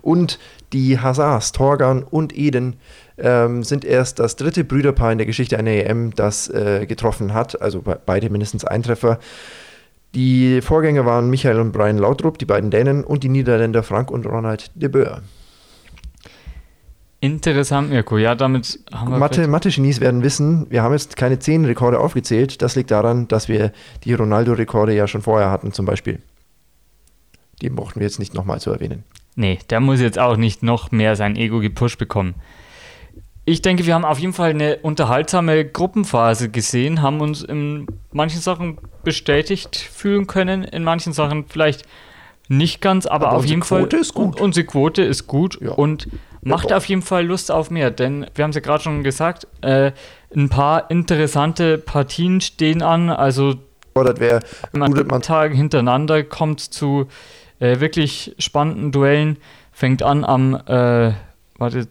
Und 0.00 0.38
die 0.72 0.98
Hazards, 0.98 1.52
Torgan 1.52 2.02
und 2.02 2.36
Eden, 2.36 2.76
ähm, 3.18 3.62
sind 3.62 3.84
erst 3.84 4.18
das 4.18 4.36
dritte 4.36 4.64
Brüderpaar 4.64 5.12
in 5.12 5.18
der 5.18 5.26
Geschichte 5.26 5.58
einer 5.58 5.72
EM, 5.72 6.14
das 6.14 6.48
äh, 6.48 6.86
getroffen 6.86 7.34
hat. 7.34 7.60
Also 7.60 7.82
be 7.82 8.00
beide 8.06 8.30
mindestens 8.30 8.64
ein 8.64 8.82
Treffer. 8.82 9.18
Die 10.14 10.60
Vorgänger 10.60 11.04
waren 11.04 11.28
Michael 11.28 11.60
und 11.60 11.72
Brian 11.72 11.98
Lautrup, 11.98 12.38
die 12.38 12.46
beiden 12.46 12.70
Dänen, 12.70 13.04
und 13.04 13.22
die 13.22 13.28
Niederländer 13.28 13.82
Frank 13.82 14.10
und 14.10 14.26
Ronald 14.26 14.70
de 14.74 14.88
Boer. 14.88 15.22
Interessant, 17.22 17.90
Mirko. 17.90 18.16
Ja, 18.16 18.34
damit 18.34 18.80
haben 18.92 19.12
wir. 19.12 19.18
Mathe, 19.18 19.46
Mathe-Genies 19.46 20.00
werden 20.00 20.22
wissen, 20.22 20.66
wir 20.70 20.82
haben 20.82 20.92
jetzt 20.92 21.16
keine 21.16 21.38
zehn 21.38 21.66
Rekorde 21.66 22.00
aufgezählt. 22.00 22.62
Das 22.62 22.76
liegt 22.76 22.90
daran, 22.90 23.28
dass 23.28 23.48
wir 23.48 23.72
die 24.04 24.14
Ronaldo-Rekorde 24.14 24.94
ja 24.94 25.06
schon 25.06 25.20
vorher 25.20 25.50
hatten, 25.50 25.72
zum 25.72 25.84
Beispiel. 25.84 26.20
Die 27.60 27.68
brauchten 27.68 28.00
wir 28.00 28.06
jetzt 28.06 28.18
nicht 28.18 28.32
nochmal 28.32 28.60
zu 28.60 28.70
erwähnen. 28.70 29.04
Nee, 29.36 29.58
der 29.68 29.80
muss 29.80 30.00
jetzt 30.00 30.18
auch 30.18 30.38
nicht 30.38 30.62
noch 30.62 30.92
mehr 30.92 31.14
sein 31.14 31.36
Ego 31.36 31.60
gepusht 31.60 31.98
bekommen. 31.98 32.34
Ich 33.44 33.60
denke, 33.60 33.84
wir 33.84 33.94
haben 33.94 34.04
auf 34.04 34.18
jeden 34.18 34.32
Fall 34.32 34.50
eine 34.50 34.76
unterhaltsame 34.78 35.64
Gruppenphase 35.64 36.50
gesehen, 36.50 37.02
haben 37.02 37.20
uns 37.20 37.42
in 37.42 37.86
manchen 38.12 38.40
Sachen 38.40 38.78
bestätigt 39.04 39.76
fühlen 39.76 40.26
können, 40.26 40.64
in 40.64 40.84
manchen 40.84 41.12
Sachen 41.12 41.46
vielleicht 41.48 41.84
nicht 42.48 42.80
ganz, 42.80 43.06
aber, 43.06 43.28
aber 43.28 43.38
auf 43.38 43.44
jeden 43.44 43.60
Quote 43.60 43.96
Fall. 43.96 44.00
Ist 44.00 44.14
gut. 44.14 44.40
Unsere 44.40 44.66
Quote 44.66 45.02
ist 45.02 45.26
gut 45.26 45.60
ja. 45.60 45.72
und 45.72 46.08
macht 46.42 46.72
auf 46.72 46.86
jeden 46.86 47.02
Fall 47.02 47.26
Lust 47.26 47.50
auf 47.50 47.70
mehr, 47.70 47.90
denn 47.90 48.26
wir 48.34 48.44
haben 48.44 48.50
es 48.50 48.56
ja 48.56 48.62
gerade 48.62 48.82
schon 48.82 49.02
gesagt, 49.02 49.46
äh, 49.60 49.92
ein 50.34 50.48
paar 50.48 50.90
interessante 50.90 51.78
Partien 51.78 52.40
stehen 52.40 52.82
an. 52.82 53.10
Also 53.10 53.54
wer 53.94 54.40
man 54.72 55.22
Tage 55.22 55.54
hintereinander 55.54 56.22
kommt 56.22 56.60
zu 56.60 57.08
äh, 57.58 57.80
wirklich 57.80 58.34
spannenden 58.38 58.92
Duellen, 58.92 59.36
fängt 59.72 60.02
an 60.02 60.24
am 60.24 60.54
äh, 60.54 61.12
warte, 61.58 61.88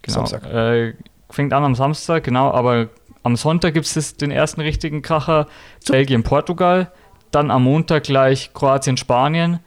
genau, 0.00 0.24
äh, 0.24 0.94
fängt 1.30 1.52
an 1.52 1.64
am 1.64 1.74
Samstag, 1.74 2.24
genau, 2.24 2.50
aber 2.50 2.88
am 3.22 3.36
Sonntag 3.36 3.74
gibt 3.74 3.86
es 3.86 4.16
den 4.16 4.30
ersten 4.30 4.60
richtigen 4.60 5.02
Kracher, 5.02 5.46
Belgien, 5.88 6.24
Portugal. 6.24 6.90
Dann 7.30 7.50
am 7.50 7.64
Montag 7.64 8.02
gleich 8.04 8.52
Kroatien, 8.52 8.96
Spanien. 8.96 9.60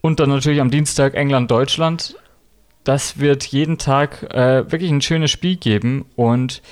Und 0.00 0.20
dann 0.20 0.28
natürlich 0.28 0.60
am 0.60 0.70
Dienstag 0.70 1.14
England, 1.14 1.50
Deutschland. 1.50 2.16
Das 2.84 3.18
wird 3.18 3.44
jeden 3.44 3.78
Tag 3.78 4.22
äh, 4.34 4.70
wirklich 4.70 4.90
ein 4.90 5.00
schönes 5.00 5.30
Spiel 5.30 5.56
geben. 5.56 6.04
Und 6.16 6.62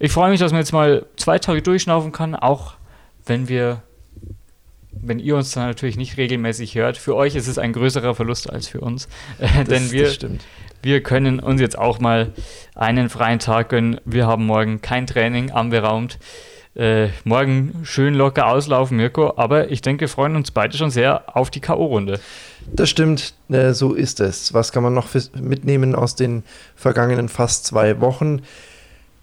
ich 0.00 0.10
freue 0.10 0.30
mich, 0.30 0.40
dass 0.40 0.50
man 0.52 0.60
jetzt 0.60 0.72
mal 0.72 1.06
zwei 1.16 1.38
Tage 1.38 1.62
durchschnaufen 1.62 2.10
kann, 2.10 2.34
auch 2.34 2.74
wenn 3.24 3.48
wir, 3.48 3.82
wenn 4.90 5.20
ihr 5.20 5.36
uns 5.36 5.52
dann 5.52 5.68
natürlich 5.68 5.96
nicht 5.96 6.16
regelmäßig 6.16 6.74
hört. 6.74 6.96
Für 6.96 7.14
euch 7.14 7.36
ist 7.36 7.46
es 7.46 7.58
ein 7.58 7.72
größerer 7.72 8.16
Verlust 8.16 8.50
als 8.50 8.66
für 8.66 8.80
uns. 8.80 9.08
Äh, 9.38 9.64
denn 9.64 9.92
wir, 9.92 10.12
wir 10.82 11.02
können 11.02 11.38
uns 11.38 11.60
jetzt 11.60 11.78
auch 11.78 12.00
mal 12.00 12.32
einen 12.74 13.08
freien 13.08 13.38
Tag 13.38 13.68
gönnen. 13.68 14.00
Wir 14.04 14.26
haben 14.26 14.46
morgen 14.46 14.80
kein 14.80 15.06
Training 15.06 15.52
anberaumt. 15.52 16.18
Äh, 16.74 17.08
morgen 17.24 17.80
schön 17.82 18.14
locker 18.14 18.46
auslaufen, 18.46 18.96
Mirko. 18.96 19.34
Aber 19.36 19.70
ich 19.70 19.82
denke, 19.82 20.02
wir 20.02 20.08
freuen 20.08 20.34
uns 20.34 20.50
beide 20.50 20.76
schon 20.76 20.90
sehr 20.90 21.36
auf 21.36 21.50
die 21.50 21.60
K.O.-Runde. 21.60 22.20
Das 22.66 22.88
stimmt, 22.88 23.34
äh, 23.48 23.72
so 23.72 23.94
ist 23.94 24.20
es. 24.20 24.54
Was 24.54 24.72
kann 24.72 24.82
man 24.82 24.94
noch 24.94 25.08
mitnehmen 25.34 25.94
aus 25.94 26.14
den 26.14 26.44
vergangenen 26.76 27.28
fast 27.28 27.66
zwei 27.66 28.00
Wochen? 28.00 28.42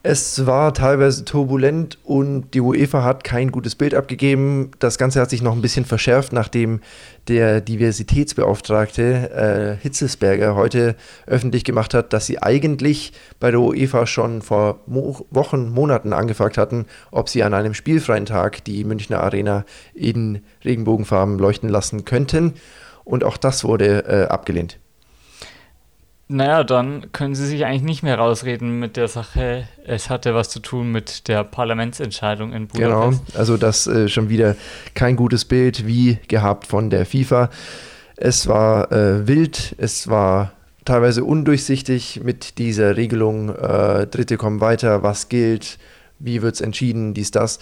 Es 0.10 0.46
war 0.46 0.74
teilweise 0.74 1.26
turbulent 1.26 1.98
und 2.06 2.54
die 2.54 2.62
UEFA 2.62 3.04
hat 3.04 3.26
kein 3.26 3.52
gutes 3.52 3.76
Bild 3.76 3.94
abgegeben. 3.94 4.72
Das 4.80 4.98
Ganze 4.98 5.20
hat 5.20 5.30
sich 5.30 5.42
noch 5.42 5.54
ein 5.54 5.62
bisschen 5.62 5.84
verschärft, 5.84 6.32
nachdem 6.32 6.80
der 7.28 7.60
Diversitätsbeauftragte 7.60 9.80
äh, 9.80 9.84
Hitzelsberger 9.84 10.56
heute 10.56 10.96
öffentlich 11.26 11.66
gemacht 11.66 11.94
hat, 11.94 12.14
dass 12.14 12.26
sie 12.26 12.42
eigentlich 12.42 13.12
bei 13.42 13.52
der 13.52 13.60
UEFA 13.60 14.08
schon 14.08 14.42
vor 14.42 14.80
Mo 14.86 15.26
Wochen, 15.30 15.72
Monaten 15.72 16.14
angefragt 16.14 16.58
hatten, 16.58 16.86
ob 17.12 17.28
sie 17.28 17.44
an 17.44 17.54
einem 17.54 17.74
spielfreien 17.74 18.26
Tag 18.26 18.64
die 18.64 18.86
Münchner 18.86 19.22
Arena 19.22 19.66
in 19.94 20.40
Regenbogenfarben 20.64 21.38
leuchten 21.38 21.68
lassen 21.68 22.06
könnten. 22.06 22.54
Und 23.08 23.24
auch 23.24 23.38
das 23.38 23.64
wurde 23.64 24.06
äh, 24.06 24.28
abgelehnt. 24.28 24.80
Naja, 26.30 26.66
dann 26.66 27.14
können 27.14 27.36
Sie 27.36 27.46
sich 27.46 27.64
eigentlich 27.64 27.84
nicht 27.84 28.04
mehr 28.04 28.18
rausreden 28.18 28.80
mit 28.80 28.98
der 28.98 29.08
Sache. 29.08 29.70
Es 29.86 30.10
hatte 30.10 30.36
was 30.36 30.50
zu 30.50 30.60
tun 30.60 30.92
mit 30.92 31.30
der 31.30 31.46
Parlamentsentscheidung 31.46 32.52
in 32.52 32.68
Budapest. 32.68 33.26
Genau, 33.28 33.40
also 33.40 33.56
das 33.56 33.88
äh, 33.88 34.10
schon 34.10 34.28
wieder 34.28 34.58
kein 34.94 35.16
gutes 35.16 35.46
Bild 35.46 35.88
wie 35.88 36.20
gehabt 36.28 36.68
von 36.68 36.90
der 36.90 37.06
FIFA. 37.06 37.50
Es 38.18 38.46
war 38.48 38.92
äh, 38.92 39.26
wild, 39.26 39.76
es 39.78 40.10
war 40.10 40.52
teilweise 40.84 41.24
undurchsichtig 41.24 42.22
mit 42.24 42.58
dieser 42.58 42.98
Regelung. 42.98 43.56
Äh, 43.56 44.08
Dritte 44.08 44.36
kommen 44.36 44.60
weiter, 44.60 45.04
was 45.04 45.30
gilt, 45.30 45.78
wie 46.20 46.42
wird 46.42 46.56
es 46.56 46.62
entschieden, 46.62 47.14
dies, 47.14 47.32
das. 47.32 47.60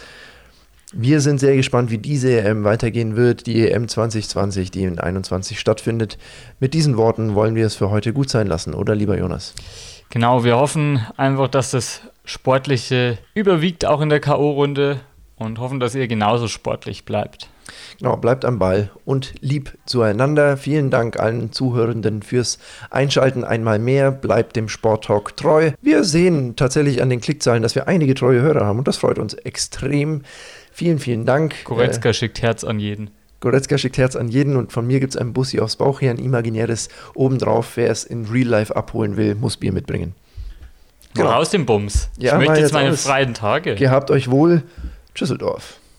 Wir 0.94 1.20
sind 1.20 1.40
sehr 1.40 1.56
gespannt, 1.56 1.90
wie 1.90 1.98
diese 1.98 2.40
EM 2.42 2.64
weitergehen 2.64 3.16
wird, 3.16 3.48
die 3.48 3.68
EM 3.68 3.88
2020, 3.88 4.70
die 4.70 4.84
in 4.84 5.00
21 5.00 5.60
stattfindet. 5.60 6.18
Mit 6.60 6.74
diesen 6.74 6.96
Worten 6.96 7.34
wollen 7.34 7.56
wir 7.56 7.66
es 7.66 7.76
für 7.76 7.90
heute 7.90 8.14
gut 8.14 8.30
sein 8.30 8.48
lassen, 8.48 8.74
oder 8.74 8.94
lieber 8.94 9.18
Jonas? 9.18 9.56
Genau, 10.12 10.44
wir 10.44 10.58
hoffen 10.58 11.06
einfach, 11.18 11.48
dass 11.48 11.72
das 11.72 12.02
Sportliche 12.24 13.18
überwiegt 13.34 13.86
auch 13.86 14.02
in 14.02 14.10
der 14.10 14.20
K.O.-Runde 14.20 14.98
und 15.38 15.60
hoffen, 15.60 15.80
dass 15.80 15.96
ihr 15.96 16.08
genauso 16.08 16.48
sportlich 16.48 17.04
bleibt. 17.04 17.50
Genau, 17.98 18.16
bleibt 18.18 18.46
am 18.46 18.60
Ball 18.60 18.92
und 19.06 19.34
lieb 19.42 19.78
zueinander. 19.86 20.58
Vielen 20.58 20.92
Dank 20.92 21.20
allen 21.20 21.52
Zuhörenden 21.52 22.22
fürs 22.22 22.60
Einschalten 22.90 23.44
einmal 23.44 23.80
mehr. 23.80 24.12
Bleibt 24.12 24.56
dem 24.56 24.70
Sporttalk 24.70 25.36
treu. 25.36 25.72
Wir 25.82 26.04
sehen 26.04 26.56
tatsächlich 26.56 27.02
an 27.02 27.10
den 27.10 27.22
Klickzahlen, 27.22 27.64
dass 27.64 27.76
wir 27.76 27.88
einige 27.88 28.14
treue 28.14 28.42
Hörer 28.42 28.66
haben 28.66 28.80
und 28.80 28.88
das 28.88 28.98
freut 28.98 29.18
uns 29.18 29.34
extrem. 29.34 30.22
Vielen, 30.78 31.00
vielen 31.00 31.26
Dank. 31.26 31.64
Goretzka 31.64 32.10
äh, 32.10 32.14
schickt 32.14 32.42
Herz 32.42 32.66
an 32.66 32.82
jeden. 32.82 33.10
Goretzka 33.40 33.78
schickt 33.78 33.98
Herz 33.98 34.18
an 34.18 34.28
jeden 34.28 34.58
und 34.58 34.74
von 34.74 34.86
mir 34.86 35.00
gibt 35.00 35.16
es 35.16 35.18
ein 35.18 35.32
Bussi 35.32 35.62
aufs 35.62 35.78
Bauch 35.78 36.02
hier, 36.02 36.10
ein 36.10 36.18
imaginäres 36.18 36.90
obendrauf. 37.14 37.78
Wer 37.78 37.90
es 37.90 38.04
in 38.04 38.26
Real 38.26 38.50
Life 38.50 38.76
abholen 38.76 39.16
will, 39.16 39.36
muss 39.36 39.56
Bier 39.56 39.72
mitbringen. 39.72 40.16
Genau. 41.14 41.30
Raus 41.30 41.52
dem 41.52 41.66
Bums. 41.66 42.10
Ja, 42.18 42.34
ich 42.34 42.46
möchte 42.46 42.62
jetzt 42.62 42.74
meine 42.74 42.98
freien 42.98 43.34
Tage. 43.34 43.76
Gehabt 43.76 44.12
euch 44.12 44.30
wohl. 44.30 44.64
Düsseldorf. 45.18 45.80